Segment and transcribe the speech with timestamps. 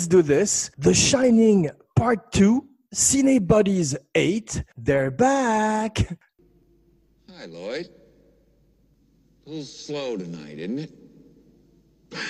[0.00, 0.70] let's do this.
[0.78, 5.98] The Shining Part 2, Cine Buddies 8, they're back.
[7.36, 7.90] Hi, Lloyd.
[9.46, 10.92] A little slow tonight, isn't it?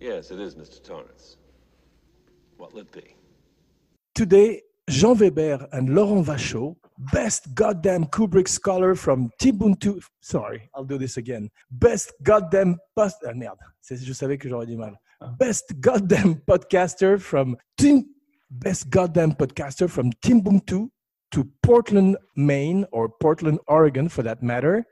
[0.00, 0.80] Yes, it is, Mr.
[0.80, 1.38] Torrance.
[2.56, 3.16] What'll it be?
[4.14, 10.00] Today, Jean Weber and Laurent Vachaud, best goddamn Kubrick scholar from Tibuntu.
[10.20, 11.50] Sorry, I'll do this again.
[11.70, 13.16] Best goddamn post.
[13.26, 14.98] Ah, merde, c'est- je savais que j'aurais du mal.
[15.38, 18.04] Best goddamn podcaster from Tim.
[18.50, 20.88] Best goddamn podcaster from Timbuktu
[21.32, 24.84] to Portland, Maine, or Portland, Oregon, for that matter.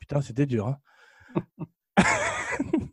[0.00, 0.64] Putain, c'était dur.
[0.66, 1.66] Hein?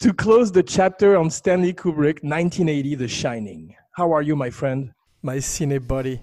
[0.00, 3.76] to close the chapter on Stanley Kubrick, 1980, The Shining.
[3.92, 4.92] How are you, my friend?
[5.22, 6.22] My cine buddy.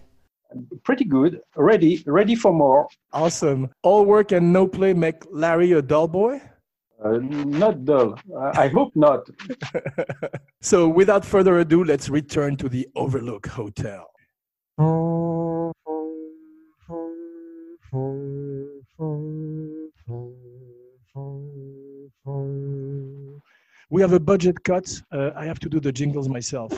[0.83, 1.41] Pretty good.
[1.55, 2.87] Ready, ready for more.
[3.13, 3.69] Awesome.
[3.83, 6.41] All work and no play make Larry a dull boy?
[7.03, 8.19] Uh, not dull.
[8.37, 9.27] I I hope not.
[10.61, 14.05] So, without further ado, let's return to the Overlook Hotel.
[23.89, 25.01] We have a budget cut.
[25.11, 26.71] Uh, I have to do the jingles myself.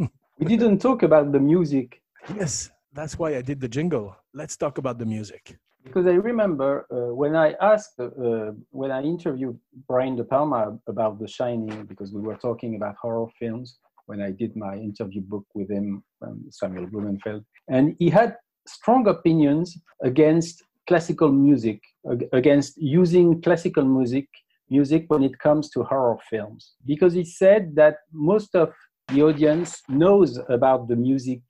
[0.40, 2.00] We didn't talk about the music
[2.36, 4.16] yes, that's why I did the jingle.
[4.34, 5.58] Let's talk about the music.
[5.84, 11.18] because I remember uh, when I asked, uh, when I interviewed Brian De Palma about
[11.18, 15.46] The Shining, because we were talking about horror films when I did my interview book
[15.54, 22.72] with him, um, Samuel Blumenfeld, and he had strong opinions against classical music, ag- against
[22.78, 24.26] using classical music
[24.70, 28.72] music when it comes to horror films, because he said that most of
[29.08, 31.40] the audience knows about the music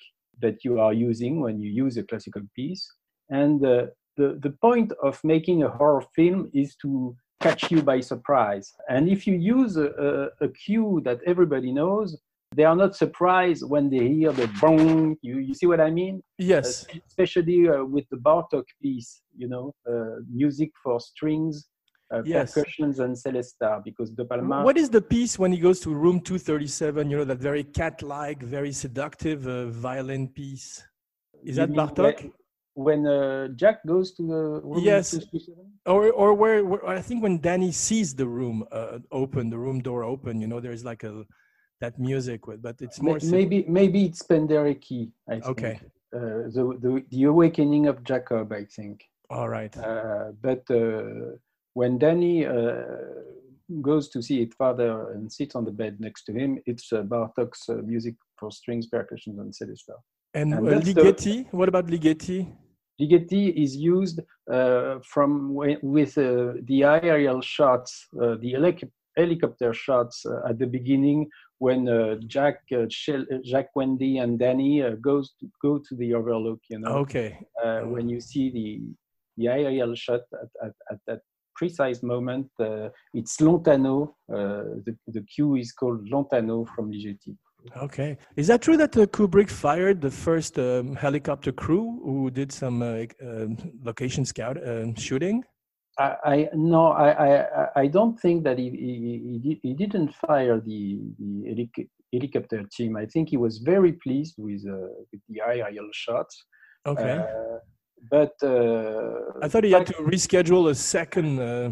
[0.41, 2.91] that you are using when you use a classical piece,
[3.31, 8.00] and uh, the, the point of making a horror film is to catch you by
[8.00, 8.72] surprise.
[8.88, 9.88] And if you use a,
[10.41, 12.19] a, a cue that everybody knows,
[12.54, 15.16] they are not surprised when they hear the bong.
[15.22, 16.22] You, you see what I mean?
[16.38, 16.87] Yes.
[16.87, 21.69] Uh, especially uh, with the Bartok piece, you know, uh, music for strings,
[22.11, 22.53] uh, Yes.
[22.53, 24.63] percussions, and celesta, because De Palma.
[24.63, 27.11] What is the piece when he goes to room 237?
[27.11, 30.83] You know, that very cat like, very seductive uh, violin piece?
[31.45, 32.23] Is that Bartok?
[32.75, 35.11] When, when uh, Jack goes to the room Yes.
[35.11, 35.65] 237?
[35.87, 39.81] Or, or where, where I think when Danny sees the room uh, open, the room
[39.81, 41.25] door open, you know, there's like a
[41.81, 43.19] that music with, but it's more.
[43.23, 45.13] maybe maybe it's Penderecki.
[45.29, 45.47] I think.
[45.47, 45.81] Okay.
[46.15, 49.05] Uh, the, the the awakening of Jacob, I think.
[49.31, 49.77] All right.
[49.77, 51.37] Uh, but uh,
[51.78, 52.83] when Danny uh,
[53.89, 57.03] goes to see his father and sits on the bed next to him, it's uh,
[57.12, 59.94] Bartok's uh, music for strings, percussions, and celesta.
[60.41, 61.37] And and uh, that's the- Ligeti?
[61.59, 62.39] What about Ligeti?
[63.00, 64.19] Ligeti is used
[64.56, 65.31] uh, from
[65.61, 68.91] wi- with uh, the aerial shots, uh, the helic-
[69.21, 71.21] helicopter shots uh, at the beginning
[71.65, 76.09] when uh, Jack, uh, Shell, Jack, Wendy, and Danny uh, goes to, go to the
[76.19, 76.60] Overlook.
[76.72, 77.31] You know, Okay.
[77.65, 78.69] uh, when you see the
[79.41, 81.21] the aerial shot at, at, at that
[81.59, 83.97] precise moment, uh, it's Lontano.
[84.33, 87.35] Uh, the the cue is called Lontano from Ligeti.
[87.77, 88.17] Okay.
[88.37, 92.83] Is that true that uh, Kubrick fired the first um, helicopter crew who did some
[92.83, 95.43] uh, um location scout um shooting?
[95.99, 100.15] I, I no, I, I, I don't think that he he, he, did, he didn't
[100.15, 102.97] fire the the helic- helicopter team.
[102.97, 106.34] I think he was very pleased with uh, with the aerial shots.
[106.87, 107.19] Okay.
[108.10, 111.71] But uh, I thought he had to reschedule a second uh,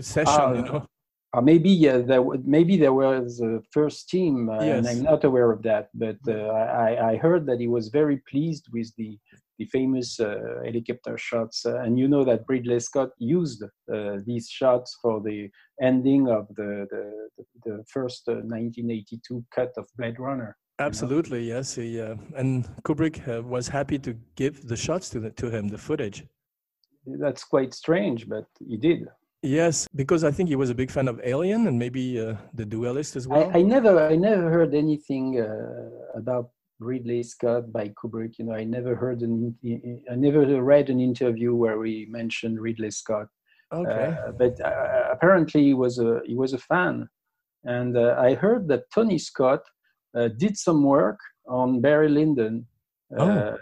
[0.00, 0.86] session, you Ah, know?
[1.34, 5.50] Uh, maybe yeah, there maybe there was a first team, uh, and I'm not aware
[5.52, 5.90] of that.
[5.92, 9.18] But uh, I, I heard that he was very pleased with the
[9.58, 14.48] the famous uh, helicopter shots, uh, and you know that Ridley Scott used uh, these
[14.48, 15.50] shots for the
[15.82, 20.56] ending of the the, the, first uh, 1982 cut of Blade Runner.
[20.78, 21.74] Absolutely, yes.
[21.74, 25.68] He, uh, and Kubrick uh, was happy to give the shots to, the, to him,
[25.68, 26.24] the footage.
[27.04, 29.08] That's quite strange, but he did.
[29.42, 32.64] Yes, because I think he was a big fan of Alien and maybe uh, The
[32.64, 33.50] Duelist as well.
[33.54, 38.38] I, I never I never heard anything uh, about Ridley Scott by Kubrick.
[38.38, 39.56] You know, I never heard an
[40.10, 43.28] I never read an interview where we mentioned Ridley Scott.
[43.72, 44.16] okay.
[44.26, 47.08] Uh, but uh, apparently he was a he was a fan,
[47.62, 49.60] and uh, I heard that Tony Scott
[50.16, 51.18] uh, did some work
[51.48, 52.66] on Barry Lyndon.
[53.16, 53.56] Uh, Oh.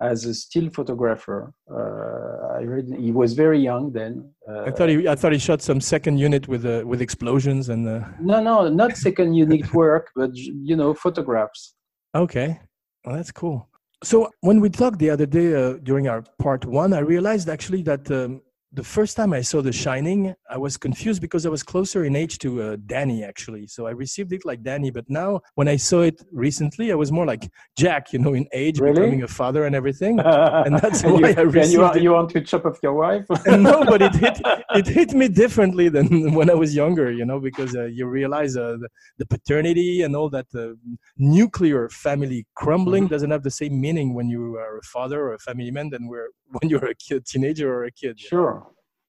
[0.00, 4.28] As a still photographer, uh, I read he was very young then.
[4.46, 7.68] Uh, I thought he I thought he shot some second unit with uh, with explosions
[7.68, 11.74] and uh, no, no, not second unit work, but you know, photographs.
[12.14, 12.60] okay,
[13.04, 13.68] well, that's cool.
[14.02, 17.82] So when we talked the other day uh, during our part one, I realized actually
[17.82, 18.42] that um,
[18.74, 22.16] the first time I saw The Shining, I was confused because I was closer in
[22.16, 23.68] age to uh, Danny actually.
[23.68, 24.90] So I received it like Danny.
[24.90, 28.46] But now, when I saw it recently, I was more like Jack, you know, in
[28.52, 28.94] age, Really?
[28.94, 30.18] becoming a father and everything.
[30.66, 32.02] And that's why you, I and received you, want, it.
[32.02, 33.26] you want to chop off your wife?
[33.46, 34.40] And no, but it hit
[34.80, 38.56] it hit me differently than when I was younger, you know, because uh, you realize
[38.56, 38.88] uh, the,
[39.18, 40.74] the paternity and all that uh,
[41.16, 45.38] nuclear family crumbling doesn't have the same meaning when you are a father or a
[45.38, 48.18] family man than when you're a kid, teenager or a kid.
[48.18, 48.63] Sure.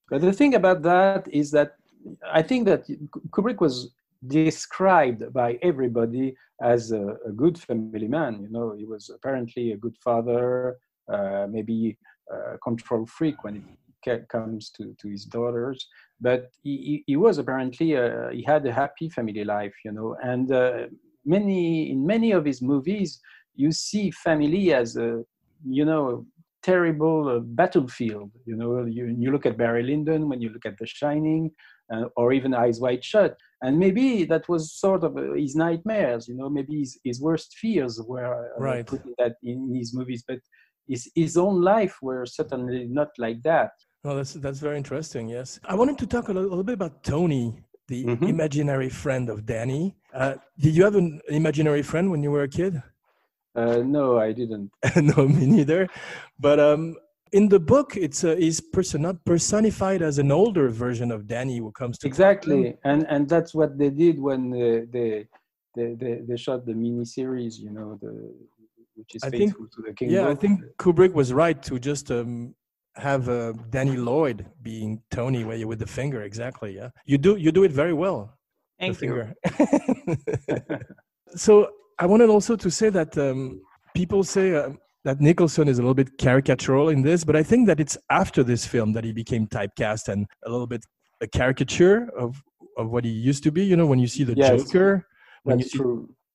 [0.09, 1.75] But the thing about that is that
[2.31, 2.85] I think that
[3.31, 3.91] Kubrick was
[4.27, 8.41] described by everybody as a, a good family man.
[8.41, 10.77] You know, he was apparently a good father,
[11.11, 11.97] uh, maybe
[12.31, 13.63] a control freak when
[14.05, 15.87] it comes to, to his daughters.
[16.21, 20.15] But he, he, he was apparently, uh, he had a happy family life, you know,
[20.23, 20.87] and uh,
[21.25, 23.19] many, in many of his movies,
[23.55, 25.23] you see family as a,
[25.67, 26.25] you know,
[26.69, 28.31] terrible uh, battlefield.
[28.49, 31.43] You know, you, you look at Barry Lyndon when you look at The Shining,
[31.93, 33.33] uh, or even Eyes Wide Shut,
[33.63, 36.27] and maybe that was sort of uh, his nightmares.
[36.29, 38.87] You know, maybe his, his worst fears were uh, Right.
[38.91, 40.39] put in that in his movies, but
[40.91, 43.71] his his own life were certainly not like that.
[44.03, 45.23] Well, that's that's very interesting.
[45.37, 47.45] Yes, I wanted to talk a little, little bit about Tony,
[47.91, 48.27] the Mhm.
[48.35, 49.83] imaginary friend of Danny.
[50.21, 50.33] Uh,
[50.63, 51.09] did you have an
[51.41, 52.73] imaginary friend when you were a kid?
[53.55, 54.71] Uh, no, I didn't.
[54.95, 55.87] no, me neither.
[56.39, 56.95] But um,
[57.31, 61.57] in the book, it's uh, he's person- not personified as an older version of Danny
[61.59, 65.27] who comes to Exactly, and and that's what they did when uh, they,
[65.75, 67.57] they they they shot the miniseries.
[67.57, 68.33] You know, the
[68.95, 70.09] which is I think- faithful to the King.
[70.09, 72.55] Yeah, I think Kubrick was right to just um,
[72.95, 76.23] have uh, Danny Lloyd being Tony where you with the finger.
[76.23, 76.75] Exactly.
[76.75, 78.37] Yeah, you do you do it very well.
[78.79, 79.33] Thank you.
[81.35, 81.69] so
[81.99, 83.61] I wanted also to say that um,
[83.95, 84.71] people say uh,
[85.05, 88.43] that Nicholson is a little bit caricatural in this, but I think that it's after
[88.43, 90.83] this film that he became typecast and a little bit
[91.21, 92.41] a caricature of
[92.77, 93.63] of what he used to be.
[93.63, 95.05] You know, when you see the Yes, Joker,
[95.43, 95.79] when you see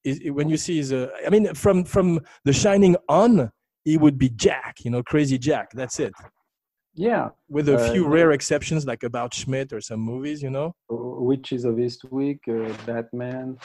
[0.04, 3.50] is when you see his, uh, I mean, from from The Shining on,
[3.84, 4.76] he would be Jack.
[4.84, 5.70] You know, crazy Jack.
[5.74, 6.14] That's it.
[6.94, 10.42] Yeah, With a Uh, few rare exceptions, like about Schmidt or some movies.
[10.42, 10.74] You know.
[10.88, 13.58] Witches of Eastwick, uh, Batman.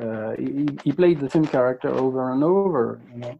[0.00, 3.38] Uh, he, he played the same character over and over, you know,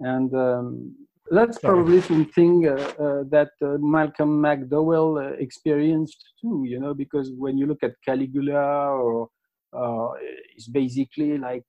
[0.00, 0.94] and um,
[1.30, 7.30] that's probably something uh, uh, that uh, Malcolm McDowell uh, experienced too, you know, because
[7.36, 9.28] when you look at Caligula, or
[9.72, 10.08] uh,
[10.56, 11.64] it's basically like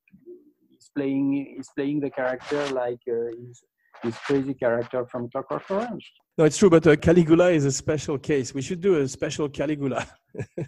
[0.70, 3.64] he's playing he's playing the character like uh, his,
[4.02, 6.12] his crazy character from Clockwork Orange.
[6.38, 8.54] No, it's true, but uh, Caligula is a special case.
[8.54, 10.08] We should do a special Caligula.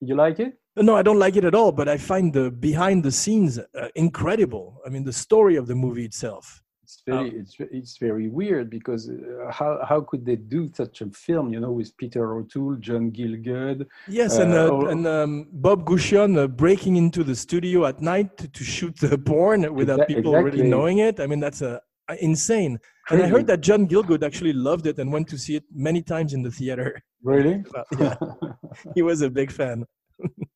[0.00, 0.58] You like it?
[0.80, 3.88] No, I don't like it at all, but I find the behind the scenes uh,
[3.94, 4.80] incredible.
[4.86, 6.62] I mean, the story of the movie itself.
[6.82, 11.10] It's very, it's, it's very weird because uh, how, how could they do such a
[11.10, 13.86] film, you know, with Peter O'Toole, John Gielgud?
[14.08, 14.86] Yes, and Uh, uh, oh.
[14.86, 19.16] and um, Bob Guccione uh, breaking into the studio at night to, to shoot the
[19.16, 21.20] porn without people really knowing it.
[21.20, 21.78] I mean, that's uh,
[22.20, 22.80] insane.
[23.10, 26.02] And I heard that John Gielgud actually loved it and went to see it many
[26.02, 27.00] times in the theater.
[27.22, 27.62] Really?
[27.72, 28.16] Well, yeah,
[28.94, 29.84] he was a big fan.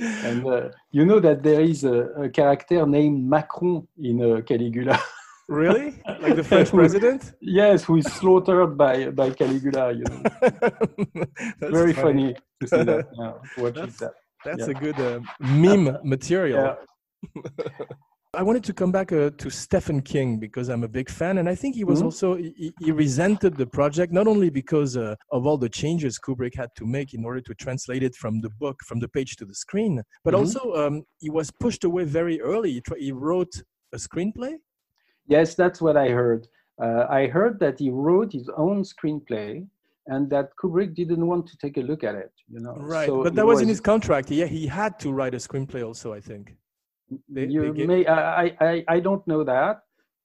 [0.00, 4.98] and uh, you know that there is a, a character named Macron in uh, Caligula.
[5.50, 5.94] Really?
[6.20, 7.32] Like the French president?
[7.40, 10.22] yes, who is slaughtered by, by Caligula, you know.
[11.78, 12.34] Very funny.
[12.60, 13.06] to see that.
[13.18, 13.32] Yeah,
[13.70, 14.12] That's- that.
[14.44, 14.70] That's Yeah.
[14.70, 16.76] a good uh, meme material.
[17.34, 17.42] Yeah.
[18.38, 21.48] I wanted to come back uh, to Stephen King because I'm a big fan, and
[21.48, 22.04] I think he was Mhm.
[22.04, 26.54] also he, he resented the project not only because uh, of all the changes Kubrick
[26.54, 29.44] had to make in order to translate it from the book from the page to
[29.50, 30.38] the screen, but Mhm.
[30.40, 32.70] also um, he was pushed away very early.
[32.76, 33.54] He, tr- he wrote
[33.96, 34.54] a screenplay.
[35.34, 36.42] Yes, that's what I heard.
[36.84, 39.66] Uh, I heard that he wrote his own screenplay
[40.12, 42.74] and that Kubrick didn't want to take a look at it, you know.
[42.96, 44.30] Right, So but that was, in his contract.
[44.30, 46.08] Yeah, he had to write a screenplay also.
[46.12, 46.44] I think.
[47.28, 49.76] They- you they may I, I- I don't know that,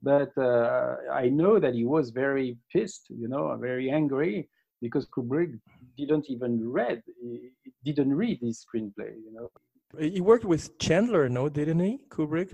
[0.02, 4.50] but uh, I know that he was very pissed, you know, very angry
[4.84, 5.52] because Kubrick
[5.98, 7.02] didn't even read
[7.84, 9.48] he didn't read his screenplay, you know.
[10.16, 12.00] He worked with Chandler, no, didn't he?
[12.10, 12.52] Kubrick.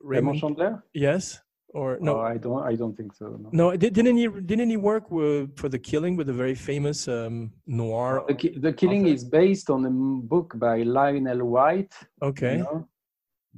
[0.00, 0.40] Raymond.
[0.40, 0.72] Chandler?
[0.94, 1.40] Yes,
[1.78, 2.14] or no?
[2.14, 2.62] No, I don't.
[2.72, 3.26] I don't think so.
[3.42, 3.48] No.
[3.52, 4.26] No, didn't he?
[4.50, 8.24] Didn't he work with, for the killing with a very famous um, noir?
[8.28, 8.34] The,
[8.66, 9.14] the Killing author?
[9.14, 11.94] is based on a m- book by Lionel White.
[12.22, 12.88] Okay, You know?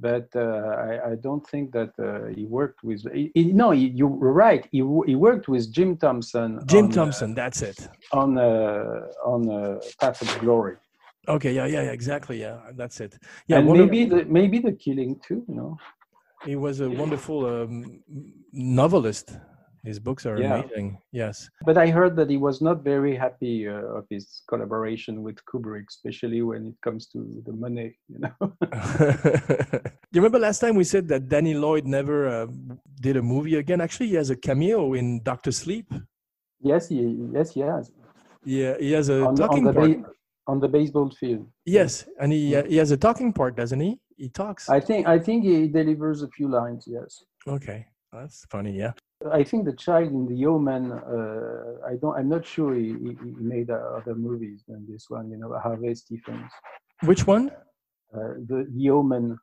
[0.01, 0.41] But uh,
[0.87, 2.99] I, I don't think that uh, he worked with.
[3.13, 4.09] He, he- no, he, you're
[4.45, 4.63] right.
[4.71, 4.79] He,
[5.09, 6.49] he worked with Jim Thompson.
[6.65, 7.29] Jim on, uh, Thompson.
[7.35, 7.79] That's it.
[8.21, 10.75] on uh, on uh, Path of Glory.
[11.27, 12.39] Okay, yeah, yeah, exactly.
[12.41, 13.13] Yeah, that's it.
[13.47, 15.43] Yeah, and one of- maybe the maybe the Killing too.
[15.49, 15.77] You know.
[16.45, 17.99] he was a wonderful um,
[18.53, 19.27] novelist.
[19.89, 20.53] His books are Yeah.
[20.59, 20.87] amazing.
[21.21, 21.35] Yes.
[21.69, 25.85] But I heard that he was not very happy uh, of his collaboration with Kubrick,
[25.95, 27.89] especially when it comes to the money.
[28.11, 28.33] You know.
[30.09, 32.47] Do you remember last time we said that Danny Lloyd never uh,
[33.05, 33.79] did a movie again?
[33.81, 35.87] Actually, he has a cameo in Doctor Sleep.
[36.71, 36.99] yes, he
[37.37, 37.83] yes he has
[38.57, 39.91] Yeah, he has a on, the- on talking the part.
[40.01, 40.09] ba-
[40.51, 41.45] on the baseball field.
[41.77, 41.91] Yes,
[42.21, 43.91] and he uh, he has a talking part, doesn't he?
[44.23, 44.63] He talks.
[44.77, 46.81] I think I think he delivers a few lines.
[46.97, 47.11] Yes.
[47.57, 47.79] Okay,
[48.13, 48.73] that's funny.
[48.83, 48.93] Yeah.
[49.31, 50.93] I think the child in the Omen.
[50.93, 52.15] Uh, I don't.
[52.17, 55.29] I'm not sure he, he, he made uh, other movies than this one.
[55.29, 56.51] You know, Harvey Stephens.
[57.03, 57.51] Which one?
[58.13, 59.37] Uh, the the Omen.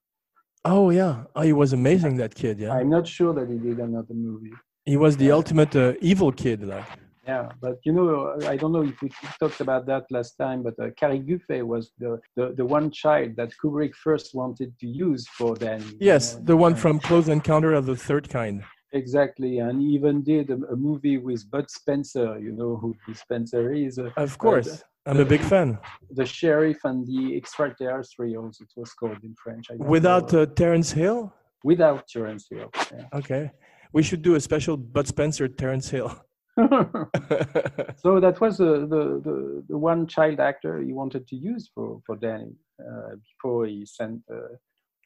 [0.64, 1.25] Oh yeah.
[1.35, 2.16] Oh, he was amazing.
[2.16, 2.59] That kid.
[2.59, 2.73] Yeah.
[2.73, 4.52] I'm not sure that he did another movie.
[4.87, 6.66] He was the ultimate uh, evil kid.
[6.66, 6.87] Like.
[7.26, 10.78] Yeah, but you know, I don't know if we talked about that last time, but
[10.78, 15.26] uh, Cary Guffey was the, the, the one child that Kubrick first wanted to use
[15.26, 18.62] for you Yes, know, the one from Close Encounter of the Third Kind.
[18.93, 22.38] Exactly, and he even did a, a movie with Bud Spencer.
[22.38, 23.99] You know who Bud Spencer is?
[23.99, 25.78] Uh, Of course, I'm a big fan.
[26.11, 28.61] the sheriff and the extraterrestrials.
[28.61, 29.66] It was called in French.
[29.78, 31.33] Without uh, Terence Hill.
[31.64, 32.71] without Terence Hill.
[33.12, 33.50] Okay,
[33.93, 36.11] we should do a special Bud Spencer Terence Hill.
[38.02, 42.00] So that was the, the, the, the one child actor he wanted to use for,
[42.07, 44.55] for Danny uh, before he sent uh,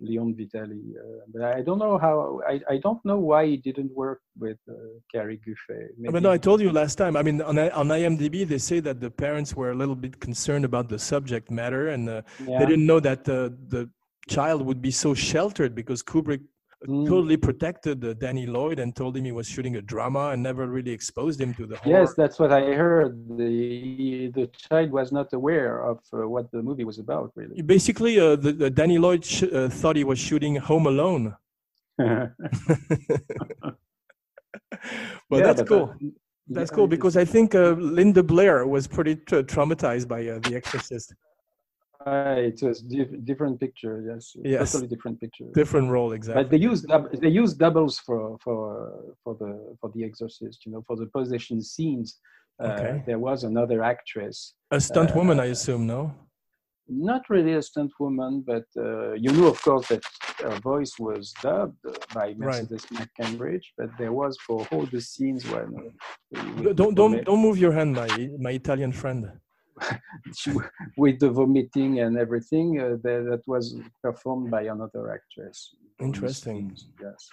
[0.01, 0.83] Leon Vitali.
[0.99, 4.59] Uh, but I don't know how, I, I don't know why he didn't work with
[4.69, 4.75] uh,
[5.13, 6.11] Gary Guffey.
[6.11, 7.17] But no, I told you last time.
[7.17, 10.65] I mean, on, on IMDb, they say that the parents were a little bit concerned
[10.65, 12.59] about the subject matter, and uh, yeah.
[12.59, 13.91] they didn't know that uh, the
[14.29, 16.43] child would be so sheltered because Kubrick
[16.89, 17.07] Mm.
[17.07, 20.67] totally protected uh, Danny Lloyd and told him he was shooting a drama and never
[20.67, 21.99] really exposed him to the horror.
[22.01, 23.13] Yes, that's what I heard.
[23.37, 27.61] The, the child was not aware of uh, what the movie was about, really.
[27.61, 31.37] Basically, uh, the, the Danny Lloyd sh- uh, thought he was shooting Home Alone.
[31.99, 32.31] but
[35.31, 35.91] Yeah, that's but, cool.
[35.91, 36.07] uh,
[36.49, 40.39] That's yeah, cool because I think uh, Linda Blair was pretty tra- traumatized by uh,
[40.39, 41.15] The Exorcist.
[42.07, 44.35] Uh, it was diff- different picture, yes.
[44.43, 44.73] Yes.
[44.73, 45.45] Totally different picture.
[45.53, 46.43] Different role, exactly.
[46.43, 46.85] But they use
[47.21, 50.65] they use doubles for for for the for the Exorcist.
[50.65, 52.19] You know, for the possession scenes.
[52.63, 53.03] Uh, Okay.
[53.07, 54.37] There was another actress,
[54.71, 56.01] A stunt uh, woman, I assume, no?
[56.91, 60.03] not really a stunt woman, but uh, you knew, of course, that
[60.41, 61.79] her voice was dubbed
[62.13, 63.67] by Mercedes McCambridge.
[63.79, 65.69] But there was for all the scenes when
[66.37, 69.21] uh, Don't don't don't move your hand, my my Italian friend.
[70.97, 75.75] with the vomiting and everything uh, that, that was performed by another actress.
[75.99, 76.77] Interesting.
[77.01, 77.31] Yes.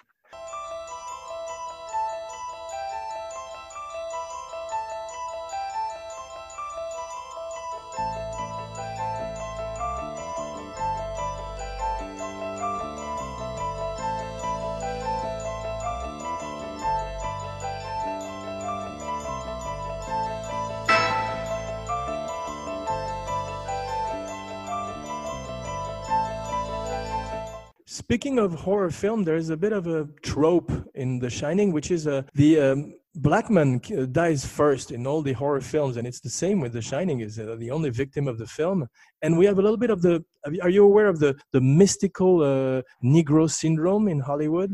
[28.10, 32.08] Speaking of horror film, there's a bit of a trope in The Shining, which is
[32.08, 33.82] uh, the um, black man
[34.14, 37.20] dies first in all the horror films, and it's the same with The Shining.
[37.20, 38.88] Is uh, the only victim of the film,
[39.24, 40.24] and we have a little bit of the.
[40.62, 44.72] Are you aware of the the mystical uh, Negro syndrome in Hollywood?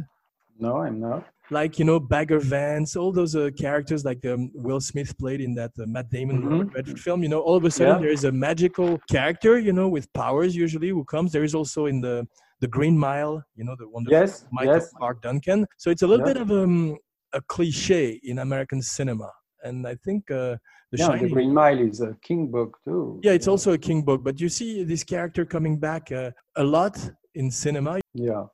[0.59, 1.25] No, I'm not.
[1.49, 5.55] Like you know, Bagger Vance, all those uh, characters like um, Will Smith played in
[5.55, 6.47] that uh, Matt Damon.
[6.47, 7.23] Robert Redford film.
[7.23, 7.99] You know, all of a sudden Yeah.
[8.01, 11.31] there is a magical character, you know, with powers usually who comes.
[11.31, 12.27] There is also in the
[12.61, 14.91] the Green Mile, you know, the wonderful Yes, Michael yes.
[14.97, 15.65] Clark Duncan.
[15.77, 16.33] So it's a little Yeah.
[16.33, 16.97] bit of um,
[17.33, 19.29] a cliche in American cinema,
[19.63, 20.55] and I think uh,
[20.91, 21.23] the yeah, Shining.
[21.27, 23.19] the Green Mile is a King book too.
[23.23, 26.63] yeah, it's also a King book, but you see this character coming back uh, a
[26.63, 26.95] lot
[27.35, 27.99] in cinema.
[28.13, 28.45] yeah.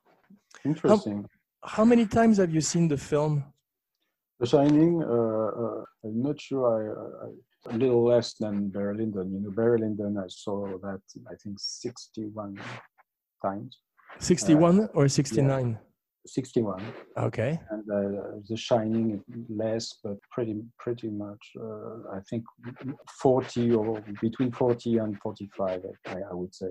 [0.64, 1.26] Interesting.
[1.64, 3.44] How many times have you seen the film?
[4.40, 5.02] The Shining.
[5.02, 6.64] Uh, uh, I'm not sure.
[6.76, 9.32] I, I a little less than Barry Lyndon.
[9.34, 10.16] You know, Barry Lyndon.
[10.18, 12.58] I saw that I think 61
[13.44, 13.78] times.
[14.20, 15.78] 61 or 69?
[16.26, 16.82] 61.
[17.16, 17.58] Okay.
[17.70, 21.52] and uh, The Shining less, but pretty pretty much.
[21.58, 22.44] Uh, I think
[23.20, 25.82] 40 or between 40 and 45.
[26.06, 26.68] I, I would say.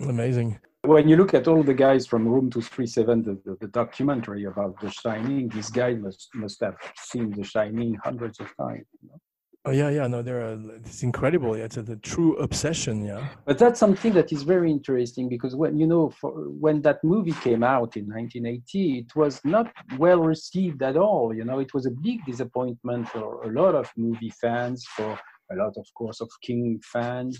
[0.00, 0.58] Amazing.
[0.84, 4.80] When you look at all the guys from Room 237, the, the, the documentary about
[4.80, 8.86] The Shining, these guys must must have seen The Shining hundreds of times.
[9.00, 9.20] you know.
[9.64, 10.08] Oh yeah, yeah.
[10.08, 11.56] No, they're uh, it's incredible.
[11.56, 13.04] Yeah, it's a, true obsession.
[13.04, 13.24] Yeah.
[13.46, 17.36] But that's something that is very interesting because when you know for, when that movie
[17.46, 21.32] came out in 1980, it was not well received at all.
[21.32, 25.16] You know, it was a big disappointment for a lot of movie fans, for
[25.52, 27.38] a lot, of course, of King fans.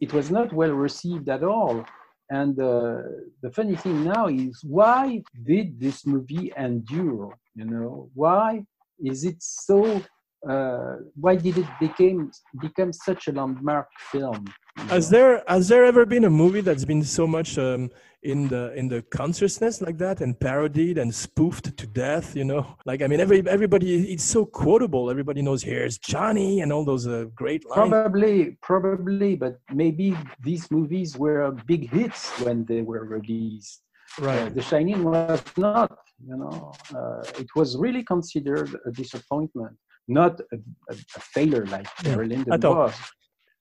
[0.00, 1.84] It was not well received at all.
[2.28, 3.02] And uh,
[3.42, 7.38] the funny thing now is, why did this movie endure?
[7.54, 8.64] You know, why
[9.02, 10.02] is it so?
[10.48, 12.30] Uh, why did it became
[12.60, 14.44] become such a landmark film?
[14.88, 15.18] Has know?
[15.18, 17.90] there has there ever been a movie that's been so much um,
[18.22, 22.34] in the in the consciousness like that and parodied and spoofed to death?
[22.34, 25.10] You know, like I mean, every everybody it's so quotable.
[25.10, 27.90] Everybody knows here's Johnny and all those uh, great lines.
[27.90, 33.82] Probably, probably, but maybe these movies were big hits when they were released.
[34.20, 34.54] Uh, Right.
[34.54, 39.76] the Shining was not, you know, uh, it was really considered a disappointment,
[40.08, 40.56] not a,
[40.90, 42.14] a, a failure like Yeah.
[42.16, 42.76] Barry Lyndon Attends.
[42.76, 42.94] was.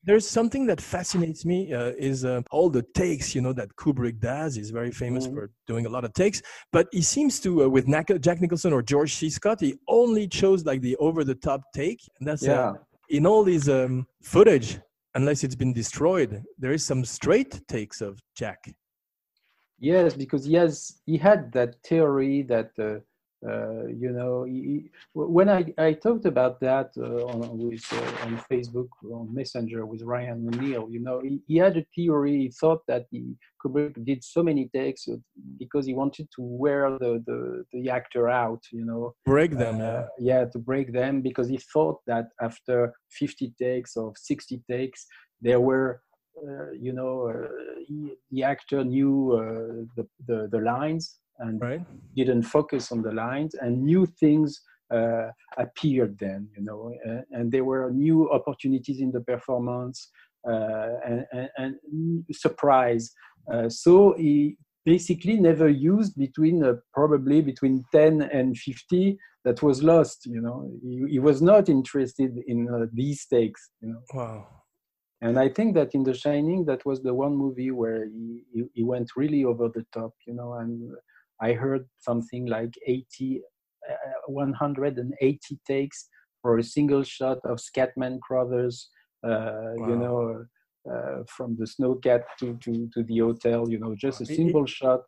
[0.03, 4.19] There's something that fascinates me uh, is uh, all the takes, you know, that Kubrick
[4.19, 4.55] does.
[4.55, 5.33] He's very famous Mhm.
[5.36, 7.86] for doing a lot of takes, but he seems to, uh, with
[8.21, 9.29] Jack Nicholson or George C.
[9.29, 12.00] Scott, he only chose like the over-the-top take.
[12.19, 12.74] And that's uh, Yeah,
[13.17, 14.79] in all these um, footage,
[15.13, 18.74] unless it's been destroyed, there is some straight takes of Jack.
[19.77, 23.00] yes, because he has he had that theory that uh,
[23.48, 28.25] uh, you know he, he- when I, I talked about that uh, on with uh,
[28.25, 32.38] on Facebook on Messenger with Ryan O'Neal, you know he, he had a theory.
[32.43, 35.15] He thought that he, Kubrick did so many takes uh,
[35.60, 39.13] because he wanted to wear the the, the actor out, you know.
[39.25, 39.86] Break them, yeah.
[39.86, 45.05] Uh, yeah, to break them because he thought that after 50 takes or 60 takes,
[45.41, 46.01] there were,
[46.38, 47.47] uh, you know, uh,
[47.88, 51.82] he, the actor knew uh, the, the, the lines and Right?
[52.15, 54.62] didn't focus on the lines, and new things
[54.93, 55.27] uh,
[55.58, 60.10] appeared then, you know, and, and there were new opportunities in the performance
[60.47, 63.12] uh, and, and, and surprise.
[63.51, 69.84] Uh, so he basically never used between uh, probably between 10 and 50 that was
[69.84, 74.47] lost you know he, he was not interested in uh, these takes you know Wow.
[75.21, 78.63] and i think that in the shining that was the one movie where he, he,
[78.73, 80.91] he went really over the top you know and
[81.41, 83.41] i heard something like 80
[83.89, 86.08] uh, 180 takes
[86.41, 88.89] for a single shot of scatman crothers
[89.30, 90.45] uh, you know
[90.91, 94.32] uh, from the snowcat to, to, to the hotel you know just a Wow.
[94.34, 95.01] It- single shot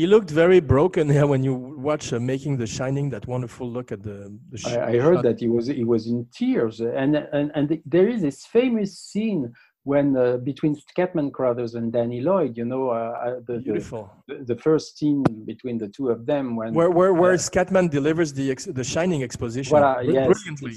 [0.00, 1.54] He looked very broken here when you
[1.90, 4.18] watch uh, Making the Shining, that wonderful look at the,
[4.52, 5.24] the I, I heard shot.
[5.28, 9.42] that he was he was in tears, and and and there is this famous scene
[9.90, 14.02] when uh, between Scatman Crothers and Danny Lloyd, you know, uh, uh, the, the Beautiful.
[14.28, 15.22] the the first scene
[15.52, 18.86] between the two of them when Where, where, where uh, Scatman delivers the, ex- the
[18.94, 20.74] Shining exposition Voilà, br- yes, brilliantly.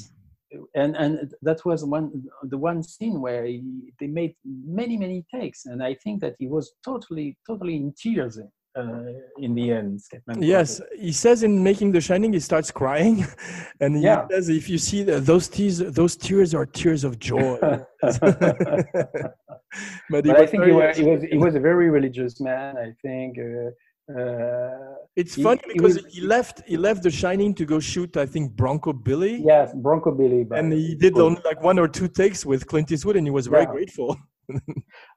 [0.82, 1.14] and and
[1.48, 2.06] that was one
[2.54, 3.58] the one scene where he,
[4.00, 4.34] they made
[4.82, 8.36] many many takes, and I think that he was totally totally in tears
[8.76, 10.00] in the end.
[10.00, 11.00] Scatman Yes, Crothers.
[11.00, 13.26] he says in Making the Shining, he starts crying,
[13.82, 14.26] and he Yeah.
[14.32, 17.58] says, "If you see the, those tears, those tears are tears of joy."
[20.10, 22.78] but he but I think he was, he was he was a very religious man.
[22.78, 23.38] I think.
[23.40, 23.70] Uh,
[24.20, 26.62] uh, It's he- funny he because was- he left.
[26.68, 30.46] He left The Shining to go shoot, I think, Bronco Billy, Yes, Bronco Billy.
[30.52, 33.48] And he did only like one or two takes with Clint Eastwood, and he was
[33.48, 34.10] very grateful.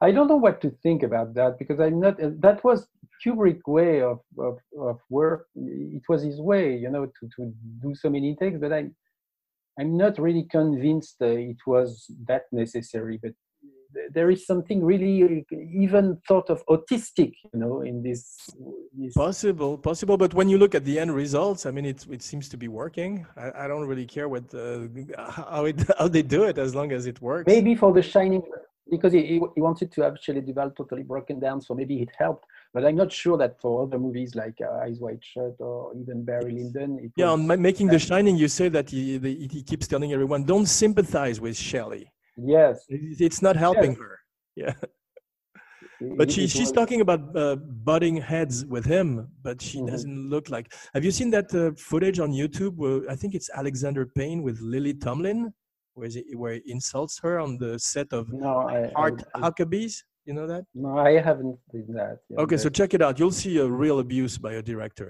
[0.01, 2.21] I don't know what to think about that because I'm not.
[2.21, 2.87] uh, That was
[3.25, 5.47] Kubrick way of, of, of work.
[5.55, 8.59] It was his way, you know, to, to do so many takes.
[8.59, 8.95] But I'm
[9.79, 13.19] I'm not really convinced uh, it was that necessary.
[13.21, 13.33] But
[13.93, 15.45] th- there is something really
[15.85, 18.35] even thought of autistic, you know, in this.
[18.97, 20.17] this Possible, possible.
[20.17, 22.67] But when you look at the end results, I mean, it it seems to be
[22.67, 23.25] working.
[23.35, 24.87] I, I don't really care what uh,
[25.51, 27.47] how it how they do it as long as it works.
[27.47, 28.43] maybe for the shining
[28.89, 32.09] because he, he, he wanted to have Shelley Duvall totally broken down so maybe it
[32.17, 35.93] helped but i'm not sure that for other movies like uh, eyes wide shut or
[36.01, 39.31] even barry lyndon Yeah, was, on Ma- making the Shining, you say that he, the,
[39.53, 42.05] he keeps telling everyone, "Don't sympathize with Shelley.
[42.55, 42.75] yes
[43.27, 44.13] It's not helping her."
[44.63, 44.73] Yeah,
[46.19, 47.55] but she she's talking about uh,
[47.89, 49.07] butting heads with him,
[49.43, 49.87] but she Mhm.
[49.91, 50.65] doesn't look like.
[50.95, 52.75] Have you seen that uh, footage on YouTube?
[52.81, 55.53] Where I think it's Alexander Payne with Lily Tomlin,
[55.97, 59.93] where he, where he insults her on the set of no I, Art I, Huckabees.
[60.27, 60.63] You know that?
[60.85, 63.13] no i haven't seen that Okay, so check it out.
[63.19, 65.09] You'll see a real abuse by a director.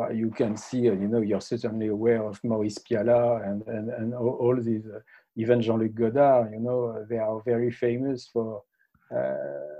[0.00, 3.86] but you can see uh, you know you're certainly aware of maurice pialat and and,
[3.98, 5.00] and all, all these uh,
[5.42, 8.48] even jean-luc godard you know uh, they are very famous for
[9.18, 9.72] uh,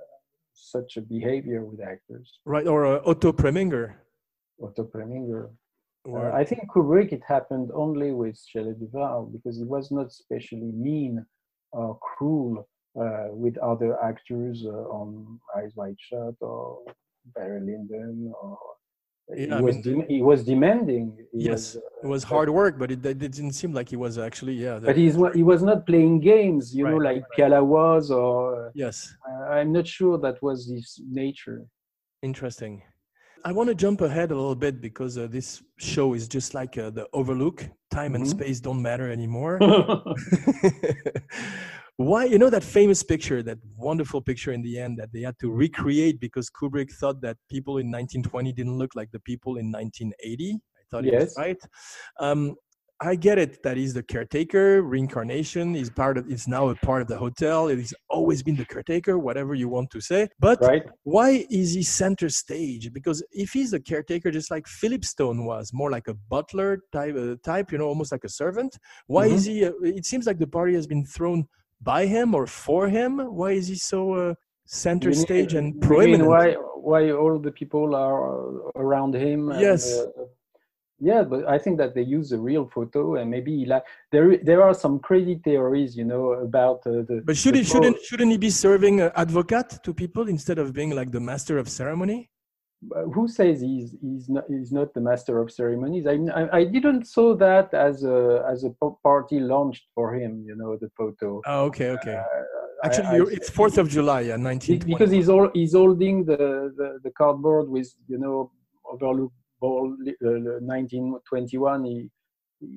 [0.75, 3.87] such a behavior with actors Right, or uh, Otto Preminger.
[4.67, 5.43] otto preminger
[6.09, 10.07] Or, Uh, I think Kubrick it happened only with Shelley Duvall because he was not
[10.07, 11.15] especially mean
[11.73, 12.55] or cruel
[13.03, 15.09] uh, with other actors uh, on
[15.57, 16.63] Eyes Wide Shut or
[17.35, 18.57] Barry Lyndon or
[19.31, 21.05] Yeah, he I was mean, dem- he was demanding.
[21.33, 23.99] He yes, was, uh, it was hard work, but it, it didn't seem like he
[24.07, 24.77] was actually yeah.
[24.91, 27.35] but he's he was not playing games, you know, like right.
[27.37, 28.97] Pialat was, or yes,
[29.29, 30.87] uh, I'm not sure that was his
[31.23, 31.61] nature.
[32.31, 32.75] interesting.
[33.45, 36.77] I want to jump ahead a little bit because uh, this show is just like
[36.77, 37.67] uh, the Overlook.
[37.91, 38.29] Time and Mhm.
[38.29, 39.59] space don't matter anymore.
[41.97, 45.37] Why, you know, that famous picture, that wonderful picture in the end that they had
[45.41, 49.71] to recreate because Kubrick thought that people in 1920 didn't look like the people in
[49.73, 50.61] 1980.
[50.77, 51.39] I thought he was Yes.
[51.39, 51.57] right.
[52.21, 52.55] Um,
[53.01, 55.77] I get it that he's the caretaker, reincarnation.
[55.77, 56.27] is part of.
[56.27, 57.69] He's now a part of the hotel.
[57.69, 60.29] He's always been the caretaker, whatever you want to say.
[60.41, 60.83] But right?
[61.05, 62.93] why is he center stage?
[62.93, 67.15] Because if he's the caretaker, just like Philip Stone was, more like a butler type,
[67.17, 68.77] uh, type, you know, almost like a servant.
[69.07, 69.65] Why is he?
[69.65, 71.47] Uh, it seems like the party has been thrown
[71.81, 73.19] by him or for him.
[73.19, 74.35] Why is he so uh,
[74.67, 76.27] center mean- stage and prominent?
[76.27, 76.55] why
[76.91, 79.51] why all the people are around him?
[79.51, 79.97] and, Yes.
[79.99, 80.07] uh,
[81.01, 84.63] yeah, but I think that they use a real photo, and maybe like there there
[84.63, 87.23] are some crazy theories, you know, about uh, the.
[87.25, 90.59] But should the he, pro- shouldn't shouldn't he be serving uh, advocate to people instead
[90.59, 92.31] of being like the master of ceremony?
[93.13, 96.07] who says he's he's not he's not the master of ceremonies?
[96.07, 98.71] I I, I didn't saw that as a as a
[99.03, 100.45] party launched for him.
[100.47, 101.43] You know the photo.
[101.47, 102.15] Oh, okay, okay.
[102.15, 102.25] Uh,
[102.85, 104.93] Actually, I- I- it's Fourth of July, yeah, Be- 1920.
[104.95, 106.37] because he's all he's holding the,
[106.77, 108.53] the the cardboard with you know
[108.93, 109.95] overlook ball
[110.25, 111.85] uh, 1921.
[111.85, 112.11] He,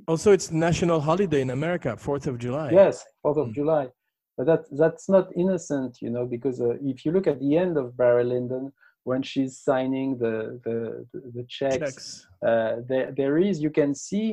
[0.08, 2.70] Also, it's national holiday in America, Fourth of July.
[2.72, 3.56] yes, Fourth of Mm.
[3.56, 3.88] July.
[4.38, 7.78] But that that's not innocent, you know, because uh, if you look at the end
[7.78, 8.72] of Barry Lyndon
[9.04, 10.78] when she's signing the the
[11.12, 12.28] the, the checks, Checks.
[12.50, 14.28] uh, there there is you can see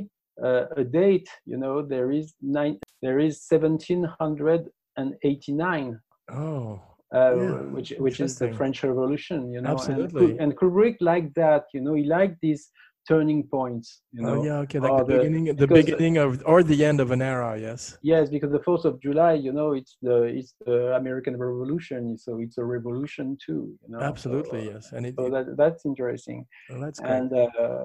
[0.46, 1.28] uh, a date.
[1.46, 2.76] You know, there is nine.
[3.02, 6.80] There is 1789 Oh,
[7.14, 8.52] uh, Yeah, which which is the.
[8.52, 9.70] French Revolution, you know.
[9.70, 10.38] and Absolutely.
[10.38, 11.94] And, Kubrick liked that, you know.
[11.94, 12.70] He liked these
[13.08, 14.40] turning points, you know.
[14.40, 17.22] oh yeah, okay, like the, the- beginning, the beginning of or the end of an
[17.22, 17.58] era.
[17.58, 17.96] Yes.
[18.02, 22.38] Yes, because the Fourth of July, you know, it's the it's the American Revolution, so
[22.40, 24.00] it's a revolution too, you know.
[24.00, 24.92] so, Absolutely, uh, yes.
[24.92, 26.46] And it, So that that's interesting.
[26.68, 27.12] well, that's great.
[27.12, 27.84] And uh,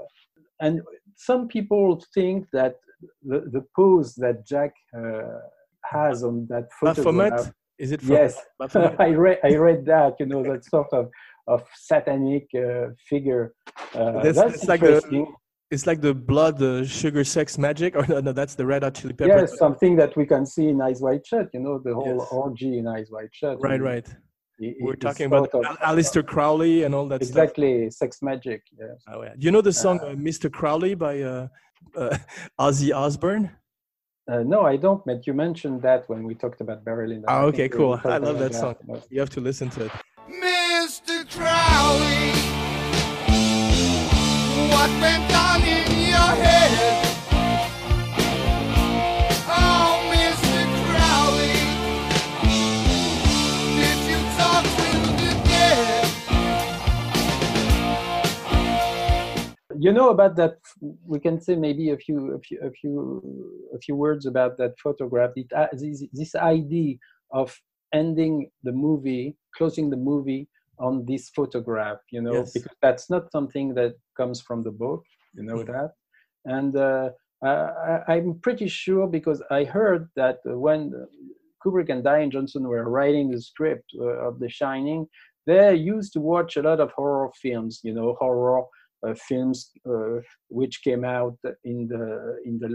[0.59, 0.81] and
[1.15, 2.75] some people think that
[3.29, 5.39] the the pose that Jack uh,
[5.86, 7.05] has on that photograph.
[7.05, 7.53] Baphomet?
[7.79, 8.38] Is it from Yes,
[8.99, 11.09] I read I read that you know that sort of
[11.47, 13.53] of satanic uh, figure.
[13.93, 15.25] Uh, That's- that's that's like the-
[15.71, 18.93] It's like the blood, the sugar, sex, magic, or no, no that's the Red Hot
[18.93, 19.51] Chili Peppers.
[19.51, 21.47] yes, something that we can see in Eyes Wide Shut.
[21.55, 22.27] You know the whole Yes.
[22.31, 23.55] orgy in Eyes Wide Shut.
[23.59, 24.07] Right, and right.
[24.59, 27.29] it- We're talking about of- Al- Aleister Crowley and all that stuff.
[27.31, 28.62] exactly sex magic.
[28.79, 28.97] Yes.
[29.12, 29.33] Oh, yeah.
[29.43, 30.47] You know the song uh, "Mr.
[30.57, 31.47] Crowley" by uh,
[31.97, 32.17] uh,
[32.65, 33.45] Ozzy Osbourne?
[34.31, 35.03] Uh, no, I don't.
[35.05, 37.25] But you mentioned that when we talked about Barry Lyndon.
[37.27, 37.99] I okay, cool.
[38.03, 38.75] I love about that song.
[38.88, 39.91] but- You have to listen to it.
[40.29, 41.29] Mr.
[41.29, 42.31] Crowley,
[44.71, 45.33] what went
[59.84, 60.56] you know about that
[61.13, 62.96] we can say maybe a few a few a few
[63.76, 66.96] a few words about that photograph it, uh, this, this idea
[67.32, 67.48] of
[68.02, 68.36] ending
[68.67, 69.26] the movie
[69.58, 70.43] closing the movie
[70.88, 72.54] on this photograph you know Yes.
[72.54, 75.04] because that's not something that comes from the book
[75.38, 75.67] you know Mm.
[75.74, 75.89] that
[76.58, 77.10] and uh,
[77.43, 80.82] I, i'm pretty sure because i heard that when
[81.62, 85.02] kubrick and diane johnson were writing the script uh, of the shining
[85.46, 88.63] they used to watch a lot of horror films you know horror
[89.16, 92.70] films uh, which came out in the in the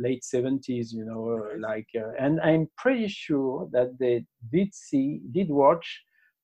[0.00, 5.20] late 70s you know uh, like uh, and i'm pretty sure that they did see
[5.32, 5.86] did watch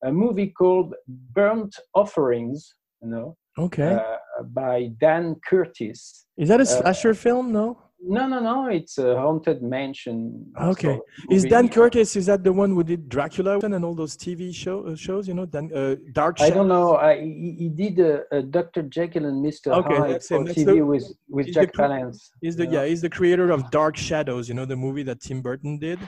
[0.05, 3.93] a movie called burnt offerings you know Okay.
[3.95, 7.53] uh, by dan curtis Is that a uh, slasher film?
[7.53, 7.79] No.
[8.01, 10.99] No no no it's a haunted mansion Okay.
[11.31, 11.45] Is.
[11.45, 12.17] Dan Curtis?
[12.17, 15.27] Is that the one who did Dracula and all those TV show, uh, shows?
[15.27, 16.41] You know, Dan, uh, Dark.
[16.41, 16.97] I don't know.
[16.97, 18.83] I, he, he did a, a Dr.
[18.83, 19.69] Jekyll and Mr.
[19.73, 20.29] Okay, Hyde that's.
[20.29, 22.19] That's TV the- with with he's the Jack Palance.
[22.41, 22.85] He's the yeah.
[22.85, 24.49] He's the creator of Dark Shadows.
[24.49, 25.99] You know, the movie that Tim Burton did.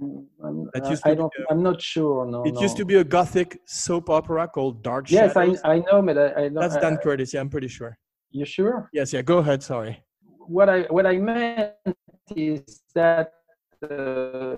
[0.00, 1.32] Mm, I'm, uh, I don't.
[1.38, 2.26] a- I'm not sure.
[2.26, 2.42] No.
[2.44, 5.60] It used to be a gothic soap opera called Dark Yes, I, Shadows.
[5.64, 6.54] I know, but I, I don't.
[6.54, 7.32] That's Dan I- Curtis.
[7.34, 7.98] Yeah, I'm pretty sure.
[8.30, 8.90] You sure?
[8.92, 9.12] Yes.
[9.12, 9.22] Yeah.
[9.22, 9.62] Go ahead.
[9.62, 10.03] Sorry.
[10.46, 11.72] What I what I meant
[12.36, 13.32] is that
[13.82, 14.56] uh,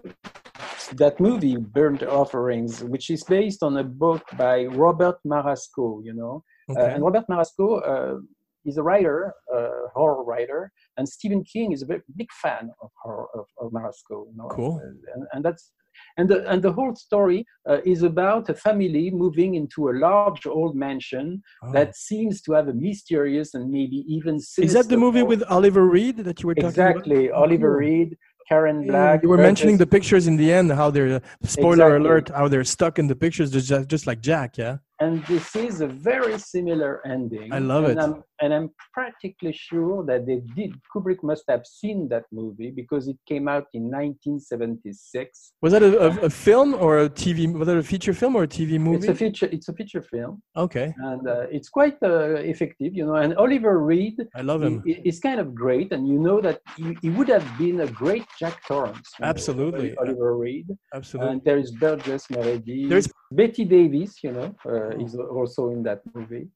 [0.94, 6.00] that movie, Burnt Offerings, which is based on a book by Robert Marasco.
[6.04, 8.18] You know, Uh, and Robert Marasco uh,
[8.64, 12.90] is a writer, uh, horror writer, and Stephen King is a very big fan of
[13.02, 14.26] horror of, of Marasco.
[14.30, 14.48] You know?
[14.48, 14.80] Cool.
[14.82, 15.72] Uh, and, and that's
[16.18, 20.44] and the and the whole story uh, is about a family moving into a large
[20.46, 21.26] old mansion
[21.62, 21.72] Oh.
[21.76, 24.34] that seems to have a mysterious and maybe even
[24.68, 27.24] Is that the movie with Oliver Reed that you were talking exactly about?
[27.24, 27.80] Exactly, Oliver cool.
[27.86, 28.10] Reed,
[28.48, 29.22] Karen Yeah, Black.
[29.24, 31.20] You were mentioning the pictures in the end, how they're
[31.56, 32.08] spoiler Exactly.
[32.10, 34.50] alert, how they're stuck in the pictures, just just like Jack.
[34.64, 34.76] Yeah.
[35.04, 37.48] and this is a very similar ending.
[37.58, 38.02] I love and it.
[38.04, 40.74] I'm, and I'm practically sure that they did.
[40.94, 45.52] Kubrick must have seen that movie because it came out in 1976.
[45.62, 47.52] Was that a, a, a film or a TV?
[47.52, 48.98] Was that a feature film or a TV movie?
[48.98, 49.48] It's a feature.
[49.50, 53.14] It's a feature film, okay, and uh, it's quite uh, effective, you know.
[53.16, 54.82] And Oliver Reed I love him.
[54.84, 57.80] he- he- is kind of great, and you know that he, he would have been
[57.80, 59.08] a great Jack Torrance.
[59.18, 59.96] you know, Absolutely.
[59.98, 60.66] Oliver Reed.
[60.94, 61.32] Absolutely.
[61.32, 62.88] And there is Burgess Meredith.
[62.88, 66.46] There's- Bette Davis, you know, uh, is also in that movie.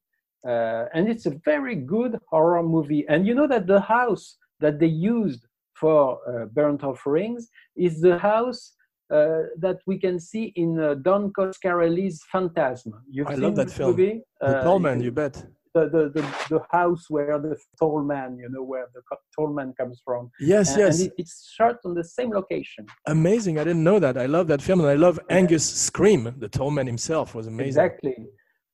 [0.47, 3.05] Uh, and it's a very good horror movie.
[3.09, 8.17] And you know that the house that they used for uh, Burnt Offerings is the
[8.17, 8.73] house
[9.13, 12.93] uh, that we can see in uh, Don Coscarelli's Phantasm.
[13.09, 13.91] You've I seen love that film.
[13.91, 14.21] Movie?
[14.39, 15.35] the Uh, tall man, you bet.
[15.75, 19.01] the, the, the, the house where the tall man, you know, where the
[19.35, 20.29] tall man comes from.
[20.39, 20.99] Yes, And, yes.
[20.99, 22.85] and it, it's shot on the same location.
[23.07, 23.57] Amazing.
[23.59, 24.17] I didn't know that.
[24.17, 26.39] I love that film, and I love Angus Scrimm.
[26.39, 27.67] The tall man himself was amazing.
[27.67, 28.15] Exactly.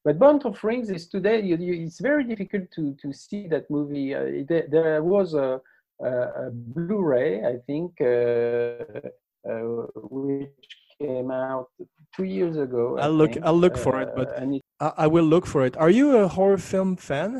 [0.07, 1.41] But Burnt Offerings is today.
[1.41, 4.09] You, you, it's very difficult to to see that movie.
[4.15, 5.49] Uh, it- there was a,
[6.09, 6.11] a,
[6.43, 8.07] a Blu-ray, I think, uh,
[9.51, 9.83] uh,
[10.19, 10.69] which
[11.01, 11.67] came out
[12.15, 12.83] two years ago.
[12.97, 13.45] I I'll look- think.
[13.47, 15.73] I'll look for it, Uh, but- it, I, I will look for it.
[15.83, 17.31] Are you a horror film fan?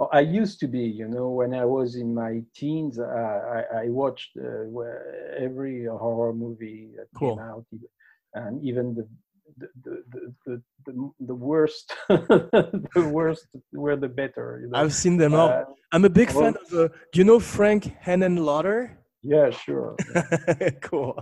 [0.00, 0.86] oh, I used to be.
[1.00, 3.06] You know, when I was in my teens, uh,
[3.58, 7.36] I, I watched uh, every horror movie that Cool.
[7.36, 7.66] came out,
[8.40, 9.06] and even the
[9.58, 14.94] the the the, the, the, the worst the worst were the better you know I've
[14.94, 15.48] seen them all.
[15.48, 16.78] Uh, I'm a big well- fan of.
[16.78, 18.96] Uh, do you know Frank Hennen Henenlotter?
[19.22, 19.96] yeah sure
[20.82, 21.12] cool.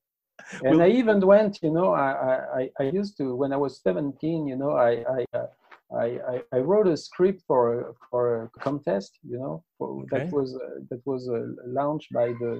[0.64, 3.56] and Will- i even went you know I, I I- i used to when i
[3.56, 5.46] was 17 you know i i uh,
[5.92, 10.18] I, I, I wrote a script for a, for a contest, you know, for, Okay.
[10.18, 12.52] that was uh, that was uh, launched by the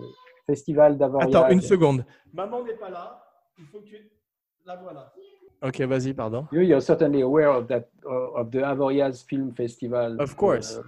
[0.48, 1.28] Festival d'Avoriaz.
[1.28, 2.04] Attends une seconde.
[2.32, 3.22] Maman n'est pas là.
[3.58, 3.86] Il faut que
[4.66, 5.12] la voilà.
[5.62, 6.48] Ok, vas-y, pardon.
[6.52, 10.16] You, you're certainly aware of that uh, of the Avoriaz Film Festival.
[10.20, 10.76] Of course.
[10.76, 10.82] uh,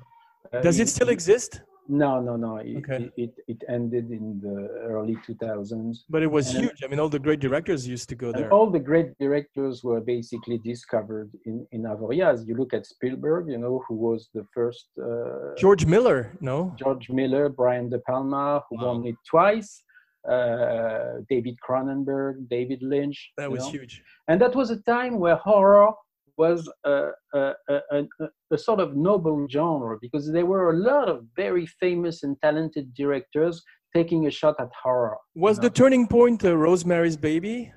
[0.56, 1.62] uh, Does in- it still in- exist?
[1.88, 2.56] No, no, no.
[2.58, 3.10] It, Okay.
[3.10, 6.04] it, it, it ended in the early 2000s.
[6.08, 6.82] But it was And- huge.
[6.84, 8.50] I mean, all the great directors used to go there.
[8.52, 12.46] all the great directors were basically discovered in, in Avoriaz.
[12.46, 16.72] You look at Spielberg, you know, who was the first uh, George Miller, no?
[16.78, 18.86] George Miller, Brian De Palma, who Wow.
[18.94, 19.82] won it twice,
[20.28, 23.32] uh, David Cronenberg, David Lynch.
[23.36, 23.70] That was know.
[23.70, 24.02] huge.
[24.28, 25.92] And that was a time where horror
[26.38, 28.04] was a, a, a, a,
[28.50, 32.94] a sort of noble genre because there were a lot of very famous and talented
[32.94, 33.62] directors
[33.94, 35.18] taking a shot at horror.
[35.34, 35.64] Was know.
[35.64, 37.72] the turning point uh, Rosemary's Baby?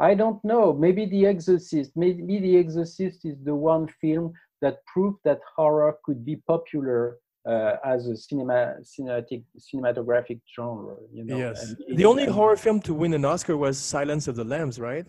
[0.00, 0.72] I don't know.
[0.72, 1.92] Maybe The Exorcist.
[1.94, 7.76] Maybe The Exorcist is the one film that proved that horror could be popular uh,
[7.84, 10.96] as a cinema, cinematic, cinematographic genre.
[11.12, 11.38] You know.
[11.38, 11.74] yes.
[11.88, 14.78] And The only and horror film to win an Oscar was Silence of the Lambs,
[14.80, 15.06] right?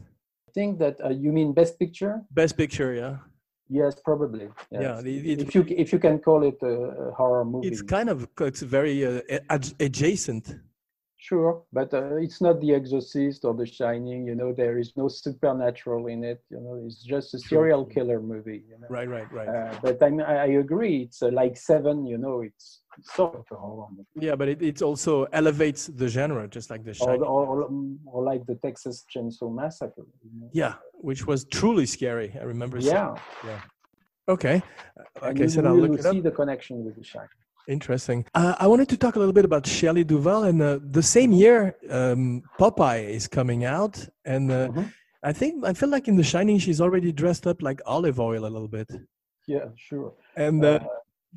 [0.50, 2.22] I think that uh, you mean Best Picture?
[2.32, 3.18] Best Picture, yeah.
[3.68, 4.48] Yes, probably.
[4.72, 5.04] Yeah, Yes.
[5.04, 6.68] the- it- if you if you can call it a,
[7.08, 7.68] a horror movie.
[7.68, 10.56] It's kind of it's very uh, ad- adjacent.
[11.28, 14.28] Sure, but uh, it's not The Exorcist or The Shining.
[14.28, 16.40] You know, there is no supernatural in it.
[16.52, 18.62] You know, it's just a serial killer movie.
[18.70, 18.88] You know?
[18.98, 19.48] Right, right, right.
[19.50, 20.98] Uh, but I, mean, I agree.
[21.06, 22.06] It's uh, like Seven.
[22.06, 22.82] You know, it's
[23.18, 24.08] sort of a horror movie.
[24.28, 27.24] yeah, but it, it also elevates the genre, just like The Shining.
[27.24, 27.68] or,
[28.06, 30.06] or like the Texas Chainsaw Massacre.
[30.24, 30.50] You know?
[30.54, 32.30] Yeah, which was truly scary.
[32.40, 32.80] I remember.
[32.80, 33.62] seeing- Yeah.
[34.28, 34.62] Okay.
[35.24, 36.14] Like and I you said, I'll look it up.
[36.14, 37.30] see the connection with The Shining.
[37.68, 38.26] Interesting.
[38.36, 41.32] Uh, I wanted to talk a little bit about Shelley Duvall, and uh, the same
[41.32, 44.94] year, um, Popeye is coming out, and uh, Mhm.
[45.24, 48.46] I think I feel like in The Shining, she's already dressed up like Olive Oyl
[48.46, 48.90] a little bit.
[49.48, 50.14] Yeah, sure.
[50.36, 50.88] And uh, Uh,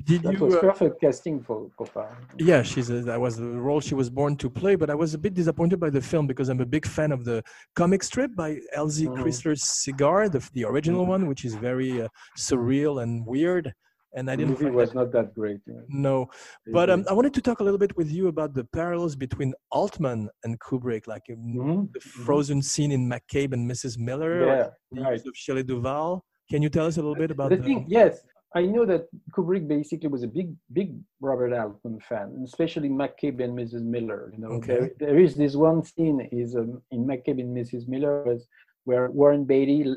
[0.05, 0.45] did that you?
[0.45, 2.13] was uh, perfect casting for Popeye.
[2.37, 4.75] yeah, she's a, that was the role she was born to play.
[4.75, 7.25] But I was a bit disappointed by the film because I'm a big fan of
[7.25, 7.43] the
[7.75, 9.17] comic strip by Elzie Mhm.
[9.17, 11.09] Chrysler's Segar, the the original Mhm.
[11.15, 13.73] one, which is very uh, surreal and weird.
[14.15, 14.51] And I didn't.
[14.51, 15.59] movie find was that- not that great.
[15.67, 15.83] know.
[15.87, 16.27] no,
[16.73, 17.05] But um.
[17.09, 20.59] I wanted to talk a little bit with you about the parallels between Altman and
[20.59, 22.03] Kubrick, like um, Mhm, the mhm.
[22.25, 23.99] frozen scene in McCabe and Mrs.
[23.99, 25.13] Miller, Yeah, the right.
[25.13, 26.23] use of Shelley Duvall.
[26.49, 29.03] Can you tell us a little bit about the the, thing, yes, I know that
[29.33, 30.89] Kubrick basically was a big, big
[31.21, 33.83] Robert Altman fan, especially McCabe and Mrs.
[33.83, 34.31] Miller.
[34.33, 34.73] You know, Okay.
[34.79, 37.87] there, there is this one scene is um, in McCabe and Mrs.
[37.87, 38.37] Miller
[38.85, 39.93] where Warren Beatty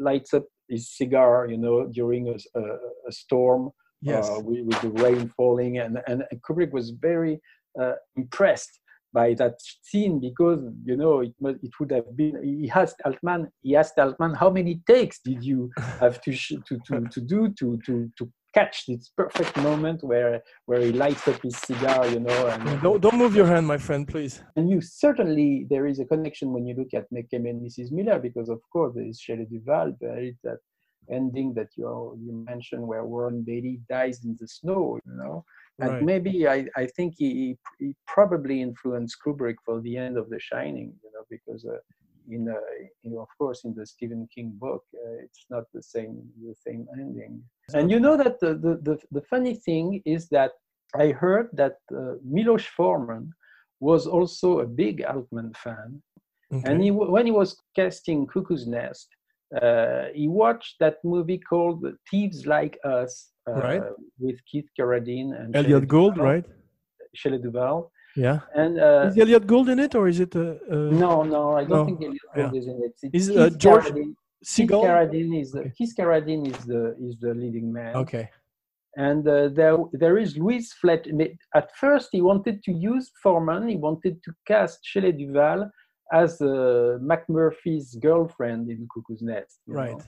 [0.00, 3.70] lights up his cigar, you know, during a storm
[4.04, 7.40] yes, uh, with, with the rain falling, and, and Kubrick was very
[7.80, 8.80] uh, impressed
[9.12, 13.48] by that scene because you know it must, it would have been he asked Altman
[13.62, 17.48] he asked Altman how many takes did you have to sh- to, to to do
[17.60, 22.20] to to to catch this perfect moment where where he lights up his cigar, you
[22.20, 24.34] know, and Don't, don't move your hand, my friend, please.
[24.56, 27.90] and you certainly there is a connection when you look at McCabe and Mrs.
[27.98, 30.58] Miller because of course there is Shelley Duvall, there is that
[31.18, 31.86] ending that you
[32.24, 35.36] you mentioned where Warren Beatty dies in the snow, you know.
[35.80, 36.02] And Right.
[36.10, 40.38] maybe I, I think he, he- he probably influenced Kubrick for the end of The
[40.50, 41.78] Shining, you know, because uh,
[42.30, 42.46] in,
[43.02, 46.86] you of course, in the Stephen King book, uh, it's not the same the same
[46.98, 47.42] ending.
[47.74, 50.52] And you know that the, the, the, the funny thing is that
[50.94, 53.32] I heard that uh, Milos Forman
[53.80, 56.02] was also a big Altman fan,
[56.52, 56.70] Okay.
[56.70, 59.08] and he, when he was casting Cuckoo's Nest,
[59.60, 63.82] uh, he watched that movie called Thieves Like Us uh, Right.
[64.18, 66.44] with Keith Carradine and Elliot Shelley Gould, Duvall- right?
[67.14, 67.90] Shelley Duvall.
[68.16, 68.40] Yeah.
[68.54, 71.64] And uh, Is Elliot Gould in it, or is it uh, uh, no, no, I
[71.64, 72.52] don't No, think Elliot yeah.
[72.60, 72.92] Is in it.
[73.12, 74.14] It's Is, uh, George Carradine,
[74.54, 75.72] Keith Carradine is the Okay.
[75.76, 77.96] Keith Carradine is the is the leading man.
[77.96, 78.28] Okay.
[79.08, 81.10] and uh, there there is Louise Fletcher.
[81.60, 83.62] At first, he wanted to use Forman.
[83.68, 85.60] He wanted to cast Shelley Duvall
[86.22, 89.58] as uh, McMurphy's girlfriend in Cuckoo's Nest.
[89.66, 90.02] Right.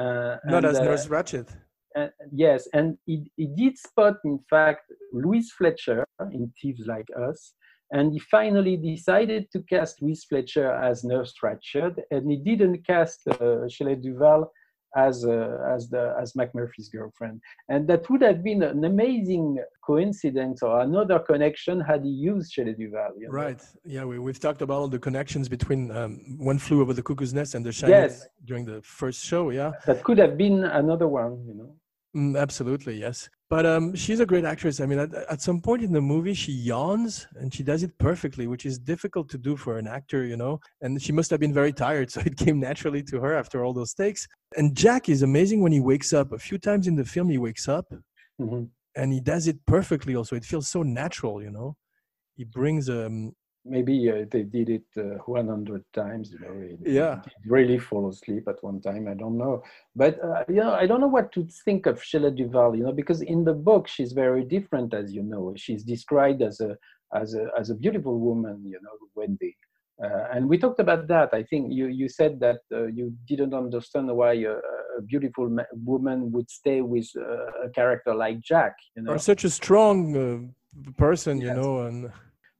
[0.00, 1.48] Uh, Not and, as uh, Nurse Ratched.
[1.96, 7.54] And- yes, and he, he did spot, in fact, Louise Fletcher in Thieves Like Us,
[7.92, 13.26] and he finally decided to cast Louise Fletcher as Nurse Ratched, and he didn't cast
[13.28, 14.50] uh, Shelley Duvall
[14.96, 20.62] as uh, as the as McMurphy's girlfriend, and that would have been an amazing coincidence
[20.62, 23.12] or another connection had he used Shelley Duvall.
[23.18, 23.32] you know.
[23.32, 23.60] Right.
[23.84, 27.32] Yeah, we, we've talked about all the connections between um, One Flew Over the Cuckoo's
[27.32, 28.26] Nest and The Shining Yes.
[28.44, 29.50] during the first show.
[29.50, 29.72] Yeah.
[29.86, 31.70] That could have been another one, you know.
[32.16, 33.28] Mm, absolutely, yes.
[33.48, 34.80] But um, she's a great actress.
[34.80, 37.96] I mean, at, at some point in the movie, she yawns and she does it
[37.98, 40.60] perfectly, which is difficult to do for an actor, you know.
[40.80, 43.72] And she must have been very tired, so it came naturally to her after all
[43.72, 44.26] those takes.
[44.56, 46.32] And Jack is amazing when he wakes up.
[46.32, 47.92] A few times in the film, he wakes up
[48.40, 48.70] Mhm.
[48.96, 50.16] and he does it perfectly.
[50.16, 51.76] Also, it feels so natural, you know.
[52.36, 57.20] He brings um, maybe uh, they did it uh, 100 times you know Yeah.
[57.46, 59.62] really fall asleep at one time i don't know
[59.94, 62.92] but uh, you know i don't know what to think of Shelley Duvall you know
[62.92, 66.76] because in the book she's very different as you know she's described as a
[67.14, 69.56] as a as a beautiful woman you know wendy
[70.02, 73.52] uh, and we talked about that i think you you said that uh, you didn't
[73.54, 74.52] understand why a,
[74.98, 79.18] a beautiful ma- woman would stay with uh, a character like jack you know or
[79.18, 81.56] such a strong uh, person, you Yes.
[81.56, 81.80] know.
[81.82, 82.10] And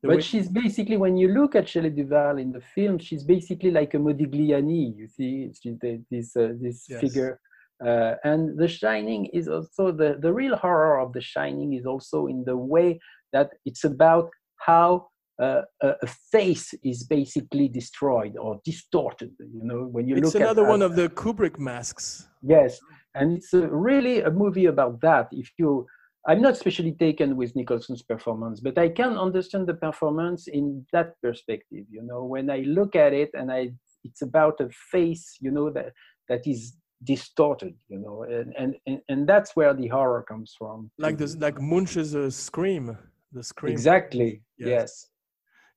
[0.03, 3.25] the But way- she's basically, when you look at Shelley Duvall in the film, she's
[3.25, 4.97] basically like a Modigliani.
[4.97, 7.01] You see, she's the, this uh, this Yes.
[7.01, 7.41] figure.
[7.85, 12.27] Uh, and The Shining is also the the real horror of The Shining is also
[12.27, 12.99] in the way
[13.35, 14.29] that it's about
[14.69, 15.09] how
[15.43, 19.33] uh, a, face is basically destroyed or distorted.
[19.39, 22.29] You know, when you it's look another at one of the Kubrick masks.
[22.43, 22.79] Yes,
[23.15, 25.29] and it's a, really a movie about that.
[25.33, 25.87] If you,
[26.27, 31.15] I'm not especially taken with Nicholson's performance, but I can understand the performance in that
[31.23, 31.87] perspective.
[31.91, 33.71] You know, when I look at it, and I,
[34.05, 35.93] it's about a face, you know, that
[36.29, 37.75] that is distorted.
[37.89, 40.91] You know, and and and, that's where the horror comes from.
[40.99, 42.99] Like this, like Munch's uh, scream,
[43.33, 43.73] the scream.
[43.73, 44.43] Exactly.
[44.59, 44.69] Yes.
[44.69, 45.07] yes.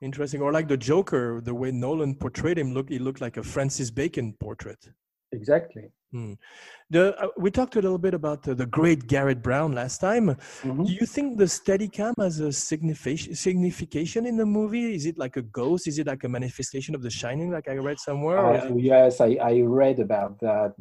[0.01, 0.41] Interesting.
[0.41, 3.89] Or like the Joker, the way Nolan portrayed him, look, he looked like a Francis
[3.89, 4.89] Bacon portrait.
[5.33, 5.85] Exactly.
[6.91, 10.25] The uh, we talked a little bit about uh, the great Garrett Brown last time.
[10.61, 10.85] Mhm.
[10.85, 14.93] Do you think the Steadicam has a signification signification in the movie?
[14.93, 15.87] Is it like a ghost?
[15.87, 18.37] Is it like a manifestation of The Shining, like I read somewhere?
[18.37, 20.73] Uh, yes, I, I read about that.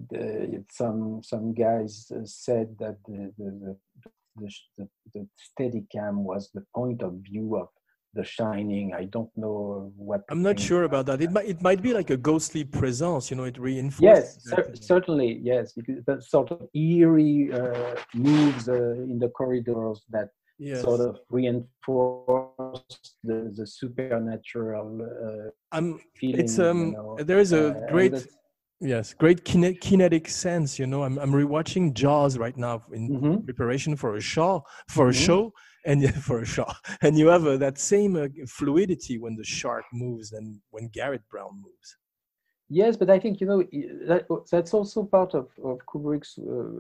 [0.71, 3.73] Some some guys uh, said that the the, the,
[4.37, 7.69] the, the, the Steadicam was the point of view of
[8.15, 8.93] The Shining.
[8.93, 10.21] I don't know what.
[10.31, 11.23] I'm not sure about that.
[11.23, 13.31] It might it might be like a ghostly presence.
[13.31, 14.03] You know, it reinforces.
[14.03, 20.05] Yes, cer- certainly, yes, because that sort of eerie uh, moves uh, in the corridors
[20.11, 20.83] that yes.
[20.83, 22.83] sort of reinforce
[23.25, 26.41] the, the supernatural uh, I'm, feeling.
[26.41, 26.93] it's you um.
[26.93, 27.17] know.
[27.31, 28.15] There is a Uh, great.
[28.85, 30.79] Yes, great kine- kinetic sense.
[30.81, 33.45] You know, I'm I'm rewatching Jaws right now in Mhm.
[33.45, 35.25] preparation for a show for a Mhm.
[35.27, 35.43] show
[35.85, 36.67] and for a show,
[37.03, 41.23] and you have uh, that same uh, fluidity when the shark moves and when Garrett
[41.31, 41.97] Brown moves.
[42.69, 43.63] Yes, but I think you know
[44.09, 46.71] that, that's also part of of Kubrick's uh,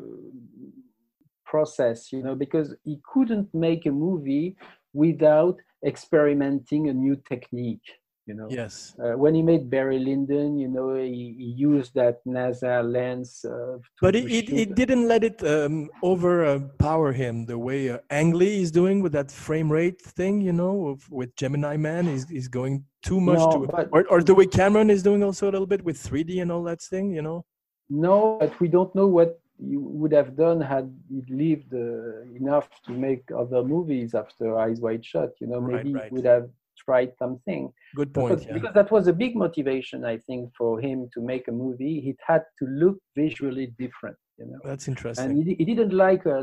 [1.45, 4.57] process, you know, because he couldn't make a movie
[4.95, 7.89] without experimenting a new technique.
[8.27, 12.25] You know, Yes, uh, when he made Barry Lyndon, you know, he, he used that
[12.25, 13.45] NASA lens.
[13.45, 18.33] Uh, but it, it, it didn't let it um, overpower him the way uh, Ang
[18.33, 20.41] Lee is doing with that frame rate thing.
[20.41, 24.07] You know, of, with Gemini Man, he's, he's going too much No, to, but- or
[24.09, 26.81] or the way Cameron is doing also a little bit with 3D and all that
[26.81, 27.11] thing.
[27.13, 27.45] You know.
[27.91, 32.69] No, but we don't know what he would have done had he lived uh, enough
[32.87, 35.33] to make other movies after Eyes Wide Shut.
[35.41, 36.13] You know, Right, maybe he right.
[36.13, 37.73] would have tried something.
[37.95, 38.31] Good point.
[38.31, 38.55] Because, Yeah.
[38.55, 41.99] because that was a big motivation, I think, for him to make a movie.
[42.07, 44.59] It had to look visually different, you know.
[44.65, 45.31] That's interesting.
[45.31, 46.43] And he, he didn't like uh,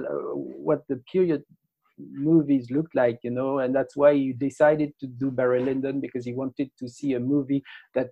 [0.67, 1.43] what the period
[1.97, 6.25] movies looked like, you know, and that's why he decided to do Barry Lyndon because
[6.25, 7.61] he wanted to see a movie
[7.95, 8.09] that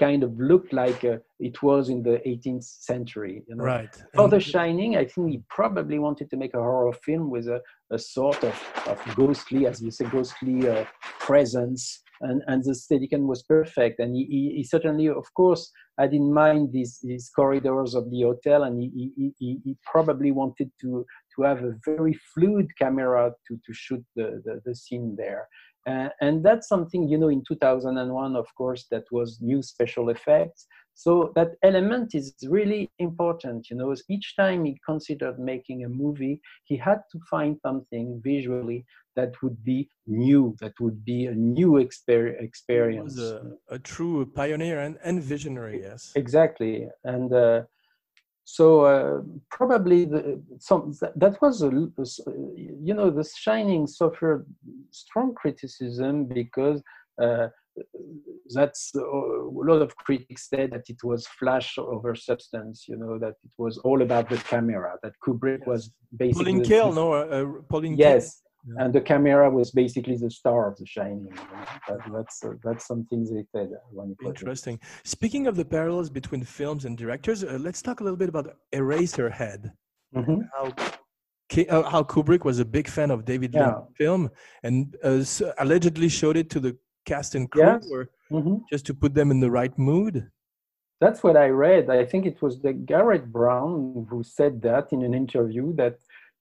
[0.00, 3.64] kind of looked like uh, it was in the 18th century, you know.
[3.64, 3.94] right.
[4.14, 7.46] For And- The Shining, I think he probably wanted to make a horror film with
[7.46, 8.54] a, a sort of,
[8.86, 10.84] of ghostly, as you say, ghostly uh,
[11.28, 12.02] presence.
[12.22, 14.00] And, and the Steadicam was perfect.
[14.00, 18.22] And he, he, he certainly, of course, had in mind these, these corridors of the
[18.22, 18.64] hotel.
[18.64, 23.54] And he, he, he, he probably wanted to, to have a very fluid camera to,
[23.66, 25.46] to shoot the, the, the scene there.
[25.88, 30.66] Uh, and that's something, you know, in 2001, of course, that was new special effects.
[30.94, 33.68] So that element is really important.
[33.70, 38.84] You know, each time he considered making a movie, he had to find something visually
[39.16, 43.14] that would be new, that would be a new exper- He experience.
[43.14, 43.18] was
[43.70, 46.12] a, a true pioneer and, and visionary, yes.
[46.14, 47.62] Exactly, and uh,
[48.44, 54.46] so uh, probably the, some that, that was a, you know the Shining suffered
[54.90, 56.82] strong criticism because
[57.22, 57.48] uh,
[58.52, 62.86] that's uh, a lot of critics said that it was flash over substance.
[62.88, 64.96] You know that it was all about the camera.
[65.02, 67.12] That Kubrick was basically Pauline Kael, no?
[67.12, 67.96] Uh, uh, Pauline.
[67.96, 68.84] Yes, Yeah.
[68.84, 71.28] and the camera was basically the star of The Shining.
[71.88, 74.78] That, that's uh, that's something they said when it Interesting.
[75.04, 78.46] Speaking of the parallels between films and directors, uh, let's talk a little bit about
[78.74, 79.72] Eraserhead.
[80.14, 80.40] Mhm.
[80.54, 80.64] How
[81.68, 83.60] uh, how Kubrick was a big fan of David Yeah.
[83.76, 84.30] Lynch's film
[84.62, 85.24] and uh,
[85.58, 87.88] allegedly showed it to the cast and crew, Yes.
[87.90, 88.62] or Mhm.
[88.70, 90.30] just to put them in the right mood.
[91.00, 91.88] That's what I read.
[91.88, 95.96] I think it was the Garrett Brown who said that in an interview that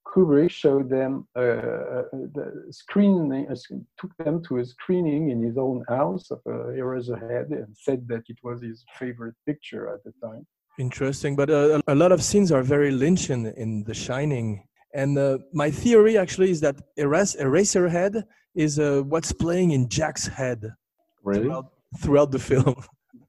[0.08, 3.56] Kubrick showed them uh, uh, the screening, uh,
[4.00, 8.24] took them to a screening in his own house of uh, Eraserhead and said that
[8.28, 10.46] it was his favorite picture at the time.
[10.80, 14.66] Interesting, but uh, a lot of scenes are very Lynchian in The Shining.
[14.94, 18.24] And uh, my theory actually is that Eras- Eraserhead
[18.56, 20.74] is uh, what's playing in Jack's head
[21.24, 21.66] throughout,
[22.00, 22.76] throughout the film.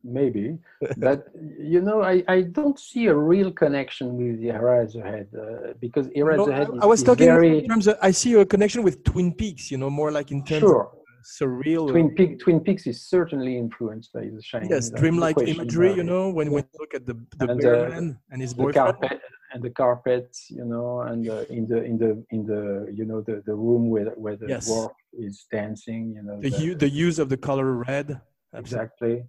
[0.02, 0.58] Maybe,
[0.96, 1.26] but
[1.58, 6.12] you know, I, I don't see a real connection with the Eraserhead uh, because No,
[6.24, 9.04] Eraserhead I, is, I was talking very in terms of, I see a connection with
[9.04, 10.84] Twin Peaks, you know, more like in terms sure.
[10.84, 11.90] of surreal.
[11.90, 14.70] Twin, Peak, Twin Peaks is certainly influenced by The Shining.
[14.70, 16.58] yes, the dreamlike imagery, you know, when, Yeah.
[16.58, 18.76] you look at the, the And, uh, man and his boyfriend.
[18.76, 19.20] carpet
[19.52, 23.20] and the carpet, you know, and uh, in the in the in the you know
[23.20, 24.70] the, the room where where the Yes.
[24.70, 26.40] dwarf is dancing, you know.
[26.40, 28.20] The, the- the use of the color red.
[28.54, 28.60] Absolutely.
[28.60, 29.24] exactly.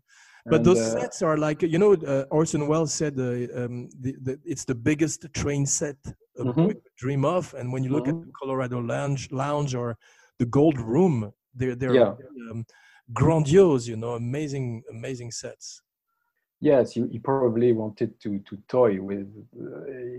[0.45, 3.89] But And, those uh, sets are like, you know, uh, Orson Welles said uh, um,
[3.99, 5.97] the, the, it's the biggest train set
[6.37, 7.53] a boy could dream of.
[7.57, 8.25] And when you look at Mhm.
[8.25, 9.97] the Colorado Lounge, Lounge or
[10.39, 12.15] the Gold Room, they're, they're Yeah.
[12.51, 12.65] um,
[13.13, 15.81] grandiose, you know, amazing, amazing sets.
[16.63, 19.27] yes, he, he probably wanted to to toy with.
[19.59, 19.65] Uh,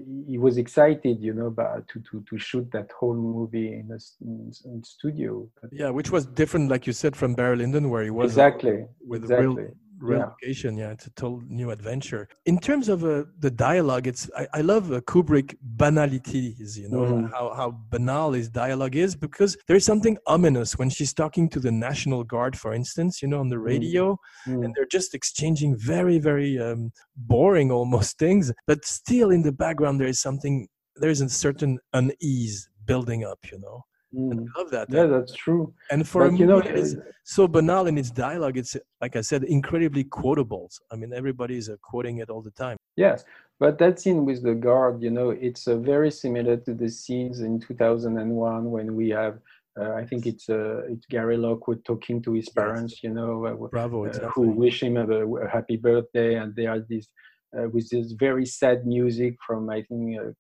[0.07, 3.87] he- he was excited, you know, about to to to shoot that whole movie in
[3.99, 3.99] a
[4.29, 5.33] in, in studio.
[5.81, 8.79] Yeah, which was different, like you said, from Barry Lyndon, where he was exactly.
[9.11, 9.47] with exactly.
[9.47, 10.73] real real Yeah.
[10.83, 12.29] Yeah, it's a total new adventure.
[12.47, 16.79] In terms of uh, the dialogue, it's I, I love uh, Kubrick banalities.
[16.83, 17.31] You know Mhm.
[17.35, 21.73] how how banal his dialogue is because there's something ominous when she's talking to the
[21.89, 23.23] National Guard, for instance.
[23.23, 24.05] You know, on the radio,
[24.47, 24.65] Mm.
[24.65, 26.81] and they're just exchanging very very um,
[27.17, 30.69] boring almost things, but still in the background there is something.
[30.97, 33.41] There is a certain unease building up.
[33.53, 33.79] You know,
[34.15, 34.47] Mm.
[34.55, 34.91] I love that.
[34.91, 35.73] Yeah, that's true.
[35.91, 39.17] And for a But you know, is uh, so banal in its dialogue, it's like
[39.17, 40.71] I said, incredibly quotable.
[40.91, 42.77] I mean, everybody is uh, quoting it all the time.
[42.97, 43.25] Yes,
[43.59, 47.41] but that scene with the guard, you know, it's uh, very similar to the scenes
[47.41, 49.39] in 2001 when we have,
[49.81, 53.69] uh, I think it's uh, it's Gary Lockwood talking to his parents, you know, uh,
[53.69, 54.31] Bravo, exactly.
[54.35, 57.09] who wish him a, a happy birthday, and they are this
[57.57, 60.33] uh, with this very sad music from I think uh,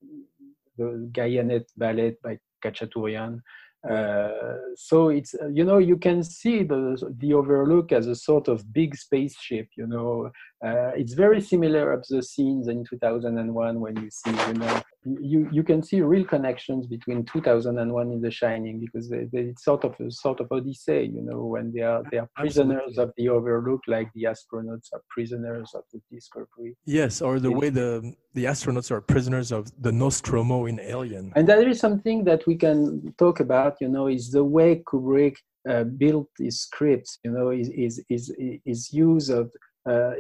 [0.77, 3.41] the Gayane Ballet by Khachaturian.
[3.89, 8.47] Uh, so it's uh, you know you can see the the overlook as a sort
[8.47, 10.30] of big spaceship you know.
[10.64, 15.48] Uh, it's very similar of the scenes in 2001 when you see you know you
[15.50, 19.84] you can see real connections between 2001 and The Shining because they, they, it's sort
[19.84, 23.03] of a sort of odyssey you know when they are they are prisoners Absolutely.
[23.03, 27.68] of the overlook like the astronauts are prisoners of the discovery Yes, or the way
[27.70, 31.32] the the astronauts are prisoners of the Nostromo in Alien.
[31.36, 35.36] And that is something that we can talk about, you know, is the way Kubrick
[35.68, 38.32] uh, built his scripts, you know, is is is
[38.64, 39.53] his use of
[39.88, 40.12] uh,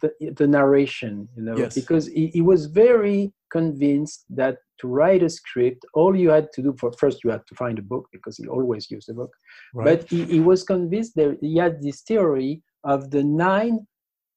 [0.00, 1.74] the, the narration, you know, Yes.
[1.74, 6.62] because he, he was very convinced that to write a script, all you had to
[6.62, 9.32] do for first you had to find a book because he always used a book.
[9.74, 9.84] Right.
[10.00, 13.86] But he, he was convinced that he had this theory of the nine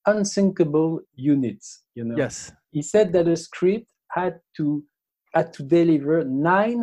[0.05, 1.83] unsinkable units.
[1.95, 2.51] You know, yes.
[2.71, 4.83] he said that a script had to
[5.33, 6.81] had to deliver nine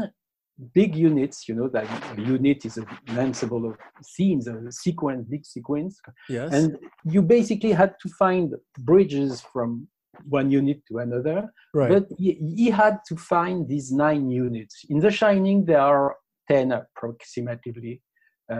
[0.74, 1.48] big units.
[1.48, 1.86] You know, that
[2.18, 2.86] a unit is an
[3.24, 6.52] ensemble of scenes, a sequence, big sequence, Yes.
[6.52, 8.54] and you basically had to find
[8.90, 9.88] bridges from
[10.28, 11.52] one unit to another.
[11.74, 11.90] right.
[11.90, 14.84] But he, he had to find these nine units.
[14.88, 16.16] In The Shining, there are
[16.48, 18.02] 10 approximately,
[18.50, 18.56] uh,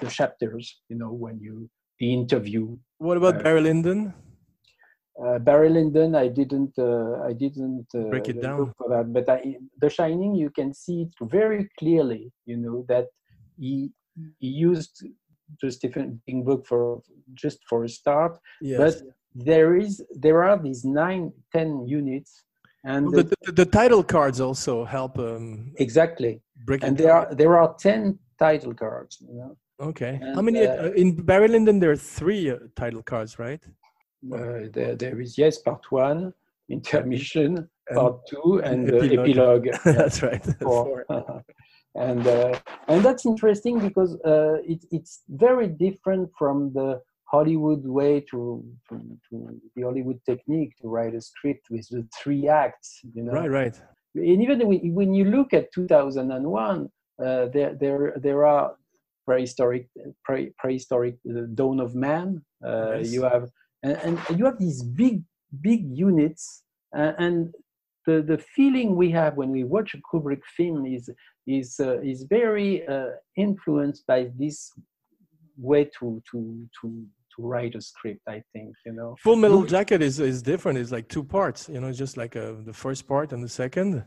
[0.00, 2.76] the chapters, you know, when you, the interview.
[2.98, 4.12] what about uh, Barry Lyndon?
[5.24, 8.72] Uh, Barry Lyndon, I didn't, uh, I didn't uh, Break it down.
[8.76, 13.06] for that, but I, The Shining, you can see it very clearly, you know, that
[13.58, 13.92] he,
[14.40, 15.06] he used
[15.62, 17.00] the Stephen King book for
[17.34, 18.78] just for a start, Yes.
[18.78, 19.02] but
[19.34, 22.44] there is there are these nine, ten units,
[22.84, 26.94] and Well, the, the, the title cards also help um, exactly and down.
[26.96, 30.20] there are there are 10 title cards you know Okay.
[30.36, 30.60] How many?
[30.64, 33.60] uh, Uh, in Barry Lyndon, there are three uh, title cards, right?
[34.32, 36.32] uh, there, there is yes part one
[36.68, 39.28] intermission And- part two and uh, epilogue.
[39.28, 40.44] epilogue, Yeah, That's right.
[40.62, 41.04] four.
[41.08, 41.42] Four.
[42.08, 42.54] and uh,
[42.88, 46.88] and that's interesting because uh, it, it's very different from the
[47.30, 48.94] Hollywood way to, to
[49.30, 53.50] to the Hollywood technique to write a script with the three acts you know Right,
[53.50, 53.76] right.
[54.14, 54.58] and even
[54.94, 56.88] when- you look at 2001
[57.24, 58.76] uh, there there there are
[59.26, 59.88] prehistoric
[60.24, 63.12] pre, prehistoric uh, dawn of man uh, Yes.
[63.12, 63.48] you have
[63.82, 65.22] and, and you have these big
[65.60, 66.62] big units
[66.98, 67.54] uh, and
[68.06, 71.04] the the feeling we have when we watch a kubrick film is
[71.46, 74.56] is uh, is very uh, influenced by this
[75.56, 80.00] way to to to to write a script i think you know Full Metal Jacket
[80.02, 80.78] is is different.
[80.78, 81.68] It's like two parts.
[81.68, 84.04] You know, it's just like uh, the first part and the second.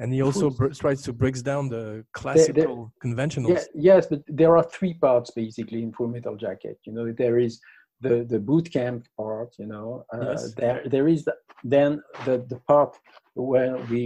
[0.00, 4.56] And he also br- tries to breaks down the classical conventional Yeah, yes, but there
[4.56, 6.76] are three parts basically in Full Metal Jacket.
[6.86, 7.60] You know, there is
[8.04, 9.50] the the boot camp part.
[9.58, 10.54] You know, uh, Yes.
[10.60, 11.34] there there is the,
[11.74, 11.90] then
[12.26, 12.92] the the part
[13.34, 14.02] where we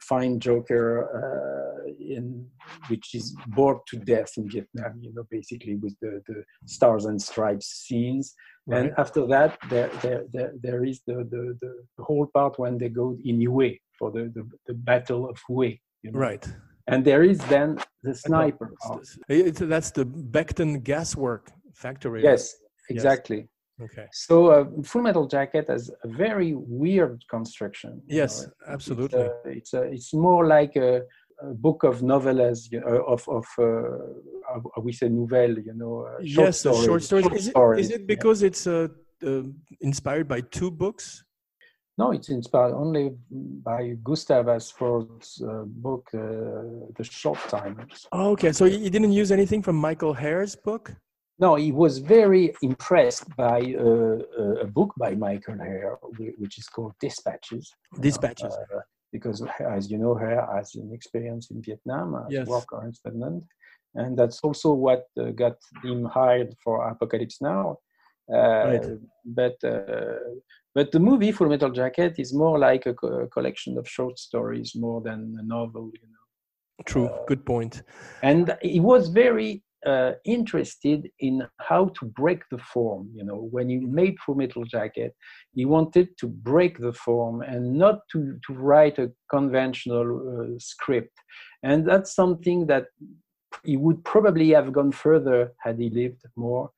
[0.00, 0.88] find Joker
[1.18, 2.46] uh, in
[2.88, 4.98] which is bored to death in Vietnam.
[5.00, 8.34] You know, basically with the the stars and stripes scenes.
[8.70, 12.76] And after that, there, there, there, there is the, the, the, the whole part when
[12.76, 15.78] they go in Hue for the, the, the Battle of Hue.
[16.02, 16.18] You know?
[16.18, 16.46] Right.
[16.86, 19.08] And there is then the sniper part.
[19.26, 22.22] It's, that's the Beckton gaswork factory.
[22.22, 22.56] Yes,
[22.90, 23.48] exactly.
[23.80, 24.06] Okay.
[24.12, 28.02] So uh, Full Metal Jacket has a very weird construction.
[28.06, 28.48] you Yes, know.
[28.60, 29.20] It's, absolutely.
[29.20, 31.02] uh, It's a, it's more like a,
[31.42, 36.06] a book of novellas, you know, of of uh, we say nouvelle, you know.
[36.06, 37.24] Uh, short yes, the short stories.
[37.24, 38.06] short Is, it, stories, is it yeah.
[38.14, 38.88] because it's uh,
[39.24, 39.42] uh,
[39.80, 41.24] inspired by two books?
[42.00, 46.20] No, it's inspired only by Gustav Hasford's uh, book, uh,
[46.96, 48.06] The Short Timers.
[48.12, 50.94] Oh, okay, so he didn't use anything from Michael Herr's book.
[51.38, 55.96] No, he was very impressed by uh, a- a book by Michael Herr,
[56.42, 57.70] which is called Dispatches.
[58.00, 58.52] Dispatches.
[58.54, 58.80] uh,
[59.12, 62.46] because, as you know, Herr has an experience in Vietnam as Yes.
[62.48, 63.44] war correspondent.
[63.94, 67.78] And that's also what uh, got him hired for Apocalypse Now.
[68.30, 68.86] Uh, Right.
[69.24, 70.18] But uh,
[70.74, 74.18] but the movie Full Metal Jacket is more like a, co- a collection of short
[74.18, 76.24] stories more than a novel, you know
[76.84, 77.06] True.
[77.06, 77.82] Uh, Good point.
[78.22, 83.10] and he was very uh, interested in how to break the form.
[83.14, 85.14] You know when he made full metal jacket
[85.58, 91.16] he wanted to break the form and not to, to write a conventional uh, script.
[91.64, 92.86] And that's something that
[93.64, 96.70] he would probably have gone further had he lived more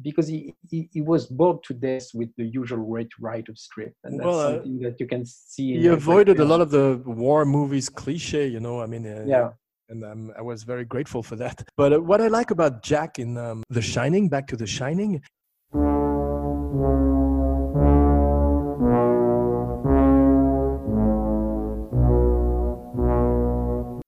[0.00, 3.56] because he, he, he was bored to death with the usual way to write a
[3.56, 3.96] script.
[4.04, 7.02] And that's Well, uh, something that you can see He avoided a lot of the
[7.04, 8.80] war movies cliche, you know.
[8.80, 9.48] I mean, uh, yeah
[9.88, 11.62] and um, I was very grateful for that.
[11.76, 15.22] But uh, what I like about Jack in um, The Shining, back to The Shining,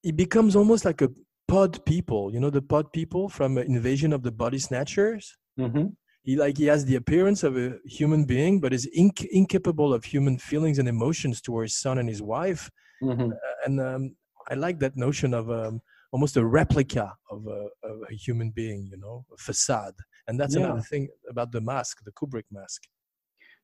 [0.03, 1.09] he becomes almost like a
[1.47, 2.33] pod people.
[2.33, 5.35] You know, the pod people from uh, Invasion of the Body Snatchers.
[5.57, 5.87] hmm
[6.23, 10.01] He like he has the appearance of a human being, but is inc- incapable of
[10.05, 12.69] human feelings and emotions towards his son and his wife.
[13.01, 13.29] hmm
[13.65, 14.15] and um,
[14.51, 15.81] I like that notion of um,
[16.11, 19.95] almost a replica of a, of a human being, you know, a facade.
[20.27, 20.57] And that's Yeah.
[20.57, 22.83] another thing about the mask, the Kubrick mask.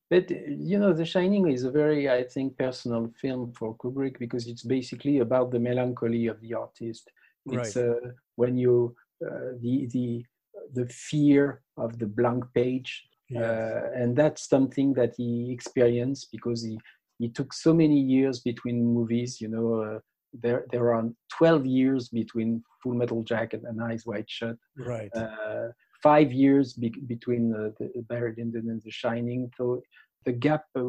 [0.10, 4.20] But uh, you know, The Shining is a very, I think, personal film for Kubrick
[4.20, 7.12] because it's basically about the melancholy of the artist.
[7.46, 7.96] It's uh,
[8.36, 10.26] when you uh, the the
[10.74, 13.42] the fear of the blank page, Yeah.
[13.42, 16.78] uh, and that's something that he experienced because he
[17.20, 19.42] It took so many years between movies.
[19.42, 20.00] You know, uh,
[20.42, 21.04] there there are
[21.38, 24.56] 12 years between Full Metal Jacket and Eyes Wide Shut.
[24.78, 25.10] Right.
[25.16, 25.70] Uh,
[26.04, 29.52] five years be- between uh, the Barry Lyndon and The Shining.
[29.58, 29.82] So
[30.26, 30.84] the gap uh,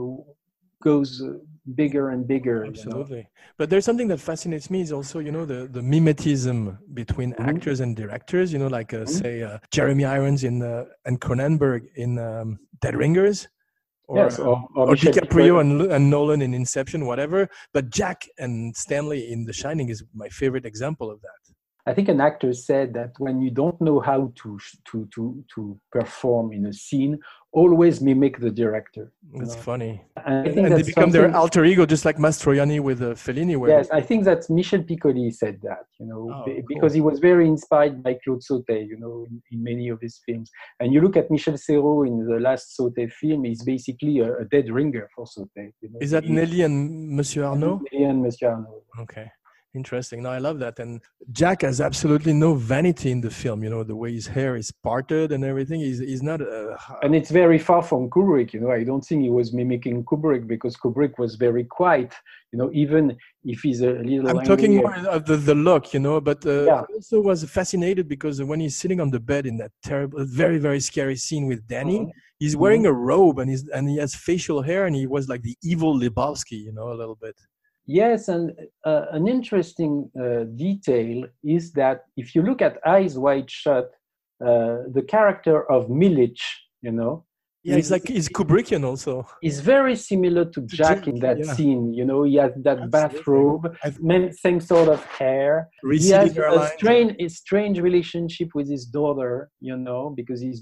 [0.82, 1.32] goes uh,
[1.74, 2.56] bigger and bigger.
[2.56, 2.68] you know.
[2.68, 3.28] Absolutely.
[3.56, 7.48] But there's something that fascinates me is also, you know, the, the mimetism between Mhm.
[7.48, 9.08] actors and directors, you know, like, uh, Mhm.
[9.08, 13.48] say, uh, Jeremy Irons in uh, and Cronenberg in um, Dead Ringers.
[14.08, 17.46] Or, yes, or, or or DiCaprio and, and Nolan in Inception, whatever.
[17.74, 21.54] But Jack and Stanley in The Shining is my favorite example of that.
[21.88, 24.58] I think an actor said that when you don't know how to
[24.90, 27.18] to to to perform in a scene,
[27.52, 29.10] always mimic the director.
[29.34, 29.60] It's know.
[29.62, 30.02] funny.
[30.26, 33.14] And I And, think and they become their alter ego, just like Mastroianni with uh,
[33.14, 33.56] Fellini.
[33.56, 36.62] Where Yes, I think that Michel Piccoli said that, you know, Oh, be- cool.
[36.68, 40.20] because he was very inspired by Claude Sautet, you know, in, in many of his
[40.26, 40.50] films.
[40.80, 44.44] And you look at Michel Serrault in the last Sautet film, he's basically a, a
[44.44, 45.72] dead ringer for Sautet.
[45.80, 45.98] You know?
[46.00, 47.80] Is that He- Nelly and Monsieur Arnaud?
[47.92, 48.82] Nelly and Monsieur Arnaud.
[49.00, 49.30] Okay.
[49.80, 50.18] Interesting.
[50.24, 50.76] No, I love that.
[50.84, 50.92] And
[51.40, 53.58] Jack has absolutely no vanity in the film.
[53.64, 55.78] You know, the way his hair is parted and everything.
[55.88, 56.38] He's, he's not.
[56.40, 58.72] Uh, And it's very far from Kubrick, you know.
[58.80, 62.12] I don't think he was mimicking Kubrick because Kubrick was very quiet,
[62.52, 63.02] you know, even
[63.52, 64.28] if he's a little.
[64.30, 65.02] I'm talking angry.
[65.02, 66.80] more of the, the look, you know, but uh, Yeah.
[66.88, 70.58] I also was fascinated because when he's sitting on the bed in that terrible, very,
[70.68, 72.10] very scary scene with Danny, Mhm.
[72.42, 75.42] he's wearing a robe and he's and he has facial hair and he was like
[75.48, 77.36] the evil Lebowski, you know, a little bit.
[77.90, 78.52] Yes, and
[78.84, 83.86] uh, an interesting uh, detail is that if you look at Eyes Wide Shut,
[84.44, 86.42] uh, the character of Milich,
[86.82, 87.24] you know,
[87.64, 89.26] Yeah, he's like he's Kubrickian also.
[89.42, 91.54] is very similar to Jack Jack, in that yeah.
[91.54, 91.84] scene.
[91.98, 92.90] You know, he has that Absolutely.
[92.98, 95.52] bathrobe, I've- same sort of hair.
[96.04, 99.34] He has a strange, a strange relationship with his daughter,
[99.68, 100.60] you know, because he's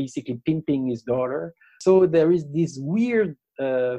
[0.00, 1.54] basically pimping his daughter.
[1.86, 3.30] So there is this weird
[3.66, 3.96] uh,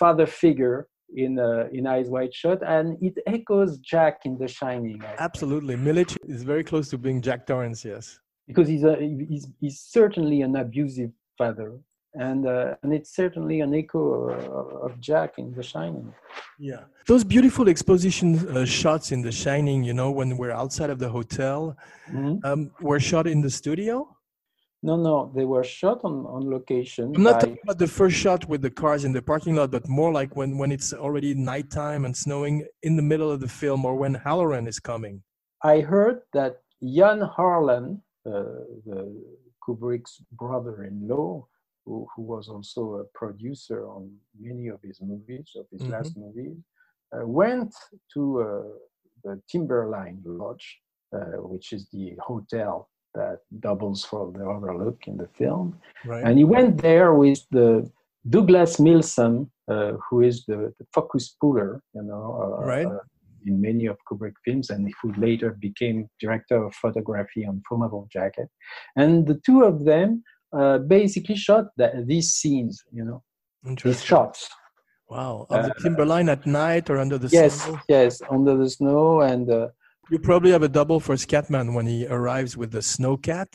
[0.00, 0.78] father figure
[1.14, 5.00] in uh, in Eyes Wide Shut, and it echoes Jack in The Shining.
[5.02, 7.84] I think, Absolutely, Milich is very close to being Jack Torrance.
[7.84, 8.18] Yes.
[8.48, 8.96] because he's a
[9.28, 11.70] he's, he's certainly an abusive father,
[12.14, 16.12] and uh, and it's certainly an echo of, of Jack in The Shining.
[16.58, 16.82] Yeah.
[17.06, 21.08] Those beautiful exposition uh, shots in The Shining, you know, when we're outside of the
[21.08, 21.76] hotel,
[22.10, 22.44] Mhm.
[22.44, 24.15] um, were shot in the studio.
[24.82, 27.12] No, no, they were shot on, on location.
[27.16, 29.70] I'm not by- talking about the first shot with the cars in the parking lot,
[29.70, 33.48] but more like when, when it's already nighttime and snowing in the middle of the
[33.48, 35.22] film or when Halloran is coming.
[35.62, 38.30] I heard that Jan Harlan, uh,
[38.84, 39.24] the
[39.66, 41.46] Kubrick's brother-in-law,
[41.84, 45.90] who, who was also a producer on many of his movies, of his Mhm.
[45.92, 46.56] last movies,
[47.14, 47.74] uh, went
[48.12, 48.62] to uh,
[49.24, 50.80] the Timberline Lodge,
[51.14, 52.88] uh, which is the hotel
[53.20, 55.66] that doubles for the overlook in the film,
[56.10, 56.24] Right.
[56.24, 57.68] and he went there with the
[58.34, 59.38] Douglas Milsome,
[59.74, 62.86] uh, who is the, the focus puller, you know, uh, Right.
[62.86, 62.98] uh,
[63.48, 68.48] in many of Kubrick films, and who later became director of photography on Metal Jacket.
[69.02, 70.08] And the two of them
[70.58, 73.22] uh, basically shot that, these scenes, you know,
[73.84, 74.40] these shots.
[75.08, 75.46] Wow.
[75.50, 77.78] Of the Timberline at night or under the Yes, snow.
[77.88, 79.68] yes, under the snow, and uh,
[80.10, 83.48] You probably have a double for Scatman when he arrives with the snow cat.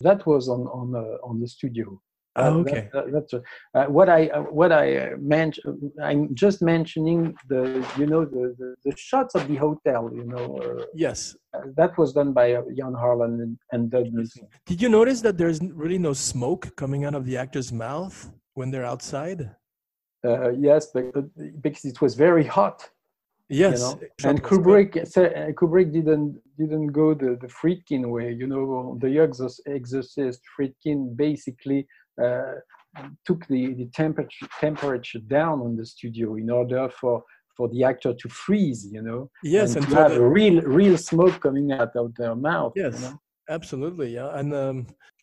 [0.00, 1.86] that was on on uh, on the studio.
[2.38, 2.82] Oh, Uh, okay.
[2.92, 5.54] that- that- that's uh, what I uh, what I uh, meant.
[6.08, 7.20] I'm just mentioning
[7.52, 7.60] the
[8.00, 10.02] you know the, the, the shots of the hotel.
[10.18, 11.18] You know uh, Yes.
[11.80, 14.06] that was done by uh, Jan Harlan and, and Doug.
[14.70, 18.16] Did you notice that there's really no smoke coming out of the actor's mouth
[18.58, 19.40] when they're outside?
[20.28, 20.82] Uh, yes,
[21.66, 22.78] because it was very hot.
[23.48, 23.80] Yes.
[23.80, 28.98] you know and kubrick uh, kubrick didn't didn't go the the friedkin way you know
[29.00, 31.86] the exorcist, friedkin basically
[32.22, 32.54] uh,
[33.24, 37.22] took the the temperature temperature down on the studio in order for
[37.56, 40.60] for the actor to freeze you know Yes, and, and to have the- a real
[40.62, 43.20] real smoke coming out of their mouth you Yes, know?
[43.48, 44.08] absolutely.
[44.14, 44.30] Yeah.
[44.38, 44.76] And um,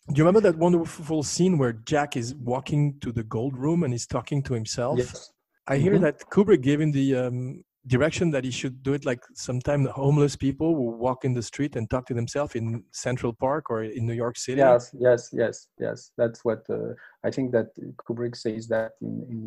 [0.08, 3.92] do you remember that wonderful scene where Jack is walking to the gold room and
[3.92, 4.98] he's talking to himself?
[4.98, 5.30] yes
[5.66, 6.00] I hear Mhm.
[6.06, 10.36] that Kubrick gave him the um, direction that he should do it like sometimes homeless
[10.36, 14.06] people will walk in the street and talk to themselves in Central Park or in
[14.06, 14.58] New York City.
[14.58, 16.92] yes yes yes yes that's what uh,
[17.26, 17.68] i think that
[18.06, 19.40] kubrick says that in in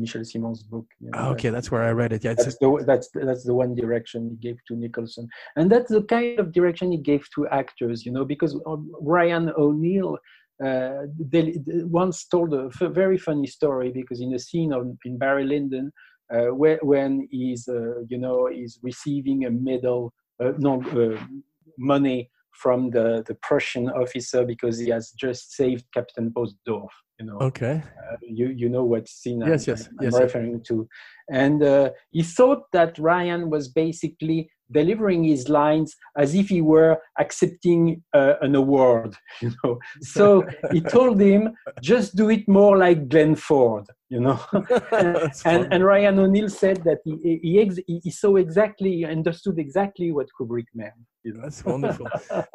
[0.00, 2.24] michel ciment's book you know, Ah, okay, that's where I read it.
[2.24, 5.24] Yeah, it's that's the that's that's the one direction he gave to Nicholson,
[5.58, 9.46] and that's the kind of direction he gave to actors, you know, because um, Ryan
[9.64, 10.10] O'Neal
[10.64, 11.44] uh, they,
[12.00, 15.92] once told a f- very funny story because in a scene of, in Barry Lyndon,
[16.30, 20.12] when he's uh, you know he's receiving a medal,
[20.42, 21.20] uh, no uh,
[21.78, 26.88] money from the, the Prussian officer because he has just saved Captain Potzdorf.
[27.18, 27.82] You know, Okay.
[28.10, 30.22] uh, you you know what scene I'm- Yes, yes, I'm, yes, yes.
[30.22, 30.88] referring to,
[31.30, 36.98] and uh, he thought that Ryan was basically delivering his lines as if he were
[37.20, 39.14] accepting uh, an award.
[39.42, 43.86] You know, so he told him just do it more like Glenn Ford.
[44.14, 44.38] You know,
[45.50, 47.12] and, and Ryan O'Neal said that he
[47.42, 51.00] he, ex- he saw exactly understood exactly what Kubrick meant.
[51.24, 52.06] You know, That's wonderful.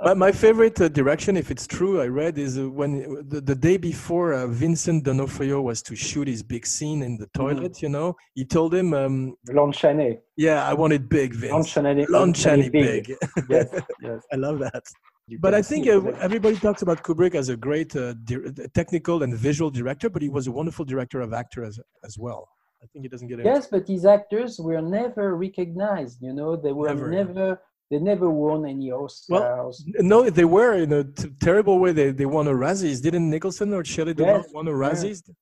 [0.07, 2.91] my, my favorite uh, direction, if it's true, I read is uh, when
[3.33, 7.27] the, the day before uh, Vincent D'Onofrio was to shoot his big scene in the
[7.29, 7.41] Mm-hmm.
[7.41, 7.81] toilet.
[7.85, 9.15] You know, he told him, um,
[9.57, 11.67] Lon Chaney, "Yeah, I want it big, Lon Vince.
[11.73, 13.03] Chaney, Lon Chaney big."
[13.49, 13.67] yes,
[14.07, 14.19] yes.
[14.33, 14.83] I love that.
[15.29, 18.51] You But I think see uh, everybody talks about Kubrick as a great uh, di-
[18.73, 22.41] technical and visual director, but he was a wonderful director of actor as as well.
[22.83, 23.45] I think he doesn't get it.
[23.45, 26.17] Yes, but these actors were never recognized.
[26.21, 27.09] You know, they were Never.
[27.09, 27.61] never,
[27.91, 29.29] they never won any Oscars.
[29.29, 29.73] Well,
[30.13, 31.91] No, they were in a t- terrible way.
[31.91, 33.01] They they won a Razzies.
[33.07, 35.33] Didn't Nicholson or Shelley Duvall Yes, won a yeah.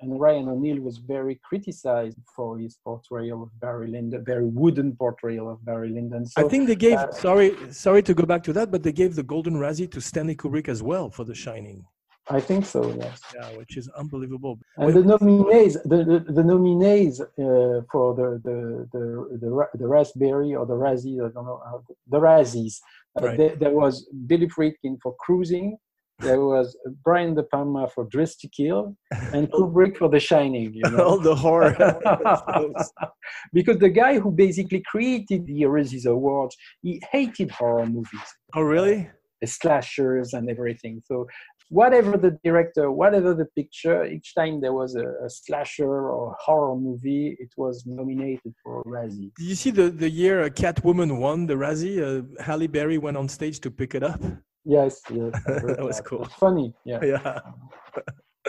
[0.00, 5.50] And Ryan O'Neal was very criticized for his portrayal of Barry Lyndon, very wooden portrayal
[5.50, 6.26] of Barry Lyndon.
[6.26, 6.98] So, I think they gave.
[6.98, 10.00] uh, sorry, sorry to go back to that, but they gave the Golden Razzie to
[10.00, 11.84] Stanley Kubrick as well for The Shining.
[12.28, 12.80] I think so.
[12.98, 13.20] Yes.
[13.34, 14.58] Yeah, which is unbelievable.
[14.78, 19.86] And the nominees, the, the, the nominees uh, for the the, the the Ra- the
[19.86, 22.80] Raspberry or the Razzies, I don't know, how, the Razzies.
[23.18, 23.38] Uh, Right.
[23.38, 25.78] there, there was Billy Friedkin for Cruising.
[26.20, 28.96] There was Brian De Palma for Dress to Kill,
[29.32, 30.72] and Kubrick for The Shining.
[30.72, 31.04] You know?
[31.04, 31.74] All the horror.
[33.52, 39.10] because the guy who basically created the Razzies Awards, he hated horror movies, oh, really?
[39.40, 41.02] the slashers and everything.
[41.04, 41.26] So
[41.68, 46.76] whatever the director, whatever the picture, each time there was a, a slasher or horror
[46.76, 49.32] movie, it was nominated for a Razzie.
[49.36, 52.00] Did you see the, the year uh, Catwoman won the Razzie?
[52.00, 54.20] Uh, Halle Berry went on stage to pick it up.
[54.66, 55.32] Yes, yes.
[55.46, 56.24] That was cool.
[56.24, 56.74] It's funny.
[56.84, 56.98] Yeah.
[57.02, 57.40] Yeah.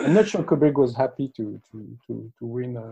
[0.00, 2.88] I'm not sure Kubrick was happy to to to, to win a,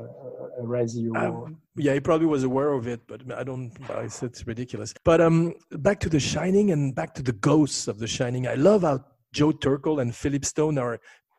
[0.60, 1.50] a, Razzie award.
[1.52, 3.70] Um, yeah, he probably was aware of it, but I don't.
[3.90, 4.92] I said it's ridiculous.
[5.04, 8.48] But um, back to The Shining and back to the ghosts of The Shining.
[8.48, 10.98] I love how Joe Turkel and Philip Stone are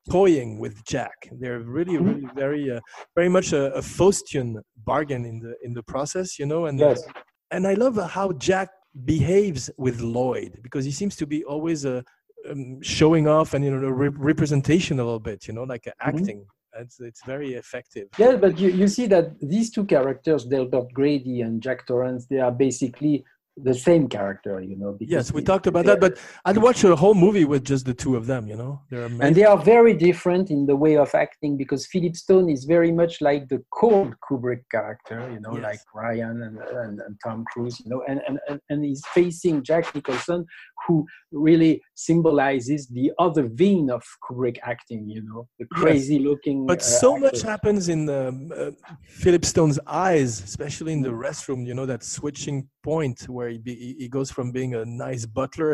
[0.10, 1.18] toying with Jack.
[1.34, 2.06] They're really, Mhm.
[2.06, 2.80] really very, uh,
[3.16, 6.68] very much a, a Faustian bargain in the in the process, you know.
[6.68, 7.04] And yes.
[7.52, 8.70] and I love how Jack
[9.06, 12.02] behaves with Lloyd because he seems to be always uh,
[12.50, 15.88] um, showing off and you know the re- representation a little bit, you know, like
[15.88, 16.46] uh, acting.
[16.80, 18.08] It's it's very effective.
[18.18, 22.40] Yeah, but you, you see that these two characters, Delbert Grady and Jack Torrance, they
[22.40, 23.26] are basically
[23.64, 24.94] the same character, you know.
[24.94, 27.94] because Yes, we talked about that, but I'd watch a whole movie with just the
[27.94, 28.48] two of them.
[28.48, 32.16] You know, they're and they are very different in the way of acting because Philip
[32.16, 35.64] Stone is very much like the cold Kubrick character, you know, Yes.
[35.64, 39.64] like Ryan and, and, and Tom Cruise, you know, and, and, and, and he's facing
[39.64, 40.46] Jack Nicholson,
[40.86, 45.82] who really symbolizes the other vein of Kubrick acting, you know, the Yes.
[45.82, 46.66] crazy looking.
[46.66, 48.72] But uh, so much happens in um, uh,
[49.04, 51.66] Philip Stone's eyes, especially in the restroom.
[51.66, 55.74] You know that switching point where he, be, he- goes from being a nice butler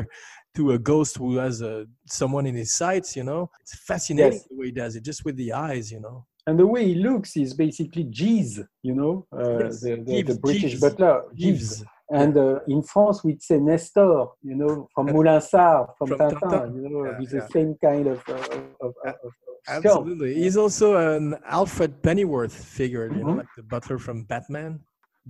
[0.57, 1.84] to a ghost who has uh,
[2.20, 3.09] someone in his sights.
[3.20, 4.47] You know, it's fascinating Yes.
[4.49, 5.86] the way he does it, just with the eyes.
[5.95, 8.55] You know, and the way he looks is basically Jeeves,
[8.88, 11.84] you know, uh, Yes, the, the, the British butler, Jeeves.
[12.22, 14.18] And uh, in France, we'd say Nestor,
[14.49, 16.70] you know, from Moulin Sarr, from, From Tintin, Tintin.
[16.84, 17.39] you know, Yeah, with yeah.
[17.39, 19.32] the same kind of, uh, of, of,
[19.78, 20.32] absolutely.
[20.43, 21.26] He's also an
[21.59, 23.05] Alfred Pennyworth figure.
[23.16, 23.38] You know, Mhm.
[23.41, 24.72] like the butler from Batman,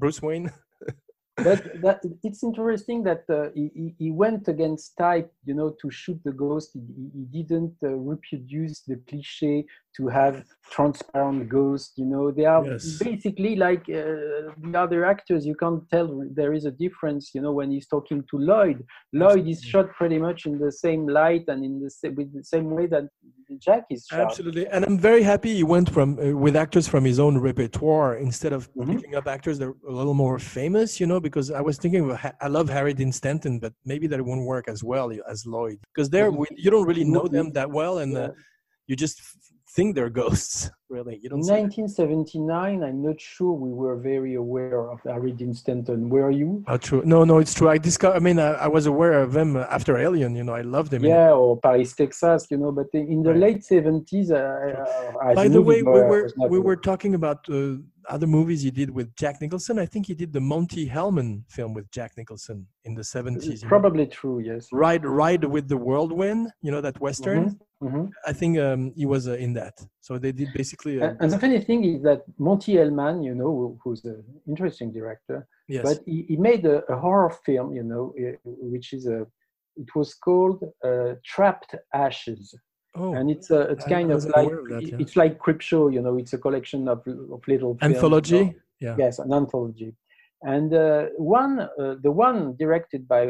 [0.01, 0.47] Bruce Wayne.
[1.37, 6.19] But that, it's interesting that uh, he, he- went against type, you know, to shoot
[6.23, 6.69] the ghost.
[6.73, 6.79] He,
[7.31, 9.65] he- didn't uh, reproduce the cliche
[9.97, 11.93] to have transparent ghosts.
[11.97, 12.97] You know, they are Yes.
[12.99, 15.45] basically like uh, the other actors.
[15.45, 17.31] You can't tell there is a difference.
[17.33, 21.07] You know, when he's talking to Lloyd, Lloyd is shot pretty much in the same
[21.07, 23.05] light and in the sa- with the same way that
[23.59, 24.19] Jack is shot.
[24.21, 28.15] Absolutely, and I'm very happy he went from uh, with actors from his own repertoire
[28.17, 28.87] instead of Mhm.
[28.95, 30.99] picking up actors that are a little more famous.
[30.99, 34.19] You know, because I was thinking, of, I love Harry Dean Stanton, but maybe that
[34.21, 36.09] won't work as well as Lloyd because
[36.41, 38.31] we- you don't really know them that well, and uh,
[38.87, 39.17] you just
[39.75, 40.69] think they're ghosts.
[40.89, 41.63] Really, you In don't.
[41.97, 46.07] 1979, I'm not sure we were very aware of Harry Dean Stanton.
[46.07, 46.63] Were you?
[46.67, 47.01] Oh, true.
[47.03, 47.67] No, no, it's true.
[47.67, 48.15] I discovered.
[48.17, 50.35] I mean, I, I was aware of him uh, after Alien.
[50.35, 51.03] You know, I loved him.
[51.03, 52.71] Yeah, or Paris, Texas, you know.
[52.71, 53.39] But in the Right.
[53.39, 57.77] late 70s, I, uh, as By the way, we were we were talking about uh,
[58.07, 59.79] other movies he did with Jack Nicholson.
[59.79, 63.49] I think he did the Monte Hellman film with Jack Nicholson in the seventies.
[63.49, 64.67] It's probably true, yes.
[64.71, 67.41] Ride Ride with the Whirlwind, you know that western.
[67.45, 68.09] Mhm, mhm.
[68.31, 69.75] I think um, he was uh, in that.
[70.01, 70.95] So they did basically.
[71.01, 75.37] Uh, And, the funny thing is that Monte Hellman, you know, who's an interesting director,
[75.67, 75.83] yes.
[75.87, 78.35] but he, he made a, a horror film, you know, eh,
[78.73, 79.19] which is a
[79.83, 80.59] it was called
[80.89, 81.71] uh, Trapped
[82.05, 82.43] Ashes,
[82.95, 84.97] Oh, and it's a it's kind of like of that, yeah.
[84.99, 86.17] it's like Creepshow, you know.
[86.17, 86.99] It's a collection of
[87.35, 87.95] of little films, you know.
[87.95, 88.55] anthology.
[88.79, 88.95] Yeah.
[88.99, 89.95] Yes, an anthology.
[90.43, 93.23] And uh, one, uh, the one directed by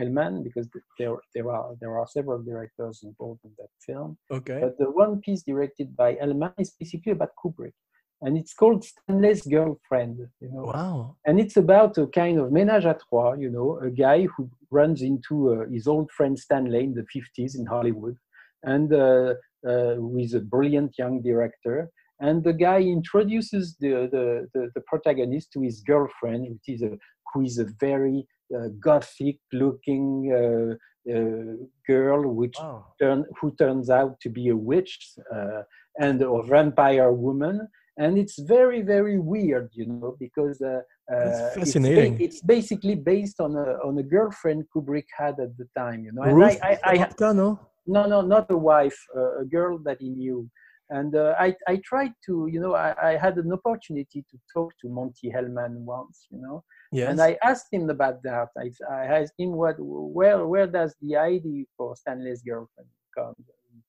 [0.00, 0.66] Elman, because
[0.98, 4.16] there there are there are several directors involved in that film.
[4.30, 4.58] Okay.
[4.62, 7.74] But the one piece directed by Elman is basically about Kubrick,
[8.22, 10.16] and it's called Stanley's Girlfriend.
[10.40, 11.16] You know, Wow.
[11.26, 13.34] and it's about a kind of ménage à trois.
[13.36, 17.52] You know, a guy who runs into uh, his old friend Stanley in the 50s
[17.58, 18.16] in Hollywood,
[18.62, 19.34] and uh,
[19.66, 21.90] uh, who is a brilliant young director.
[22.20, 26.98] And the guy introduces the, the, the, the protagonist to his girlfriend, which is a,
[27.32, 28.26] who is a very
[28.56, 30.74] uh, gothic-looking uh,
[31.14, 31.54] uh,
[31.86, 32.84] girl, which Wow.
[33.00, 35.62] turn, who turns out to be a witch uh,
[36.00, 37.68] and a vampire woman.
[37.98, 40.82] And it's very, very weird, you know, because uh,
[41.12, 42.20] uh, it's ba- fascinating.
[42.20, 46.22] It's, basically based on a on a girlfriend Kubrick had at the time, you know.
[46.22, 47.58] And Ruth I, I, I, Sobotka, no?
[47.86, 50.48] no, no, not a wife, uh, a girl that he knew.
[50.90, 54.72] And uh, I, I tried to, you know, I, I had an opportunity to talk
[54.80, 57.10] to Monte Hellman once, you know, Yes.
[57.10, 58.48] and I asked him about that.
[58.56, 63.34] I, I asked him what, where, where does the idea for Stanley's girlfriend come,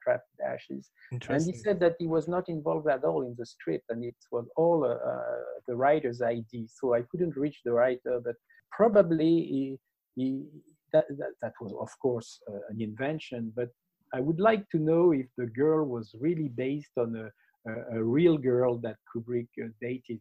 [0.03, 0.91] Trapped Ashes?
[1.29, 4.15] And he said that he was not involved at all in the script, and it
[4.31, 6.65] was all uh, uh, the writer's idea.
[6.67, 8.35] So I couldn't reach the writer, but
[8.71, 9.77] probably he,
[10.15, 10.43] he
[10.91, 13.53] that, that that was of course uh, an invention.
[13.55, 13.69] But
[14.13, 17.29] I would like to know if the girl was really based on a
[17.67, 20.19] a, a real girl that Kubrick uh, dated.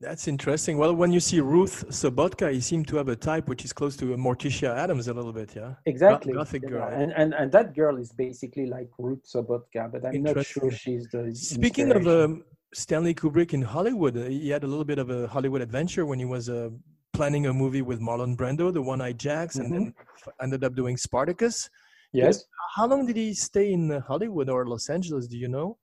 [0.00, 0.78] That's interesting.
[0.78, 3.96] Well, when you see Ruth Sobotka, he seemed to have a type which is close
[3.98, 5.74] to Morticia Addams a little bit, yeah?
[5.84, 6.88] Exactly, Gothic yeah, girl.
[6.88, 11.06] and, and and that girl is basically like Ruth Sobotka, but I'm not sure she's
[11.12, 11.34] the.
[11.34, 15.28] Speaking of um, Stanley Kubrick in Hollywood, uh, he had a little bit of a
[15.28, 16.70] Hollywood adventure when he was uh,
[17.12, 19.94] planning a movie with Marlon Brando, The One Eyed Jacks, and then
[20.40, 21.68] ended up doing Spartacus.
[22.12, 22.44] Yes,
[22.76, 25.26] How long did he stay in Hollywood or Los Angeles?
[25.26, 25.78] Do you know?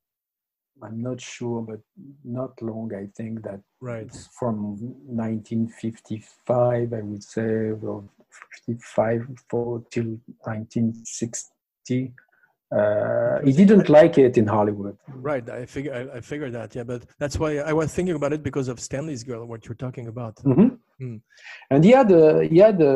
[0.83, 1.79] I'm not sure, but
[2.23, 2.93] not long.
[2.93, 4.11] I think that Right.
[4.39, 8.07] from 1955, I would say, well,
[8.65, 12.13] 55 for till 1960.
[12.69, 14.97] Uh, he didn't like it in Hollywood.
[15.07, 15.49] Right.
[15.49, 16.75] I figure I, I figured that.
[16.75, 19.75] Yeah, but that's why I was thinking about it because of Stanley's girl, what you're
[19.75, 20.35] talking about.
[20.43, 20.77] Mhm.
[21.01, 21.21] Mm.
[21.71, 22.95] And he had a, he had a,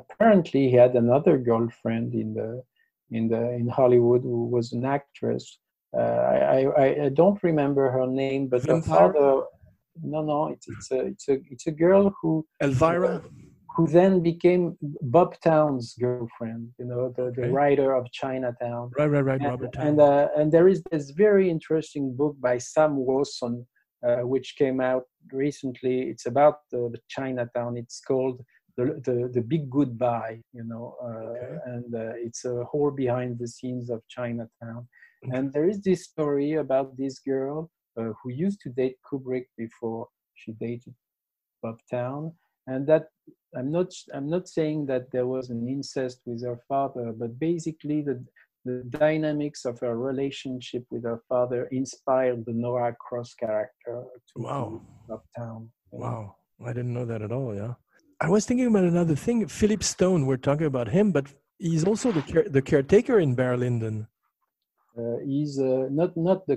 [0.00, 2.62] apparently he had another girlfriend in the
[3.10, 5.58] in the in Hollywood who was an actress.
[5.96, 9.42] Uh, I, I I don't remember her name, but her father.
[10.02, 13.22] No, no, it's it's a it's a it's a girl who Elvira.
[13.76, 16.68] who then became Bob Towne's girlfriend.
[16.78, 17.50] You know, the, the Okay.
[17.50, 18.92] writer of Chinatown.
[18.96, 19.40] Right, right, right.
[19.40, 19.74] And- Robert.
[19.76, 23.66] and uh, and there is this very interesting book by Sam Wasson,
[24.06, 26.02] uh, which came out recently.
[26.10, 27.76] It's about the, the Chinatown.
[27.76, 28.42] It's called
[28.76, 30.40] the, the the Big Goodbye.
[30.52, 31.56] You know, uh, Okay.
[31.66, 34.88] and uh, it's a whole behind the scenes of Chinatown.
[35.34, 40.08] And there is this story about this girl uh, who used to date Kubrick before
[40.34, 40.94] she dated
[41.62, 42.32] Bob Towne,
[42.66, 43.08] and that
[43.54, 48.00] I'm not I'm not saying that there was an incest with her father, but basically
[48.00, 48.24] the
[48.64, 54.82] the dynamics of her relationship with her father inspired the Noah Cross character to Wow.
[55.08, 55.70] Bob Towne.
[55.92, 56.04] you know.
[56.04, 57.54] Wow, I didn't know that at all.
[57.54, 57.74] Yeah,
[58.20, 59.46] I was thinking about another thing.
[59.46, 60.26] Philip Stone.
[60.26, 61.26] We're talking about him, but
[61.58, 64.06] he's also the care, the caretaker in Barry Lyndon.
[64.98, 66.56] Uh, he's uh, not not the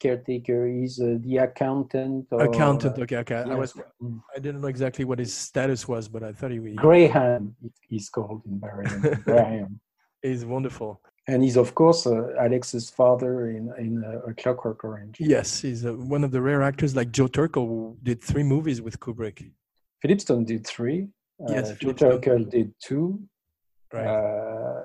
[0.00, 0.66] caretaker.
[0.66, 2.26] He's uh, the accountant.
[2.32, 2.98] Or, Accountant.
[2.98, 3.36] Okay, okay.
[3.36, 3.72] I was.
[4.36, 7.54] I didn't know exactly what his status was, but I thought he, was Graham.
[7.88, 8.86] He's called in Barry.
[8.86, 9.80] Lyndon, Graham.
[10.22, 11.00] is wonderful.
[11.26, 15.16] And he's of course uh, Alex's father in in uh, A Clockwork Orange.
[15.20, 18.80] Yes, he's uh, one of the rare actors like Joe Turkel who did three movies
[18.80, 19.50] with Kubrick.
[20.02, 21.08] Philip Stone did three.
[21.48, 23.20] Yes, uh, Joe Turkel did two.
[23.92, 24.06] Right.
[24.06, 24.82] Uh,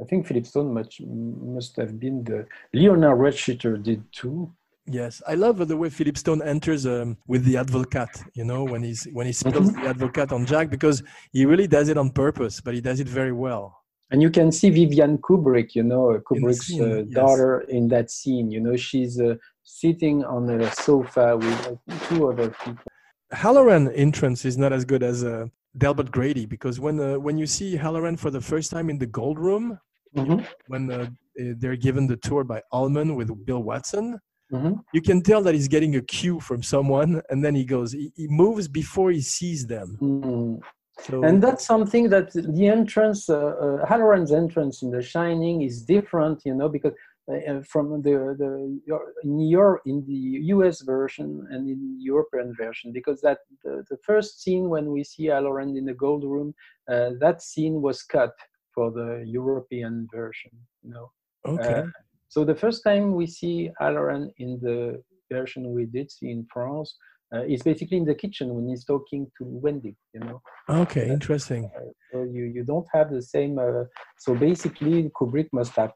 [0.00, 4.52] I think Philip Stone much, must have been the Leonard Rossiter did two.
[4.88, 8.22] Yes, I love the way Philip Stone enters um, with the advocaat.
[8.34, 11.02] You know, when he's when he spills the advocaat on Jack, because
[11.32, 13.75] he really does it on purpose, but he does it very well.
[14.10, 17.08] And you can see Vivian Kubrick, you know, Kubrick's scene, uh, yes.
[17.08, 18.50] daughter in that scene.
[18.50, 19.34] You know, she's uh,
[19.64, 22.84] sitting on a sofa with uh, two other people.
[23.32, 25.46] Halloran entrance is not as good as uh,
[25.76, 29.06] Delbert Grady because when uh, when you see Halloran for the first time in the
[29.06, 29.80] Gold Room,
[30.16, 31.06] Mhm, when uh,
[31.38, 34.18] eh, they're given the tour by Ullman with Bill Watson,
[34.52, 34.82] mhm.
[34.92, 38.12] you can tell that he's getting a cue from someone, and then he goes, he,
[38.16, 39.98] he moves before he sees them.
[40.00, 40.60] Mm.
[41.00, 45.82] So And that's something that the entrance, uh, uh, Halloran's entrance in The Shining is
[45.82, 46.94] different, you know, because
[47.30, 50.20] uh, uh, from the the your, in your in the
[50.54, 50.80] U.S.
[50.82, 55.26] version and in the European version, because that the, the first scene when we see
[55.26, 56.54] Halloran in the gold room,
[56.90, 58.32] uh, that scene was cut
[58.74, 60.52] for the European version.
[60.82, 61.10] You know.
[61.44, 61.80] Okay.
[61.80, 61.86] Uh,
[62.28, 66.94] so the first time we see Halloran in the version we did see in France
[67.34, 69.96] uh, is basically in the kitchen when he's talking to Wendy.
[70.14, 70.42] You know.
[70.68, 71.08] okay.
[71.08, 71.70] Interesting.
[72.12, 73.58] So you, you don't have the same.
[73.58, 73.84] Uh,
[74.18, 75.92] so basically, Kubrick must have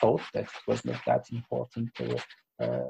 [0.00, 2.16] thought that it was not that important to,
[2.62, 2.80] uh,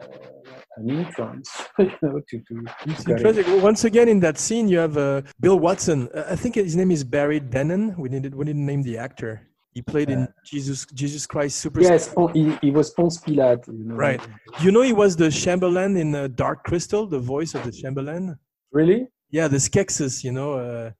[0.76, 2.64] an influence, you know, to to.
[2.86, 3.26] It's to get it.
[3.26, 3.54] interesting.
[3.54, 6.08] Well, Once again, in that scene, you have uh, Bill Watson.
[6.14, 7.96] Uh, I think his name is Barry Dennen.
[7.96, 9.48] We didn't we didn't name the actor.
[9.74, 11.90] He played in Jesus Jesus Christ Superstar.
[11.90, 13.66] Yes, he, he was Ponce Pilate.
[13.66, 13.96] You know.
[13.96, 14.20] Right.
[14.62, 18.38] You know, he was the Chamberlain in uh, Dark Crystal, the voice of the Chamberlain.
[18.70, 19.08] Really?
[19.30, 20.22] Yeah, the Skeksis.
[20.22, 20.52] You know.
[20.54, 20.90] Uh,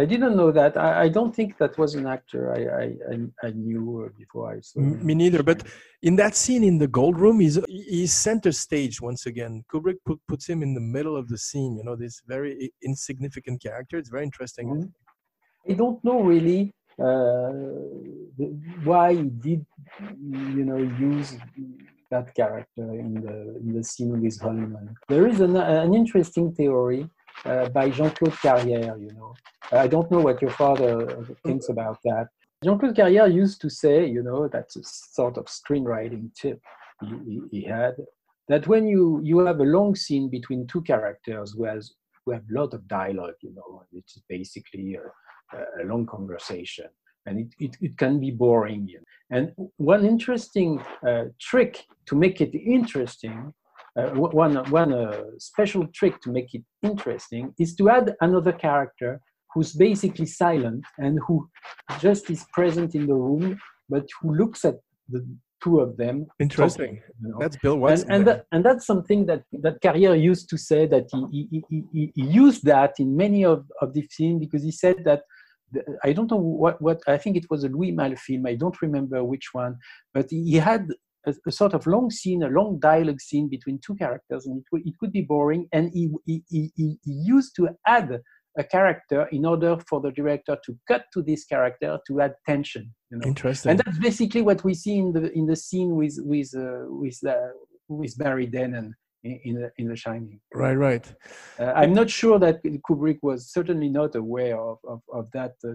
[0.00, 0.76] I didn't know that.
[0.76, 2.60] I, I don't think that was an actor I
[3.14, 4.80] I, I, knew uh, before I saw.
[4.80, 5.04] Him.
[5.06, 5.44] Me neither.
[5.44, 5.62] But
[6.02, 9.64] in that scene in the gold room, he's he's center stage once again.
[9.72, 11.76] Kubrick put, puts him in the middle of the scene.
[11.76, 13.96] You know, this very insignificant character.
[13.96, 14.68] It's very interesting.
[14.68, 14.92] Mhm.
[15.70, 19.64] I don't know really uh, the- why he did,
[20.56, 21.36] you know, use
[22.10, 24.94] that character in the in the scene with Ullman.
[25.08, 27.08] There is an, an interesting theory
[27.44, 29.00] uh, by Jean-Claude Carrière.
[29.00, 29.34] You know,
[29.72, 30.94] I don't know what your father
[31.44, 31.72] thinks mm-hmm.
[31.72, 32.28] about that.
[32.64, 36.60] Jean-Claude Carrière used to say, you know, that's a sort of screenwriting tip
[37.02, 37.94] he, he, he had,
[38.48, 41.92] that when you you have a long scene between two characters who has
[42.24, 45.02] who have a lot of dialogue, you know, it's basically a,
[45.54, 46.86] a long conversation,
[47.26, 48.88] and it, it, it can be boring.
[49.30, 53.52] And one interesting uh, trick to make it interesting,
[53.98, 59.20] uh, one one uh, special trick to make it interesting is to add another character
[59.52, 61.48] who's basically silent and who
[62.00, 64.76] just is present in the room, but who looks at
[65.08, 65.26] the
[65.62, 66.26] two of them.
[66.38, 66.86] Interesting.
[66.86, 68.12] talking, you know That's Bill and, Watson.
[68.12, 68.34] and, there.
[68.34, 72.22] that, and that's something that that Carrière used to say that he, he, he, he,
[72.22, 75.22] used that in many of, of the scenes because he said that
[76.04, 78.80] I don't know what, what I think it was a Louis Malle film I don't
[78.82, 79.76] remember which one
[80.14, 80.88] but he had
[81.26, 84.64] a, a sort of long scene a long dialogue scene between two characters and it,
[84.72, 88.20] would- it could be boring and he, he, he, he used to add
[88.58, 92.92] a character in order for the director to cut to this character to add tension
[93.10, 93.70] you know Interesting.
[93.70, 97.18] and that's basically what we see in the in the scene with with uh, with
[97.26, 97.34] uh,
[97.88, 98.92] with Barry Dennen
[99.44, 100.40] in the, in the Shining.
[100.54, 101.06] right, right.
[101.58, 105.54] Uh, I'm not sure that Kubrick was certainly not aware of of, of that.
[105.64, 105.74] Uh,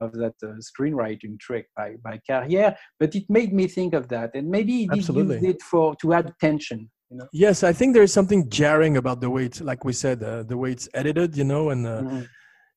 [0.00, 4.30] of that uh, screenwriting trick by by Carrière, but it made me think of that,
[4.34, 5.36] and maybe he Absolutely.
[5.36, 6.90] use it for to add tension.
[7.10, 10.22] You know, Yes, I think there's something jarring about the way it's, like we said,
[10.22, 12.26] uh, the way it's edited, you know, and uh, Mhm.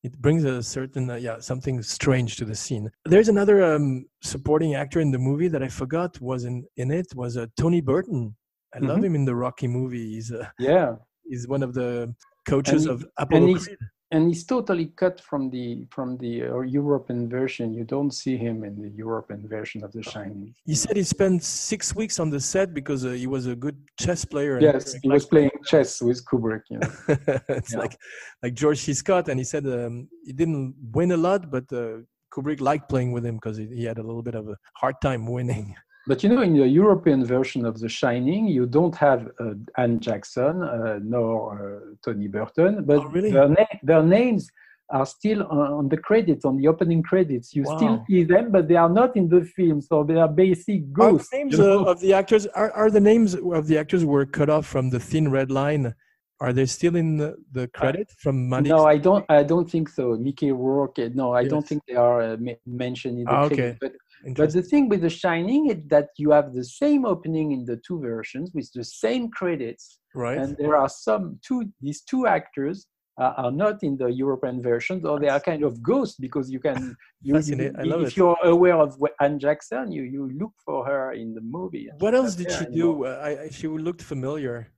[0.03, 2.91] it brings a certain, uh, yeah, something strange to the scene.
[3.05, 7.07] There's another um, supporting actor in the movie that I forgot was in, in it
[7.15, 8.35] was uh, Tony Burton.
[8.75, 9.05] I love Mhm.
[9.05, 10.05] him in the Rocky movie.
[10.15, 10.95] He's, uh, yeah,
[11.29, 12.13] he's one of the
[12.47, 13.77] coaches he- of Apollo he's- Creed.
[14.11, 15.65] and he's totally cut from the
[15.95, 17.73] from the uh, European version.
[17.79, 20.53] You don't see him in the European version of The Shining.
[20.71, 21.37] He said he spent
[21.71, 24.53] six weeks on the set because uh, he was a good chess player.
[24.57, 26.63] and Yes, he was playing chess with Kubrick.
[26.71, 26.91] You know.
[27.59, 27.79] it's Yeah.
[27.83, 27.95] like
[28.43, 28.93] like George C.
[28.93, 29.93] Scott, and he said um,
[30.27, 31.97] he didn't win a lot, but uh,
[32.33, 34.95] Kubrick liked playing with him because he, he had a little bit of a hard
[35.07, 35.67] time winning.
[36.07, 39.99] But you know, in the European version of The Shining, you don't have uh, Anne
[39.99, 43.31] Jackson uh, nor uh, Tony Burton, but Oh, really?
[43.31, 44.49] their, na- their names
[44.91, 47.55] are still on, on the credits, on the opening credits.
[47.55, 50.93] You still see them, but they are not in the film, so they are basic
[50.93, 51.33] ghosts.
[51.33, 54.27] Are the names uh, of the actors are, are the names of the actors were
[54.27, 55.95] cut off from the thin red line?
[56.39, 58.69] Are they still in the, the credit from Money?
[58.69, 59.25] no, I don't.
[59.29, 60.15] I don't think so.
[60.17, 60.99] Mickey Rourke.
[61.15, 62.37] No, I don't think they are uh,
[62.67, 63.61] mentioned in the Ah, credits.
[63.61, 63.77] okay.
[63.79, 63.91] But
[64.35, 67.77] But the thing with The Shining is that you have the same opening in the
[67.85, 70.37] two versions with the same credits, right.
[70.37, 71.65] and there are some two.
[71.81, 72.87] These two actors
[73.17, 76.59] are, are not in the European versions, or they are kind of ghosts because you
[76.59, 76.95] can.
[77.21, 77.55] You, you.
[77.77, 78.17] I if it.
[78.17, 81.89] you're aware of Anne Jackson, you you look for her in the movie.
[81.99, 83.05] what else did she do?
[83.05, 84.71] Uh, I, I, she looked familiar.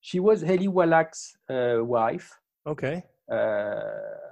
[0.00, 2.32] She was Eli Wallach's uh, wife.
[2.66, 3.04] Okay.
[3.30, 3.34] Uh,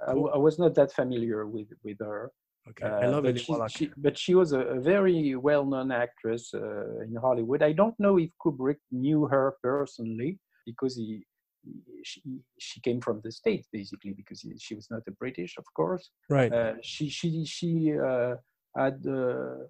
[0.07, 0.31] I, Cool.
[0.41, 2.31] was not that familiar with with her.
[2.69, 2.85] Okay.
[2.85, 6.99] I Uh, love but Eli she, but she was a, a very well-known actress uh,
[7.01, 7.61] in Hollywood.
[7.63, 11.23] I don't know if Kubrick knew her personally because he,
[11.63, 12.21] he- she,
[12.59, 16.09] she came from the states basically because he, she was not a British, of course.
[16.29, 16.51] right.
[16.53, 18.35] Uh, she she she uh,
[18.77, 18.97] had.
[19.07, 19.65] Uh,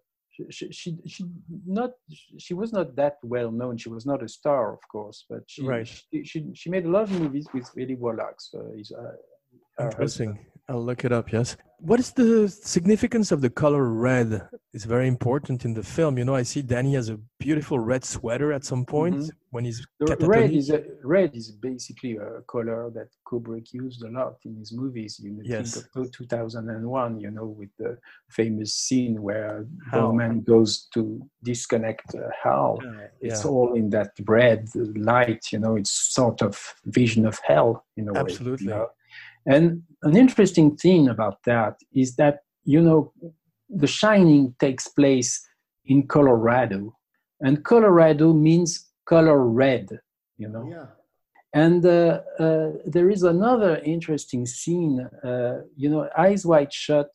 [0.52, 1.26] she, she she
[1.66, 1.92] not
[2.38, 3.76] she was not that well known.
[3.78, 5.88] She was not a star, of course, but she Right.
[5.88, 8.40] she, she, she made a lot of movies with Eli Wallach.
[8.40, 10.30] So uh, Interesting.
[10.36, 10.40] husband.
[10.70, 11.32] I'll look it up.
[11.32, 11.56] Yes.
[11.80, 14.50] What is the significance of the color red?
[14.74, 16.18] It's very important in the film.
[16.18, 19.30] You know, I see Danny has a beautiful red sweater at some point Mhm.
[19.52, 20.28] when he's catatonic.
[20.28, 24.74] red is a, red is basically a color that Kubrick used a lot in his
[24.74, 25.20] movies.
[25.24, 25.76] You know, Yes.
[25.76, 27.98] think of 2001, you know, with the
[28.30, 29.66] famous scene where.
[29.92, 32.80] Bowman goes to disconnect uh, Hal.
[32.84, 35.76] Yeah, It's yeah, all in that red light, you know.
[35.78, 36.54] It's sort of
[36.86, 38.20] vision of hell in a way.
[38.20, 38.68] you Absolutely.
[38.68, 38.88] know.
[39.48, 43.14] And an interesting thing about that is that you know,
[43.70, 45.32] The Shining takes place
[45.86, 46.96] in Colorado,
[47.40, 48.70] and Colorado means
[49.06, 49.88] color red.
[50.38, 50.68] You know.
[50.70, 50.88] yeah.
[51.54, 55.00] And uh, uh, there is another interesting scene.
[55.24, 57.10] Uh, you know, Eyes Wide Shut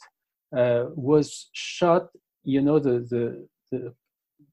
[0.57, 2.09] uh, was shot.
[2.45, 3.95] You know, the the the,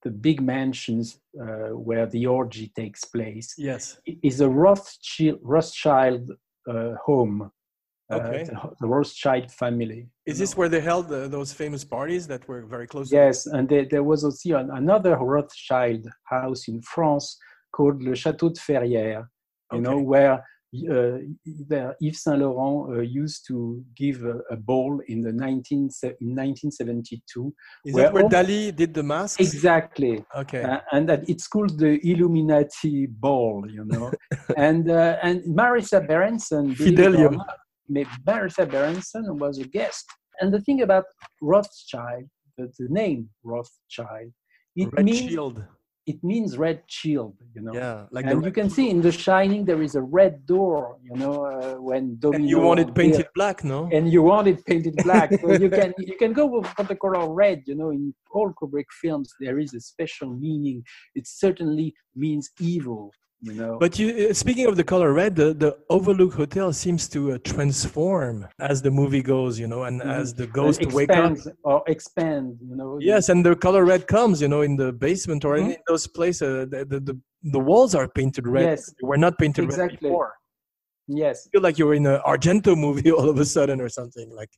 [0.03, 3.99] the big mansions uh, where the orgy takes place Yes.
[4.21, 6.31] is a Rothschild, Rothschild
[6.69, 7.51] uh, home.
[8.11, 8.43] Uh, Okay.
[8.43, 10.01] the, the Rothschild family.
[10.25, 13.09] Is this where they held uh, those famous parties that were very close?
[13.09, 17.37] to- Yes, and there, there was also an, another Rothschild house in France
[17.71, 19.25] called Le Château de Ferrières,
[19.73, 20.43] you know, where
[20.89, 21.17] uh,
[22.01, 25.89] Yves Saint Laurent uh, used to give a, a ball in the 19,
[26.21, 27.53] in 1972.
[27.85, 29.39] Is where that where all- Dali did the mask?
[29.39, 30.23] Exactly.
[30.35, 30.63] Okay.
[30.63, 34.11] Uh, and that it's called the Illuminati Ball, you know.
[34.57, 37.37] and uh, and Marisa Berenson, believe
[37.95, 38.27] it or Fidelio.
[38.27, 40.05] not, ma- Marisa Berenson was a guest.
[40.41, 41.05] And the thing about
[41.41, 42.25] Rothschild,
[42.57, 44.31] the, the name Rothschild,
[44.75, 45.63] it Red means Shield.
[46.05, 47.73] it means red shield, you know.
[47.73, 51.15] Yeah, like and you can see in The Shining there is a red door, you
[51.17, 52.41] know, uh, when Domino.
[52.41, 53.89] and you want it painted black, no?
[53.91, 55.29] and you want it painted black.
[55.41, 57.63] so you can you can go for the color red.
[57.67, 60.83] You know, in all Kubrick films, there is a special meaning.
[61.15, 63.11] It certainly means evil.
[63.41, 63.77] You know.
[63.79, 67.37] But you, uh, speaking of the color red, the, the Overlook Hotel seems to uh,
[67.45, 70.13] transform as the movie goes, you know, and Mhm.
[70.13, 71.37] as the ghost wake up.
[71.63, 72.57] or expand.
[72.69, 72.97] You know.
[72.99, 75.75] Yes, and the color red comes, you know, in the basement or Mhm.
[75.75, 76.41] in those places.
[76.41, 78.65] Uh, the, the, the, the walls are painted red.
[78.71, 78.87] Yes.
[78.99, 80.09] They were not painted red Exactly.
[80.09, 80.33] before.
[81.11, 81.47] Yes.
[81.51, 84.51] feel like you're in an Argento movie all of a sudden or something like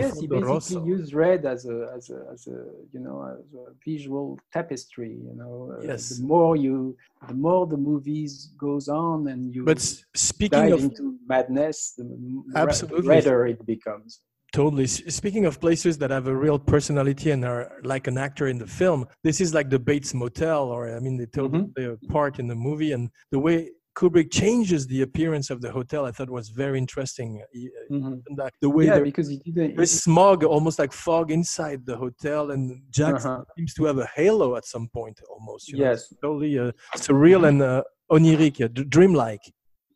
[0.00, 0.84] Yes, he basically Rosso.
[0.86, 2.58] used red as a as a as a
[2.92, 5.10] you know as a visual tapestry.
[5.28, 5.54] You know.
[5.78, 6.08] Uh, Yes.
[6.10, 6.96] The more you,
[7.28, 9.80] the more the movies goes on, and you But
[10.14, 12.06] speaking of into madness, the
[12.54, 13.08] Absolutely.
[13.08, 14.20] redder it becomes.
[14.52, 14.86] Totally.
[14.86, 18.66] Speaking of places that have a real personality and are like an actor in the
[18.66, 21.74] film, this is like the Bates Motel, or I mean, they totally Mhm.
[21.74, 22.92] play a part in the movie.
[22.92, 27.42] And the way Kubrick changes the appearance of the hotel, I thought was very interesting.
[27.90, 28.22] Mhm.
[28.26, 29.76] and that the way Yeah, because he didn't.
[29.76, 33.44] there's smog, almost like fog inside the hotel, and Jack Uh-huh.
[33.56, 35.68] seems to have a halo at some point, almost.
[35.68, 35.78] You?
[35.78, 36.10] Yes.
[36.10, 39.44] It's totally uh, surreal and uh, oniric, d- dreamlike.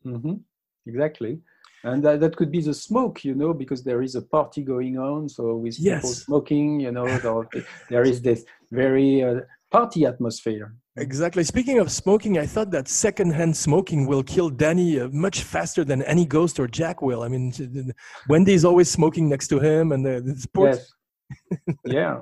[0.03, 0.35] hmm
[0.85, 1.41] Exactly.
[1.83, 4.97] And that, that could be the smoke, you know, because there is a party going
[4.97, 5.27] on.
[5.29, 7.47] So with people smoking, you know, there-
[7.89, 9.41] there is this very uh,
[9.71, 10.73] party atmosphere.
[10.97, 11.43] Exactly.
[11.43, 16.01] Speaking of smoking, I thought that secondhand smoking will kill Danny uh, much faster than
[16.03, 17.21] any ghost or Jack will.
[17.23, 17.53] I mean,
[18.27, 20.91] Wendy's always smoking next to him, and uh, it's poor- Yes.
[21.85, 22.21] yeah.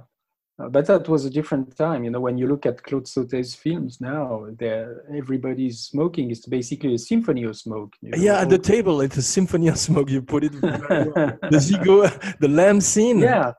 [0.57, 2.21] Uh, But that was a different time, you know.
[2.21, 6.31] When you look at Claude Sautet's films now, there everybody's smoking.
[6.31, 7.93] It's basically a symphony of smoke.
[8.01, 10.09] you know, yeah, at the table, it's a symphony of smoke.
[10.09, 10.79] You put it well.
[11.53, 13.19] the Zigo, the lamb scene.
[13.19, 13.51] yeah.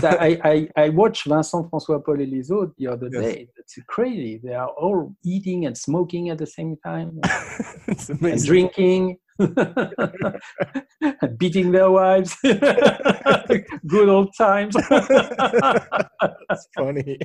[0.00, 3.22] But I, I, I watched Vincent François Paul et les autres the other Yes.
[3.22, 3.48] day.
[3.58, 4.40] It's crazy.
[4.42, 7.20] They are all eating and smoking at the same time.
[7.88, 12.36] it's and drinking, and beating their wives.
[13.86, 14.74] Good old times.
[14.88, 17.18] That's funny.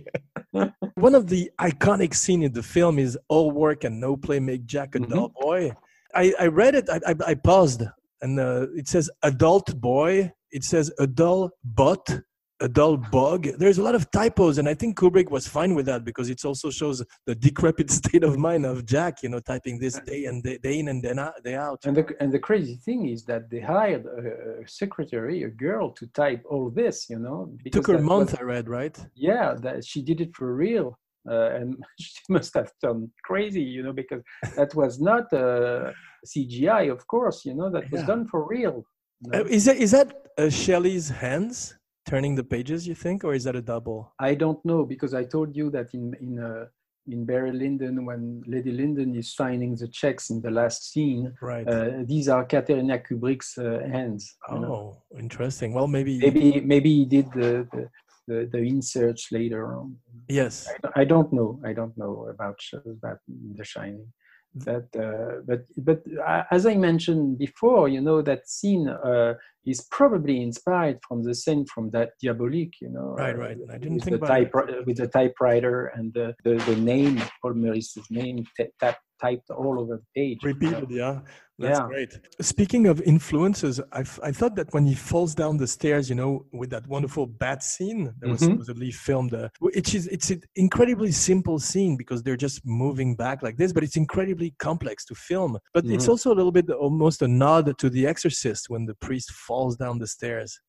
[0.95, 4.65] One of the iconic scene in the film is all work and no play make
[4.65, 5.09] Jack a Mhm.
[5.09, 5.71] dull boy.
[6.15, 6.89] I, I read it.
[6.89, 7.83] I, I, I paused
[8.21, 10.31] and uh, it says adult boy.
[10.51, 12.21] It says adult dull butt,
[12.59, 13.47] a dull bug.
[13.57, 16.43] There's a lot of typos, and I think Kubrick was fine with that because it
[16.43, 19.21] also shows the decrepit state of mind of Jack.
[19.23, 21.43] You know, typing this day and day, day in and day out.
[21.43, 21.79] Day out.
[21.85, 25.91] and, the, and the crazy thing is that they hired a, a secretary, a girl,
[25.91, 27.51] to type all this, you know.
[27.65, 28.31] It took her a month.
[28.31, 28.97] was- I read right.
[29.15, 30.97] yeah, that she did it for real.
[31.29, 34.21] Uh, and she must have turned crazy, you know, because
[34.55, 35.91] that was not uh,
[36.25, 38.07] CGI, of course, you know, that was Yeah.
[38.07, 38.85] done for real.
[39.21, 39.41] know.
[39.41, 41.75] Uh, is that is that uh, Shelley's hands
[42.07, 42.87] turning the pages?
[42.87, 44.11] You think, or is that a double?
[44.19, 46.65] I don't know because I told you that in in uh,
[47.13, 51.65] in Barry Lyndon when Lady Lyndon is signing the checks in the last scene, Right.
[51.67, 54.35] uh, these are Katharina Kubrick's uh, hands.
[54.51, 54.73] you know.
[54.73, 54.87] Oh,
[55.19, 55.73] interesting.
[55.73, 56.13] Well, maybe.
[56.19, 57.83] Maybe maybe he did the the,
[58.27, 59.95] the, the inserts later on.
[60.27, 60.67] Yes.
[61.01, 61.49] I don't know.
[61.69, 63.19] I don't know about sh- about
[63.57, 64.07] The Shining.
[64.55, 69.33] That uh, but but uh, as i mentioned before you know that scene uh,
[69.65, 73.57] is probably inspired from the scene from that diabolique you know Right, uh, right.
[73.69, 77.21] I didn't with think the about type with the typewriter and the, the, the name
[77.41, 78.45] paul meurisse's name
[78.79, 80.39] tap, typed all over the page.
[80.43, 81.21] Repeated, yeah.
[81.59, 81.87] That's Yeah.
[81.87, 82.19] great.
[82.39, 86.45] Speaking of influences, I, I thought that when he falls down the stairs, you know,
[86.53, 88.51] with that wonderful bat scene that was Mhm.
[88.51, 93.41] supposedly filmed, uh, which is it's an incredibly simple scene because they're just moving back
[93.41, 95.57] like this, but it's incredibly complex to film.
[95.73, 96.09] But it's Mhm.
[96.09, 99.97] also a little bit almost a nod to The Exorcist when the priest falls down
[99.97, 100.59] the stairs.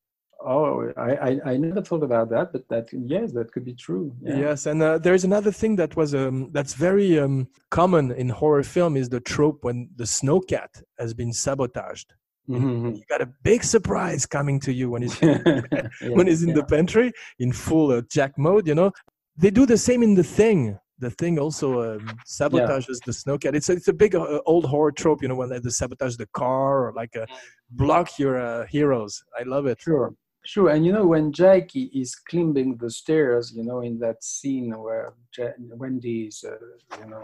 [0.45, 4.15] Oh I, I i never thought about that but that yes that could be true
[4.23, 4.39] yeah.
[4.39, 8.63] Yes, and uh, there's another thing that was um, that's very um, common in horror
[8.63, 12.13] film is the trope when the snow cat has been sabotaged.
[12.49, 12.97] Mhm.
[12.97, 16.57] You got a big surprise coming to you when he's Yeah, when he's in yeah.
[16.57, 18.67] the pantry in full uh, Jack mode.
[18.67, 18.93] You know,
[19.37, 20.79] they do the same in the thing.
[21.01, 23.55] The thing also um, sabotages the snow cat.
[23.55, 25.23] It's a, it's a big uh, old horror trope.
[25.23, 27.27] You know, when they sabotage the car or like uh,
[27.71, 29.23] block your uh, heroes.
[29.39, 29.81] I love it.
[29.81, 30.13] Sure,
[30.49, 30.71] sure.
[30.71, 35.13] And you know, when Jackie is climbing the stairs, you know, in that scene where
[35.37, 36.57] ja- Wendy is, uh,
[37.01, 37.23] you know,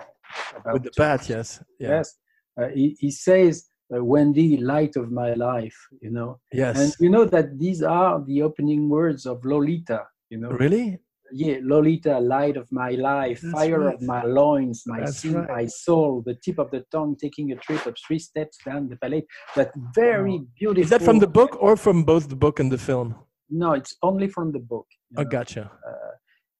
[0.56, 1.88] about With the bat, yes, yeah.
[1.96, 2.18] Yes,
[2.60, 6.78] uh, he, he says, uh, "Wendy, light of my life," you know, yes.
[6.78, 10.06] and you know that these are the opening words of Lolita.
[10.28, 10.98] You know, really?
[11.32, 13.94] Yeah, Lolita, light of my life, That's fire right.
[13.94, 15.48] of my loins, my That's sin, right.
[15.48, 18.96] my soul, the tip of the tongue taking a trip of three steps down the
[18.96, 19.26] palette.
[19.56, 20.82] That very beautiful.
[20.84, 23.14] Is that from the book or from both the book and the film?
[23.50, 24.86] No, it's only from the book.
[25.16, 25.28] Oh, know.
[25.28, 25.70] gotcha.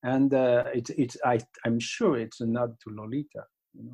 [0.03, 3.43] And uh, it's it's I I'm sure it's a nod to Lolita.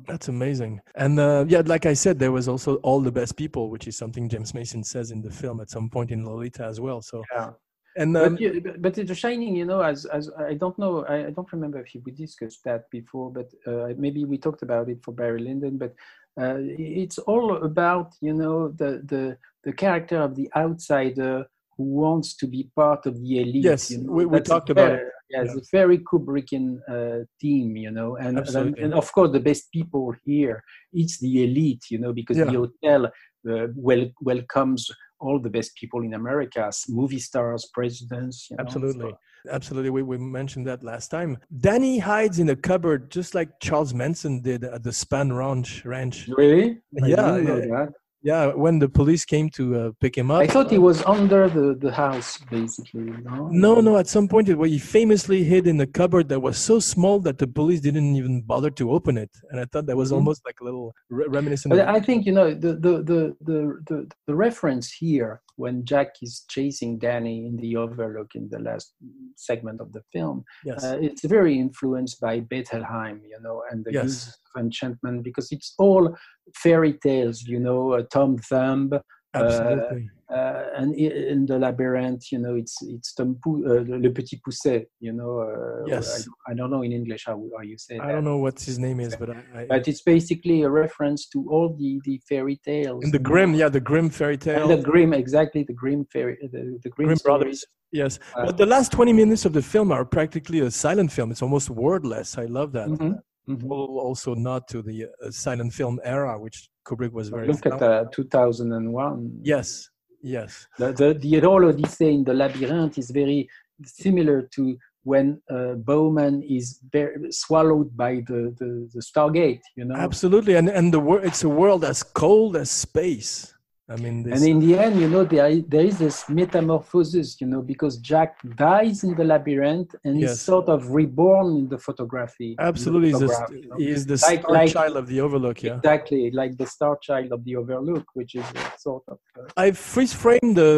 [0.06, 0.80] That's amazing.
[0.94, 3.96] And uh, yeah, like I said, there was also all the best people, which is
[3.96, 7.00] something James Mason says in the film at some point in Lolita as well.
[7.02, 7.50] So Yeah.
[7.96, 11.26] And um, but, you, but- The Shining, you know, as as I don't know, I,
[11.26, 14.98] I don't remember if we discussed that before, but uh, maybe we talked about it
[15.04, 15.78] for Barry Lyndon.
[15.78, 15.92] But
[16.40, 21.46] uh, it's all about you know the the the character of the outsider
[21.76, 23.64] who wants to be part of the elite.
[23.64, 24.12] Yes, you know?
[24.12, 25.02] we- we talked about it.
[25.30, 25.60] Yeah, it's Yeah.
[25.60, 30.14] a very Kubrickian uh, theme, you know, and, and and of course the best people
[30.24, 30.62] here,
[30.92, 32.44] it's the elite, you know, because Yeah.
[32.50, 34.82] the hotel uh, wel- welcomes
[35.22, 38.48] all the best people in America, movie stars, presidents.
[38.50, 41.38] You know, absolutely, so- absolutely, we, we mentioned that last time.
[41.60, 45.84] Danny hides in a cupboard just like Charles Manson did at the Spahn Ranch.
[45.84, 46.28] Ranch.
[46.36, 46.78] Really?
[46.92, 47.86] Yeah, yeah.
[48.24, 50.40] Yeah, when the police came to uh, pick him up.
[50.42, 53.10] I thought he was under the, the house, basically.
[53.24, 53.96] No, No, no.
[53.98, 57.18] At some point, it, well, he famously hid in a cupboard that was so small
[57.20, 59.30] that the police didn't even bother to open it.
[59.50, 60.16] And I thought that was Mhm.
[60.18, 61.74] almost like a little re- reminiscent.
[61.74, 63.58] I think you know the the, the the
[63.88, 68.94] the the reference here when Jack is chasing Danny in the Overlook in the last
[69.36, 70.44] segment of the film.
[70.64, 74.38] yes, Uh, it's very influenced by Bettelheim, you know, and the Yes.
[74.56, 76.14] Enchantment because it's all
[76.56, 78.90] fairy tales, you know, uh, Tom Thumb,
[79.34, 80.10] absolutely.
[80.32, 84.86] uh, and in the labyrinth, you know, it's it's Tom Pou- uh, Le Petit Poucet,
[85.00, 85.40] you know.
[85.40, 86.28] Uh, Yes.
[86.46, 88.12] I, I don't know in English how, how you say I that.
[88.12, 91.38] don't know what his name is, but I, I But it's basically a reference to
[91.50, 93.02] all the, the fairy tales.
[93.04, 93.18] in the.
[93.18, 94.68] Grimm, yeah, the Grimm fairy And tale.
[94.68, 97.64] the Grimm, exactly, the Grimm fairy, the, the Grimm, Grimm brothers.
[97.90, 101.30] Yes, Uh, but the last 20 minutes of the film are practically a silent film.
[101.30, 102.38] It's almost wordless.
[102.38, 102.88] I love that.
[102.88, 103.18] Mhm,
[103.48, 103.70] mhm.
[103.70, 107.48] Also, not to the uh, silent film era, which Kubrick was very.
[107.48, 109.40] Look at fond uh, 2001.
[109.42, 109.90] Yes,
[110.22, 113.48] yes, The, the, the whole Odyssey in the labyrinth is very
[113.84, 119.96] similar to when uh, Bowman is very, swallowed by the, the, the Stargate, you know.
[119.96, 120.54] absolutely.
[120.54, 123.52] And and the wor- it's a world as cold as space.
[123.92, 127.46] I mean, this, And in the end, you know, there, there is this metamorphosis, you
[127.52, 130.30] know, because Jack dies in the labyrinth and Yes.
[130.32, 132.50] is sort of reborn in the photography.
[132.58, 133.76] absolutely, he's the, photograph, you know.
[133.82, 135.62] he is the Like- star like- child of the Overlook.
[135.62, 135.76] Yeah.
[135.76, 138.46] Exactly, like the star child of the Overlook, which is
[138.86, 139.18] sort of.
[139.38, 140.72] Uh, I freeze framed the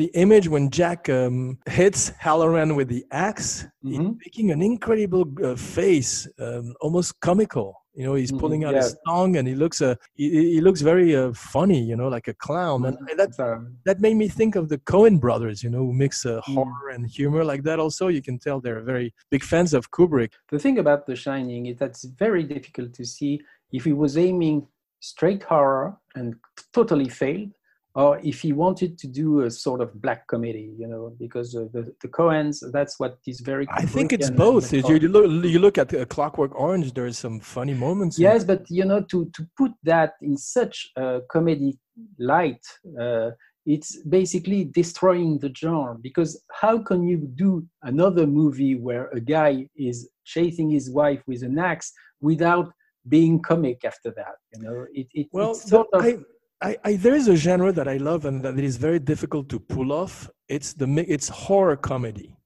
[0.00, 3.50] the image when Jack um, hits Halloran with the axe,
[3.84, 4.16] he's Mhm.
[4.24, 6.12] making an incredible uh, face,
[6.44, 7.68] um, almost comical.
[7.96, 8.82] You know, he's Mhm, pulling out yeah.
[8.82, 11.80] his tongue, and he looks uh, he, he looks very uh, funny.
[11.90, 15.18] You know, like a clown, and that uh, that made me think of the Coen
[15.18, 15.62] brothers.
[15.64, 16.54] You know, who mix uh, Mm.
[16.54, 17.78] horror and humor like that.
[17.80, 20.32] Also, you can tell they're very big fans of Kubrick.
[20.52, 23.40] the thing about The Shining is that it's very difficult to see
[23.72, 24.66] if he was aiming
[25.00, 26.34] straight horror and
[26.72, 27.50] totally failed,
[27.96, 31.64] or if he wanted to do a sort of black comedy, you know, because uh,
[31.72, 33.66] the, the Coens, that's what is very.
[33.70, 34.70] I think it's both.
[34.70, 36.92] You, look you look at uh, Clockwork Orange.
[36.92, 38.18] There's some funny moments.
[38.18, 41.78] Yes, but you know, to to put that in such a comedy
[42.18, 42.64] light,
[43.00, 43.30] uh,
[43.64, 45.96] it's basically destroying the genre.
[45.98, 51.42] Because how can you do another movie where a guy is chasing his wife with
[51.42, 52.70] an axe without
[53.08, 54.36] being comic after that.
[54.54, 56.16] You know, it, it Well, it's sort of I,
[56.62, 59.60] I, I, there is a genre that I love and that is very difficult to
[59.60, 60.30] pull off.
[60.48, 62.36] It's the it's horror comedy.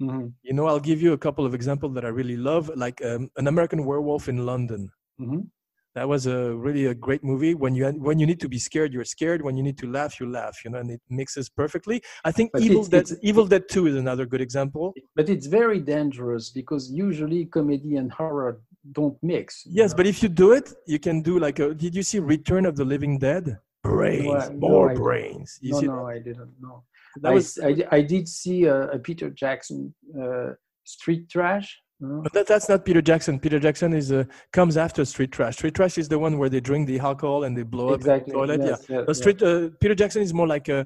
[0.00, 3.02] Mhm, You know, I'll give you a couple of examples that I really love, like
[3.04, 4.90] um, an American Werewolf in London.
[5.20, 5.48] mhm.
[5.94, 7.54] That was a really a great movie.
[7.54, 9.40] When you when you need to be scared, you're scared.
[9.40, 10.56] When you need to laugh, you laugh.
[10.62, 12.02] You know, and it mixes perfectly.
[12.22, 14.92] I think But Evil Dead Evil Dead Two is another good example.
[15.18, 18.60] but it's very dangerous because usually comedy and horror
[18.92, 19.62] don't mix.
[19.66, 19.96] Yes, know.
[19.98, 21.74] but if you do it, you can do like a.
[21.74, 23.58] Did you see Return of the Living Dead?
[23.82, 25.58] Brains, No, I- no, more I brains.
[25.60, 26.12] You no, no, that?
[26.14, 26.82] I didn't know.
[27.22, 30.50] That I, was I, I did see a, a Peter Jackson uh,
[30.84, 31.80] Street Trash.
[32.00, 32.20] no?
[32.22, 33.38] But that, that's not Peter Jackson.
[33.38, 35.54] Peter Jackson is uh, comes after Street Trash.
[35.56, 38.32] Street Trash is the one where they drink the alcohol and they blow Exactly.
[38.34, 38.60] up the toilet.
[38.66, 39.02] yes, yeah.
[39.06, 40.84] yes, Street uh, Peter Jackson is more like a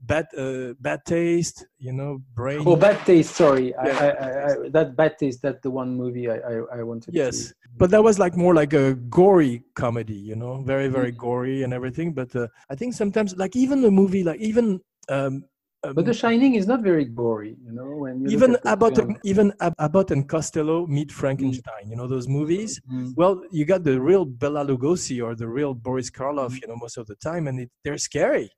[0.00, 1.66] bad uh, bad taste.
[1.78, 2.62] You know, brain.
[2.66, 3.34] Oh, Bad Taste.
[3.36, 3.98] Sorry, I, Yeah.
[4.06, 4.28] I, I,
[4.66, 5.40] I, that Bad Taste.
[5.42, 7.14] That's the one movie I, I, I wanted.
[7.14, 10.20] yes, to, but that was like more like a gory comedy.
[10.30, 11.16] You know, very very Mm.
[11.26, 12.12] gory and everything.
[12.20, 14.66] But uh, I think sometimes like even the movie like even.
[15.08, 15.44] Um,
[15.82, 17.56] um, But The Shining is not very gory.
[17.66, 19.16] You know, when you even Abbott, film.
[19.24, 19.46] even
[19.86, 21.84] Abbott and Costello meet Frankenstein.
[21.90, 22.70] You know those movies.
[22.92, 23.14] Mm.
[23.16, 26.96] Well, you got the real Bela Lugosi or the real Boris Karloff, you know, most
[26.98, 28.50] of the time, and it, they're scary,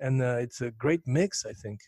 [0.00, 1.80] and uh, it's a great mix, I think.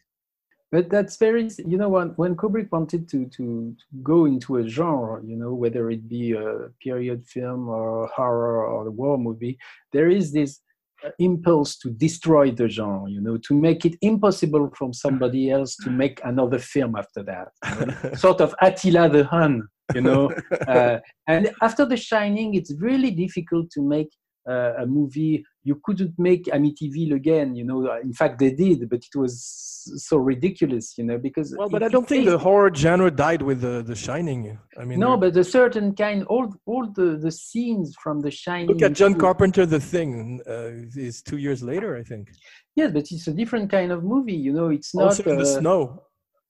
[0.73, 4.69] But that's very, you know, when, when Kubrick wanted to, to, to go into a
[4.69, 9.59] genre, you know, whether it be a period film or horror or a war movie,
[9.93, 10.61] there is this
[11.05, 15.75] uh, impulse to destroy the genre, you know, to make it impossible from somebody else
[15.77, 17.49] to make another film after that.
[17.81, 18.15] you know.
[18.15, 20.31] sort of Attila the Hun, you know.
[20.69, 24.09] Uh, and after The Shining, it's really difficult to make
[24.49, 25.45] uh, a movie.
[25.63, 27.79] You couldn't make Amityville again, you know.
[28.03, 29.67] In fact, they did, but it was
[29.97, 31.55] so ridiculous, you know, because.
[31.57, 34.59] well, but I don't think the horror genre died with the, the Shining.
[34.79, 38.69] I mean, No, but a certain kind, all, all the, the scenes from The Shining.
[38.69, 39.15] look at John.
[39.15, 39.67] Carpenter.
[39.67, 42.31] The Thing uh, is two years later, I think.
[42.75, 44.69] Yes, but it's a different kind of movie, you know.
[44.69, 45.05] It's not.
[45.05, 46.03] also in the uh, snow.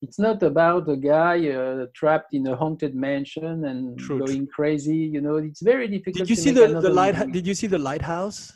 [0.03, 4.27] it's not about a guy uh, trapped in a haunted mansion and True, true.
[4.27, 4.97] going crazy.
[4.97, 6.19] You know, it's very difficult.
[6.19, 7.17] Did you to see the the light?
[7.33, 8.53] Did you see the lighthouse?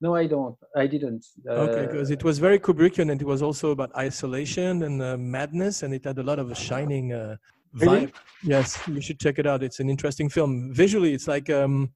[0.00, 0.56] No, I don't.
[0.74, 1.24] I didn't.
[1.46, 5.16] Okay, Uh, because it was very Kubrickian, and it was also about isolation and uh,
[5.18, 7.36] madness, and it had a lot of a shining uh,
[7.74, 8.06] Really?
[8.06, 8.12] vibe.
[8.42, 9.62] Yes, you should check it out.
[9.62, 10.72] It's an interesting film.
[10.74, 11.90] Visually, it's like um,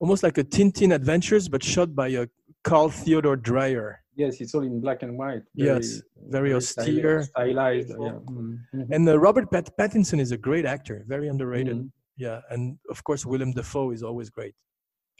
[0.00, 2.26] almost like a Tintin Adventures, but shot by uh,
[2.62, 3.88] Carl Theodor Dreyer.
[4.16, 5.42] yes, it's all in black and white.
[5.54, 6.02] Yes,
[6.36, 7.88] very austere, stylized.
[7.88, 8.18] Yeah.
[8.28, 8.86] Mhm, mhm.
[8.94, 11.76] And uh, Robert Pat- Pattinson is a great actor, very underrated.
[11.78, 11.90] Mhm.
[12.26, 14.54] Yeah, and of course Willem Dafoe is always great.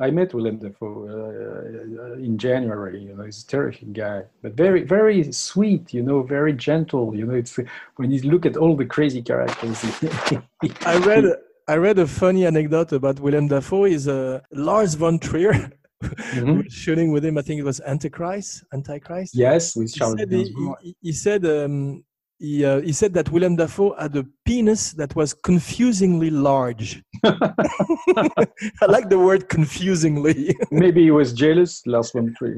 [0.01, 3.03] I met Willem Dafoe uh, in January.
[3.03, 5.93] You know, he's a terrific guy, but very, very sweet.
[5.93, 7.15] You know, very gentle.
[7.15, 7.59] You know, it's
[7.97, 9.79] when you look at all the crazy characters.
[10.87, 11.25] I read
[11.69, 13.85] I read a funny anecdote about Willem Dafoe.
[13.85, 15.71] Is uh, Lars von Trier
[16.03, 16.65] Mhm.
[16.71, 17.37] shooting with him.
[17.37, 18.65] I think it was Antichrist.
[18.73, 19.35] Antichrist.
[19.35, 20.77] Yes, with He Charles said, he, Gainsbourg.
[20.83, 22.03] he- he said um,
[22.41, 27.03] he, uh, he said that Willem Dafoe had a penis that was confusingly large.
[27.25, 30.57] I like the word confusingly.
[30.71, 32.55] Maybe he was jealous, Last one, you.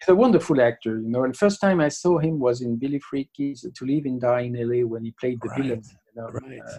[0.00, 1.22] He's a wonderful actor, you know.
[1.22, 4.54] And first time I saw him was in Billy Friedkin's To Live and Die in
[4.54, 6.60] LA when he played the Right, villain, you know, right.
[6.60, 6.78] uh,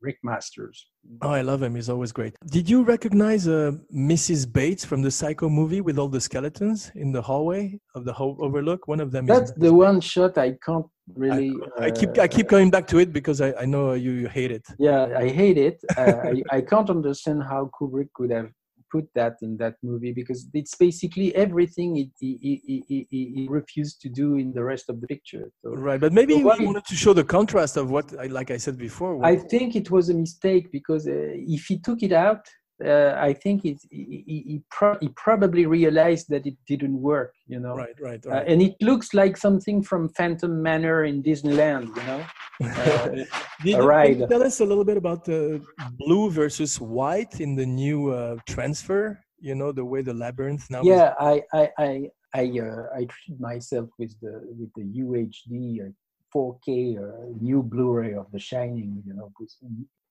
[0.00, 0.86] Rick Masters.
[1.20, 1.74] Oh, I love him.
[1.74, 2.34] He's always great.
[2.46, 4.50] Did you recognize uh, Mrs.
[4.50, 8.36] Bates from the Psycho movie with all the skeletons in the hallway of the whole
[8.40, 8.88] overlook?
[8.88, 11.52] One of them That's the one shot I can't really.
[11.78, 14.28] I keep uh, I keep coming back to it because I, I know you, you
[14.28, 14.66] hate it.
[14.78, 15.82] Yeah, I hate it.
[15.96, 18.50] Uh, I, I can't understand how Kubrick could have
[18.92, 24.08] put that in that movie because it's basically everything he, he, he, he, refused to
[24.08, 25.50] do in the rest of the picture.
[25.62, 28.58] So Right, but maybe So he wanted to show the contrast of what, like I
[28.58, 29.24] said before.
[29.24, 31.12] I think it was a mistake because uh,
[31.56, 32.44] if he took it out,
[32.84, 37.60] uh, I think it, he, he, pro- he probably realized that it didn't work, you
[37.60, 37.74] know.
[37.76, 42.24] right, right, Uh, and it looks like something from Phantom Manor in Disneyland, you know.
[42.62, 43.08] uh,
[43.64, 44.18] Did a can ride.
[44.20, 45.62] you tell us a little bit about the
[45.98, 49.18] blue versus white in the new uh, transfer?
[49.40, 50.80] You know the way the labyrinth now.
[50.82, 51.90] is- yeah, I I I
[52.34, 55.52] I, uh, I treated myself with the with the UHD
[55.86, 55.90] uh,
[56.34, 59.52] 4K uh, new Blu-ray of The Shining, you know, with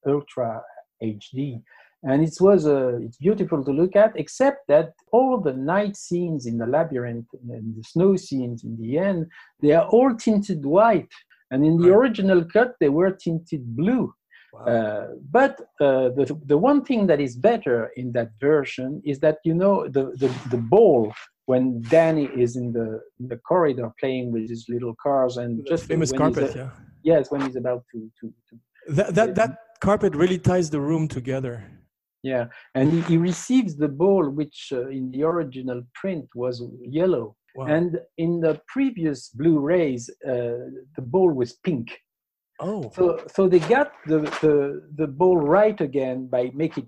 [0.05, 0.61] ultra
[1.01, 1.61] HD,
[2.03, 4.11] and it was uh, it's beautiful to look at.
[4.15, 8.97] Except that all the night scenes in the labyrinth and the snow scenes in the
[8.97, 9.27] end,
[9.61, 11.13] they are all tinted white,
[11.51, 11.97] and in the Right.
[11.99, 14.13] original cut they were tinted blue.
[14.53, 14.65] Wow.
[14.65, 19.37] Uh, but uh, the, the one thing that is better in that version is that
[19.45, 21.13] you know the, the, the ball
[21.45, 25.69] when Danny is in the in the corridor playing with his little cars and The
[25.69, 26.53] just famous carpet.
[26.55, 26.69] a- yeah.
[27.03, 28.53] yes when he's about to, to, to
[28.97, 31.63] That, that that carpet really ties the room together.
[32.23, 32.45] Yeah,
[32.75, 36.63] and he, he receives the ball, which uh, in the original print was
[36.99, 37.65] yellow, Wow.
[37.65, 40.31] and in the previous Blu-rays, uh,
[40.95, 41.87] the ball was pink.
[42.61, 43.03] oh, So,
[43.35, 44.55] so they got the, the
[45.01, 46.87] the ball right again by making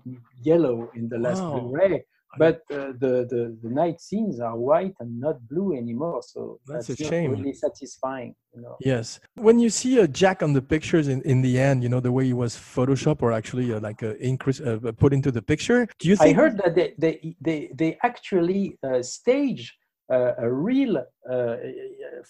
[0.50, 1.52] yellow in the last Wow.
[1.52, 2.04] Blu-ray.
[2.38, 6.22] But uh, the, the the night scenes are white and not blue anymore.
[6.22, 7.30] So That's that's, a shame.
[7.32, 8.34] really satisfying.
[8.54, 8.76] You know.
[8.80, 9.20] yes.
[9.34, 12.12] When you see a Jack on the pictures in, in the end, you know the
[12.12, 15.86] way he was Photoshop or actually uh, like uh, increase, uh, put into the picture.
[15.98, 19.76] Do you Think- I heard that they they they, they actually uh, stage
[20.12, 21.56] uh, a real uh,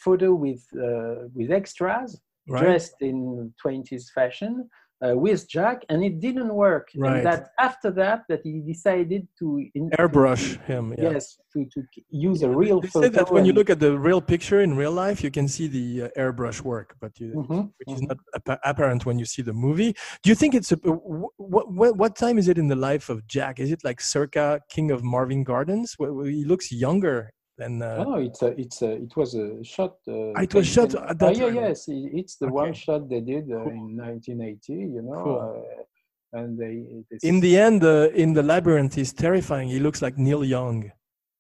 [0.05, 2.63] photo with uh, with extras right?
[2.63, 4.69] dressed in 20s fashion
[5.05, 6.89] uh, with Jack, and it didn't work.
[6.97, 7.17] Right.
[7.17, 10.95] And that after that, that he decided to in, Airbrush him.
[10.97, 11.11] Yeah.
[11.13, 13.07] Yes, to, to use a real They photo.
[13.07, 15.67] say that when you look at the real picture in real life, you can see
[15.67, 18.09] the uh, airbrush work, but you, Mhm, which is mhm.
[18.09, 19.95] not appa- apparent when you see the movie.
[20.23, 23.27] Do you think it's a, what, what what time is it in the life of
[23.27, 23.59] Jack?
[23.61, 25.97] Is it like circa King of Marvin Gardens?
[25.99, 27.83] He looks younger than.
[27.83, 29.97] Uh, No, it's a, it's a, it was a shot.
[30.09, 31.55] Uh, Ah, it was shot at that Ah, yeah, time.
[31.55, 33.71] yes, it's the one shot they did uh, Cool.
[33.71, 34.73] in 1980.
[34.73, 35.39] You know, Cool.
[35.41, 36.75] uh, and they,
[37.11, 39.69] they in the end, uh, in the labyrinth, he's terrifying.
[39.69, 40.91] He looks like Neil Young.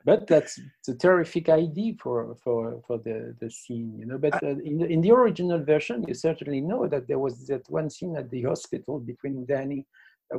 [0.04, 4.32] but that's it's a terrific idea for for for the the scene you know but
[4.42, 7.90] uh, in the in the original version you certainly know that there was that one
[7.90, 9.84] scene at the hospital between danny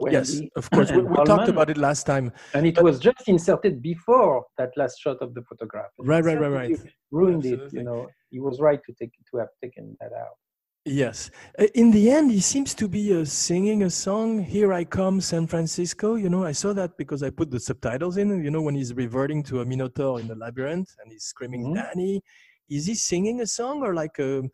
[0.10, 0.92] yes, of course.
[0.92, 2.32] We, we talked about it last time.
[2.54, 6.40] and it was just inserted before that last shot of the photograph And Right, right,
[6.40, 6.80] right, right.
[7.12, 10.38] ruined it you know he was right to take to have taken that out
[10.86, 11.30] Yes.
[11.60, 15.20] Uh, In the end, he seems to be uh, singing a song, Here I Come,
[15.22, 16.16] San Francisco.
[16.16, 18.94] You know, I saw that because I put the subtitles in, you know, when he's
[18.94, 21.76] reverting to a Minotaur in the labyrinth and he's screaming, Mhm.
[21.76, 22.22] Danny.
[22.70, 24.50] Is he singing a song or like um,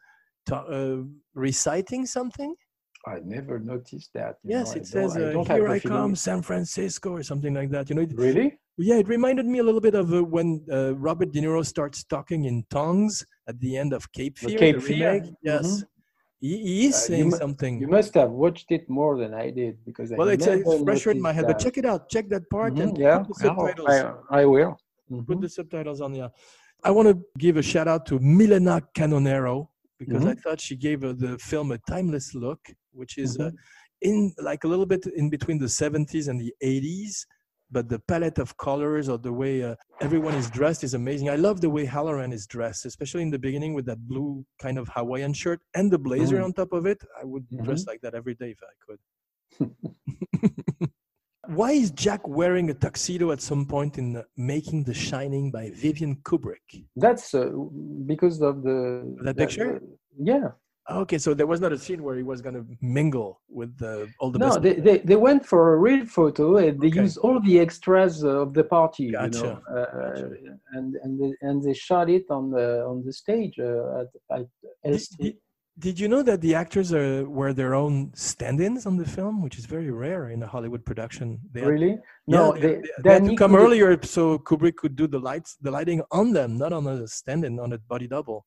[0.49, 1.03] ta- uh,
[1.35, 2.55] reciting something?
[3.07, 5.79] I never noticed that you Yes, know, I it says, I uh, don't Here I
[5.79, 7.89] come, San Francisco, or something like that.
[7.89, 10.95] You know, it, really yeah, it reminded me a little bit of uh, when uh,
[10.95, 14.59] Robert De Niro starts talking in tongues at the end of Cape The Fear.
[14.59, 15.33] Cape the Fear, remake.
[15.41, 15.65] Yes.
[15.65, 15.87] mhm.
[16.41, 17.79] He, he is Uh, you saying mu- something.
[17.79, 20.83] you must have watched it more than i did because Well, I it's, uh, it's
[20.83, 22.09] fresher in my head, but check it out.
[22.09, 23.95] Check that part Mhm, and yeah, put the yeah, subtitles.
[24.29, 24.71] I, I will.
[25.09, 25.41] Put Mhm.
[25.41, 26.13] the subtitles on.
[26.21, 26.29] Yeah,
[26.83, 29.55] I want to give a shout out to Milena Canonero
[29.99, 30.31] because Mm-hmm.
[30.31, 32.59] I thought she gave uh, the film a timeless look,
[32.91, 33.57] which is uh, Mhm.
[34.01, 37.25] in like a little bit in between the 70s and the 80s.
[37.71, 41.29] But the palette of colors or the way uh, everyone is dressed is amazing.
[41.29, 44.77] I love the way Halloran is dressed, especially in the beginning with that blue kind
[44.77, 46.43] of Hawaiian shirt and the blazer Mhm.
[46.43, 46.99] on top of it.
[47.19, 47.87] I would dress Mhm.
[47.87, 48.99] like that every day if I could.
[51.47, 56.15] Why is Jack wearing a tuxedo at some point in Making the Shining by Vivian
[56.17, 56.85] Kubrick?
[56.95, 57.49] That's uh,
[58.05, 59.79] because of the That the- picture?
[59.79, 59.97] the-
[60.33, 60.49] yeah.
[60.87, 64.05] Okay, so there was not a scene where he was going to mingle with uh,
[64.19, 67.01] all the No, they, they, they went for a real photo and they Okay.
[67.01, 69.61] used all the extras of the party, you know, Gotcha.
[69.75, 70.29] uh,
[70.73, 74.01] and and they, and they shot it on the on the stage uh,
[74.31, 74.45] at,
[74.91, 75.37] at Did.
[75.77, 79.57] Did, you know that the actors are, were their own stand-ins on the film, which
[79.57, 81.39] is very rare in a Hollywood production?
[81.51, 81.89] They Really?
[82.27, 85.19] yeah, No, they, they, they- they had to come earlier so Kubrick could do the
[85.19, 88.45] lights, the lighting on them, not on a stand-in, on a body double.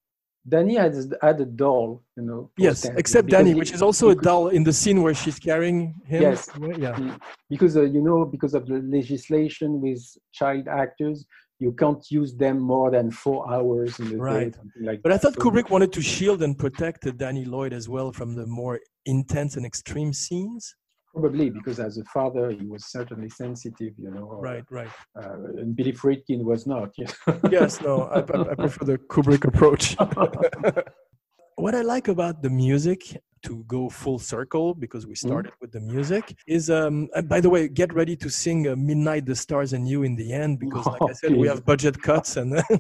[0.49, 2.51] Danny had had a doll, you know.
[2.57, 6.23] Yes, except Danny, which is also a doll in the scene where she's carrying him.
[6.23, 6.49] Yes.
[6.79, 6.97] Yeah.
[7.51, 10.01] because uh, you know because of the legislation with
[10.33, 11.27] child actors
[11.61, 14.55] you can't use them more than four hours in day Right.
[14.55, 18.13] something like But I thought Kubrick wanted to shield and protect Danny Lloyd as well
[18.13, 20.63] from the more intense and extreme scenes.
[21.15, 24.93] probably because as a father he was certainly sensitive you know Right, right.
[25.21, 27.41] uh, and billy friedkin was not you know.
[27.59, 29.85] Yes, no, I, I I prefer the Kubrick approach.
[31.59, 35.81] what I like about the music, to go full circle because we started with the
[35.81, 37.09] music, is um.
[37.25, 40.33] By the way, get ready to sing uh, "Midnight, the Stars, and You" in the
[40.33, 42.61] end because, like I said, we have budget cuts and.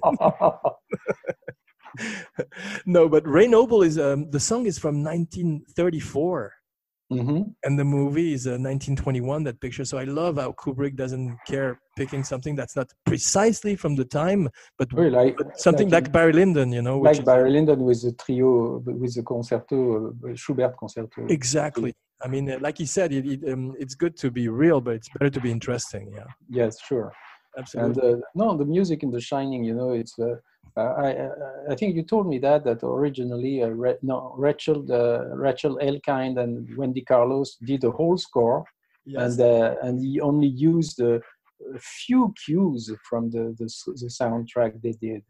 [2.86, 6.52] no, but Ray Noble is um, the song is from 1934
[7.10, 7.54] Mhm.
[7.64, 9.84] and the movie is uh, 1921 that picture.
[9.84, 14.48] So i love how kubrick doesn't care picking something that's not precisely from the time
[14.78, 17.80] but, Well, like- but something like, like- barry lyndon you know like is- barry lyndon
[17.88, 19.78] with the trio with the concerto
[20.10, 21.26] uh, schubert concerto.
[21.28, 21.92] Exactly.
[22.24, 24.94] I mean uh, like he said it, it, um, it's good to be real but
[24.98, 26.26] it's better to be interesting yeah.
[26.60, 27.10] Yes sure
[27.58, 28.08] absolutely.
[28.10, 30.36] and uh, no the music in the shining you know it's uh,
[30.76, 35.24] uh, I, I think you told me that that originally uh, Re- no Rachel uh,
[35.34, 38.64] Rachel Elkind and Wendy Carlos did the whole score.
[39.04, 39.22] Yes.
[39.22, 43.68] and uh, and he only used a, a few cues from the, the
[44.02, 45.22] the soundtrack they did.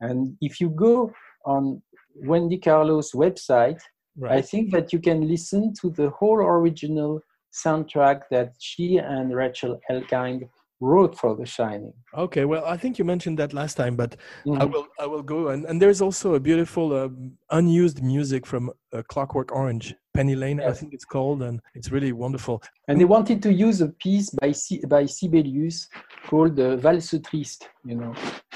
[0.00, 1.12] And if you go
[1.44, 1.82] on
[2.16, 3.80] Wendy Carlos website
[4.24, 7.20] I think that you can listen to the whole original
[7.52, 10.48] soundtrack that she and Rachel Elkind
[10.80, 11.92] wrote for The Shining.
[12.16, 14.16] Okay, well, I think you mentioned that last time, but
[14.46, 14.72] I Mhm.
[14.72, 19.02] will I will go and, and there's also a beautiful um, unused music from uh,
[19.08, 22.62] Clockwork Orange, Penny Lane, I think it's called, and it's really wonderful.
[22.88, 25.88] And they wanted to use a piece by C- by Sibelius
[26.26, 28.12] called uh, Valse Triste, you know,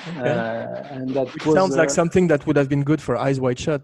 [0.09, 0.33] Okay.
[0.33, 3.41] uh, and that was, sounds like uh, something that would have been good for Eyes
[3.41, 3.83] Wide Shut.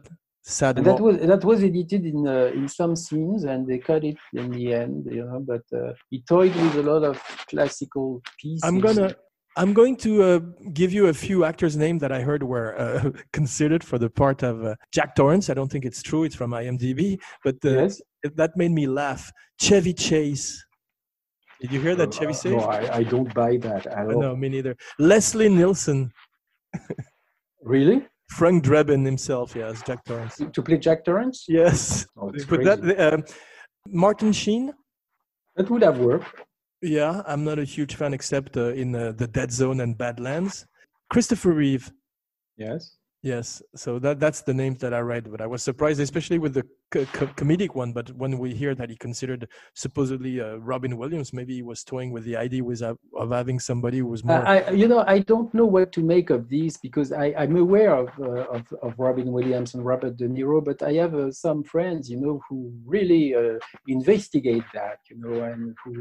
[0.48, 0.76] Sad.
[0.76, 4.52] That was that was edited in uh, in some scenes, and they cut it in
[4.52, 5.40] the end, you know.
[5.40, 7.20] But uh, he toyed with a lot of
[7.50, 8.62] classical pieces.
[8.62, 9.12] I'm gonna.
[9.56, 10.38] I'm going to uh,
[10.72, 14.44] give you a few actors' names that I heard were uh, considered for the part
[14.44, 15.50] of uh, Jack Torrance.
[15.50, 18.00] I don't think it's true; it's from IMDb, but uh, Yes.
[18.22, 19.32] it- that made me laugh.
[19.60, 20.64] Chevy Chase.
[21.60, 22.44] Did you hear that, Chevy Uh, Chase?
[22.44, 24.20] No, I, I don't buy that at all.
[24.20, 24.76] no, me neither.
[25.00, 26.12] Leslie Nielsen,
[27.62, 28.06] Really?
[28.28, 30.40] Frank Drebin himself, yes, Jack Torrance.
[30.52, 31.44] To play Jack Torrance?
[31.48, 32.80] Yes, Oh, it's but crazy.
[32.94, 33.24] that um,
[33.88, 34.72] Martin Sheen.
[35.56, 36.42] That would have worked.
[36.82, 40.66] Yeah, I'm not a huge fan except uh, in uh, the Dead Zone and Badlands.
[41.08, 41.90] Christopher Reeve.
[42.56, 42.96] Yes.
[43.22, 46.54] Yes, so that that's the names that I read, but I was surprised, especially with
[46.54, 47.92] the co- co- comedic one.
[47.92, 52.10] But when we hear that he considered supposedly uh, Robin Williams, maybe he was toying
[52.12, 54.46] with the idea was of, of having somebody who was more.
[54.46, 57.94] I, you know, I don't know what to make of these because I, I'm aware
[57.94, 61.62] of, uh, of of Robin Williams and Robert De Niro, but I have uh, some
[61.62, 65.94] friends, you know, who really uh, investigate that, you know, and who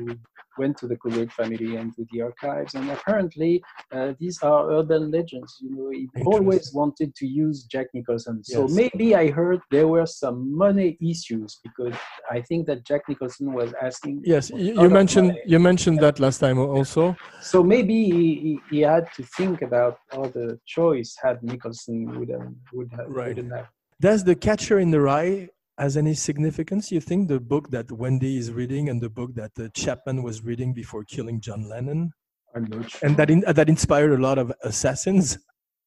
[0.57, 5.11] went to the Kubrick family and to the archives, and apparently uh, these are urban
[5.11, 5.51] legends.
[5.61, 8.71] You know, he always wanted to use Jack Nicholson, so Yes.
[8.81, 11.93] maybe I heard there were some money issues because
[12.29, 14.21] I think that Jack Nicholson was asking.
[14.25, 17.15] yes, you, lot you of mentioned you mentioned that last time also.
[17.41, 22.91] So maybe he, he, had to think about other choice had Nicholson would have would
[22.91, 23.37] have Right.
[23.37, 23.67] have.
[23.99, 26.91] Does the Catcher in the Rye has any significance?
[26.91, 30.43] You think the book that Wendy is reading and the book that uh, Chapman was
[30.43, 32.11] reading before killing John Lennon,
[32.55, 32.99] I'm not sure.
[33.03, 35.37] and that in, that inspired a lot of assassins?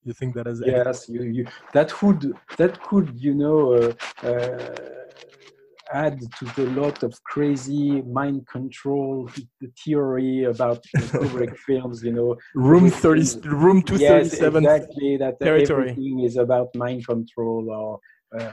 [0.04, 0.60] You think that has?
[0.64, 3.92] yes, you, you that would that could you know uh,
[4.26, 4.74] uh,
[5.92, 9.28] add to the lot of crazy mind control
[9.60, 12.02] the theory about Kubrick films.
[12.02, 13.96] You know, Room thirty, room two.
[13.96, 15.16] Yes, exactly.
[15.16, 15.90] That territory.
[15.90, 18.00] everything is about mind control or
[18.38, 18.50] uh,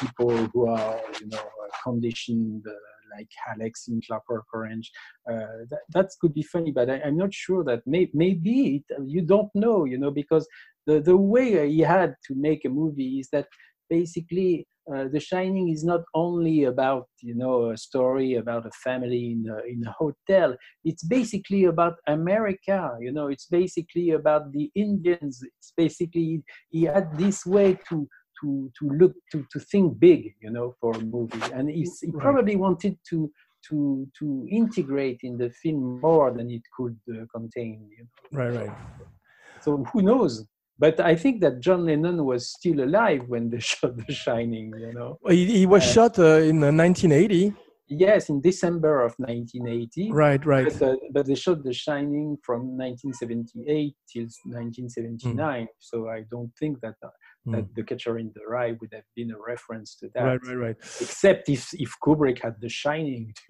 [0.00, 1.42] people who are, you know,
[1.82, 2.72] conditioned, uh,
[3.16, 4.90] like Alex in Clockwork Orange.
[5.30, 8.96] Uh, that, that could be funny, but I, I'm not sure that may, maybe it,
[9.06, 10.46] you don't know, you know, because
[10.86, 13.46] the, the way he had to make a movie is that
[13.88, 19.32] basically uh, The Shining is not only about, you know, a story about a family
[19.32, 24.70] in a, in a hotel it's basically about America, you know, it's basically about the
[24.74, 25.42] Indians.
[25.58, 28.08] It's basically he had this way to
[28.42, 32.10] to to look to to think big, you know, for a movie, and he's, he
[32.10, 32.22] Right.
[32.22, 33.30] probably wanted to
[33.68, 37.88] to to integrate in the film more than it could uh, contain.
[37.96, 38.38] You know?
[38.40, 38.76] Right, right.
[39.60, 40.44] So who knows?
[40.78, 44.72] But I think that John Lennon was still alive when they shot The Shining.
[44.84, 45.18] You know.
[45.28, 47.54] He, he was Uh, shot uh, in uh, 1980.
[47.88, 50.12] Yes, in December of 1980.
[50.12, 50.64] Right, right.
[50.78, 55.68] But, uh, but they shot The Shining from 1978 till 1979.
[55.78, 56.94] So I don't think that
[57.48, 60.22] uh, that The Catcher in the Rye would have been a reference to that.
[60.24, 60.76] Right, right, right.
[61.00, 63.32] Except if if Kubrick had The Shining.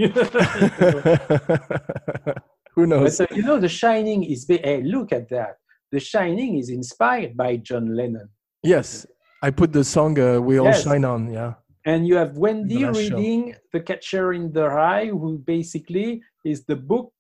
[2.75, 3.21] Who but knows?
[3.21, 4.47] uh, you know, The Shining is.
[4.49, 5.57] Hey, look at that.
[5.91, 8.29] The Shining is inspired by John Lennon.
[8.63, 9.07] Yes,
[9.43, 10.85] I put the song uh, "We All Yes.
[10.85, 11.55] Shine On." Yeah,
[11.85, 12.93] And you have Wendy show.
[12.93, 17.13] reading The Catcher in the Rye, who basically is the book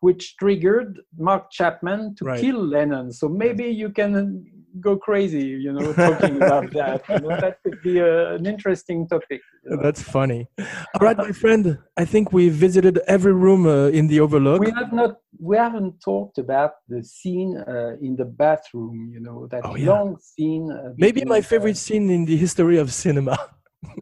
[0.00, 2.40] which triggered Mark Chapman to Right.
[2.40, 3.12] kill Lennon.
[3.12, 4.44] So maybe you can
[4.80, 7.02] go crazy, you know, talking about that.
[7.08, 9.40] You know, that could be a, an interesting topic.
[9.64, 9.82] you know.
[9.82, 10.48] that's funny.
[10.58, 11.78] All right, my friend.
[11.96, 14.60] I think we visited every room uh, in the Overlook.
[14.60, 19.10] We have not, we haven't talked about the scene uh, in the bathroom.
[19.12, 19.90] You know, that Oh, yeah.
[19.92, 20.70] long scene.
[20.70, 23.36] Uh, Maybe my uh, favorite scene in the history of cinema.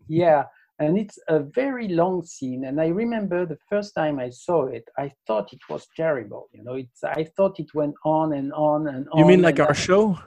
[0.08, 0.44] Yeah,
[0.80, 2.64] and it's a very long scene.
[2.64, 6.48] And I remember the first time I saw it, I thought it was terrible.
[6.52, 9.18] You know, it's I thought it went on and on and on.
[9.18, 10.18] You mean like our show?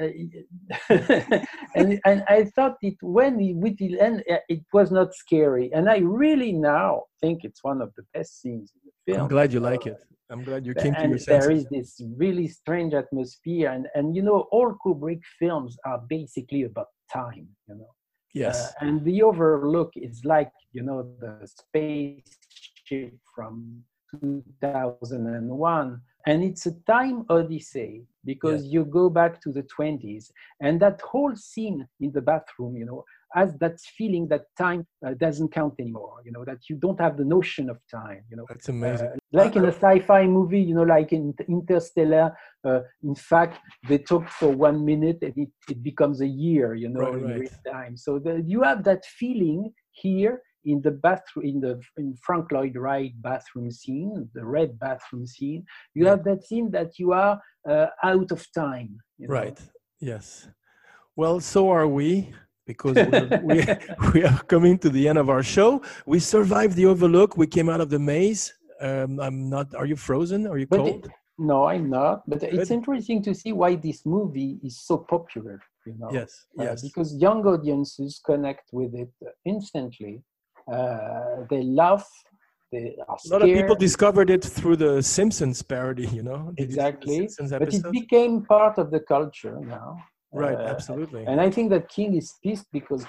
[0.00, 1.38] Uh,
[1.74, 5.72] and and I thought it when it with the end uh, it was not scary,
[5.72, 9.22] and I really now think it's one of the best scenes in the film.
[9.22, 9.98] I'm glad you like it.
[10.30, 11.64] I'm glad you came to your there senses.
[11.64, 16.88] is this really strange atmosphere, and and you know all Kubrick films are basically about
[17.12, 17.48] time.
[17.68, 17.90] You know.
[18.34, 18.66] Yes.
[18.66, 23.84] Uh, and the overlook is like, you know, the spaceship from
[24.20, 26.00] 2001.
[26.26, 30.30] And it's a time odyssey because you go back to the 20s.
[30.60, 33.04] And that whole scene in the bathroom, you know,
[33.34, 36.16] has that feeling that time uh, doesn't count anymore.
[36.24, 38.22] You know that you don't have the notion of time.
[38.30, 39.08] You know, That's amazing.
[39.08, 42.32] uh, like in a sci-fi movie, you know, like in Interstellar.
[42.64, 43.58] Uh, in fact,
[43.88, 46.74] they talk for one minute and it, it becomes a year.
[46.74, 47.40] You know, Right, in right.
[47.40, 47.96] real time.
[47.96, 52.76] So the, you have that feeling here in the bathroom, in the in Frank Lloyd
[52.76, 55.64] Wright bathroom scene, the red bathroom scene.
[55.94, 56.10] You Yeah.
[56.12, 58.90] have that scene that you are uh, out of time.
[59.18, 59.34] you know.
[59.40, 59.58] Right.
[60.00, 60.48] Yes.
[61.16, 62.10] Well, so are we
[62.66, 62.96] because
[63.48, 63.56] we
[64.14, 65.70] we are coming to the end of our show.
[66.06, 67.36] We survived the overlook.
[67.36, 68.42] We came out of the maze.
[68.80, 69.66] Um, I'm not.
[69.74, 70.46] Are you frozen?
[70.46, 71.04] Are you But cold?
[71.06, 72.16] it- no, I'm not.
[72.30, 75.58] But it's interesting to see why this movie is so popular.
[75.86, 76.30] You know, yes.
[76.58, 76.80] Uh, Yes.
[76.88, 79.10] because young audiences connect with it
[79.44, 80.22] instantly.
[80.70, 82.04] Uh, they love.
[82.72, 86.06] They are A lot of people discovered it through the Simpsons parody.
[86.08, 86.52] You know.
[86.56, 89.96] Did you see the exactly, but it became part of the culture now.
[90.32, 90.56] Right.
[90.56, 91.24] Uh, absolutely.
[91.26, 93.06] And I think that King is pissed because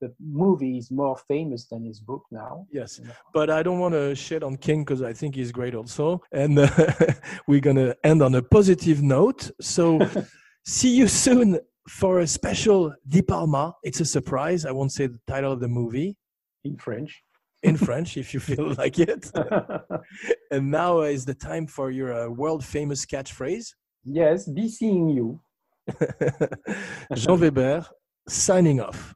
[0.00, 2.66] the movie is more famous than his book now.
[2.70, 3.12] Yes, you know.
[3.32, 6.22] but I don't want to shit on King because I think he's great also.
[6.32, 6.68] And uh,
[7.48, 9.50] we're going to end on a positive note.
[9.60, 9.98] So,
[10.66, 11.58] see you soon
[11.88, 13.74] for a special De Palma.
[13.82, 14.66] It's a surprise.
[14.66, 16.16] I won't say the title of the movie
[16.64, 17.22] in French.
[17.62, 19.30] in French if you feel like it.
[20.50, 23.66] and now is the time for your uh, world famous catchphrase.
[24.04, 25.40] yes, be seeing you.
[27.14, 27.86] Jean Weber
[28.28, 29.14] signing off.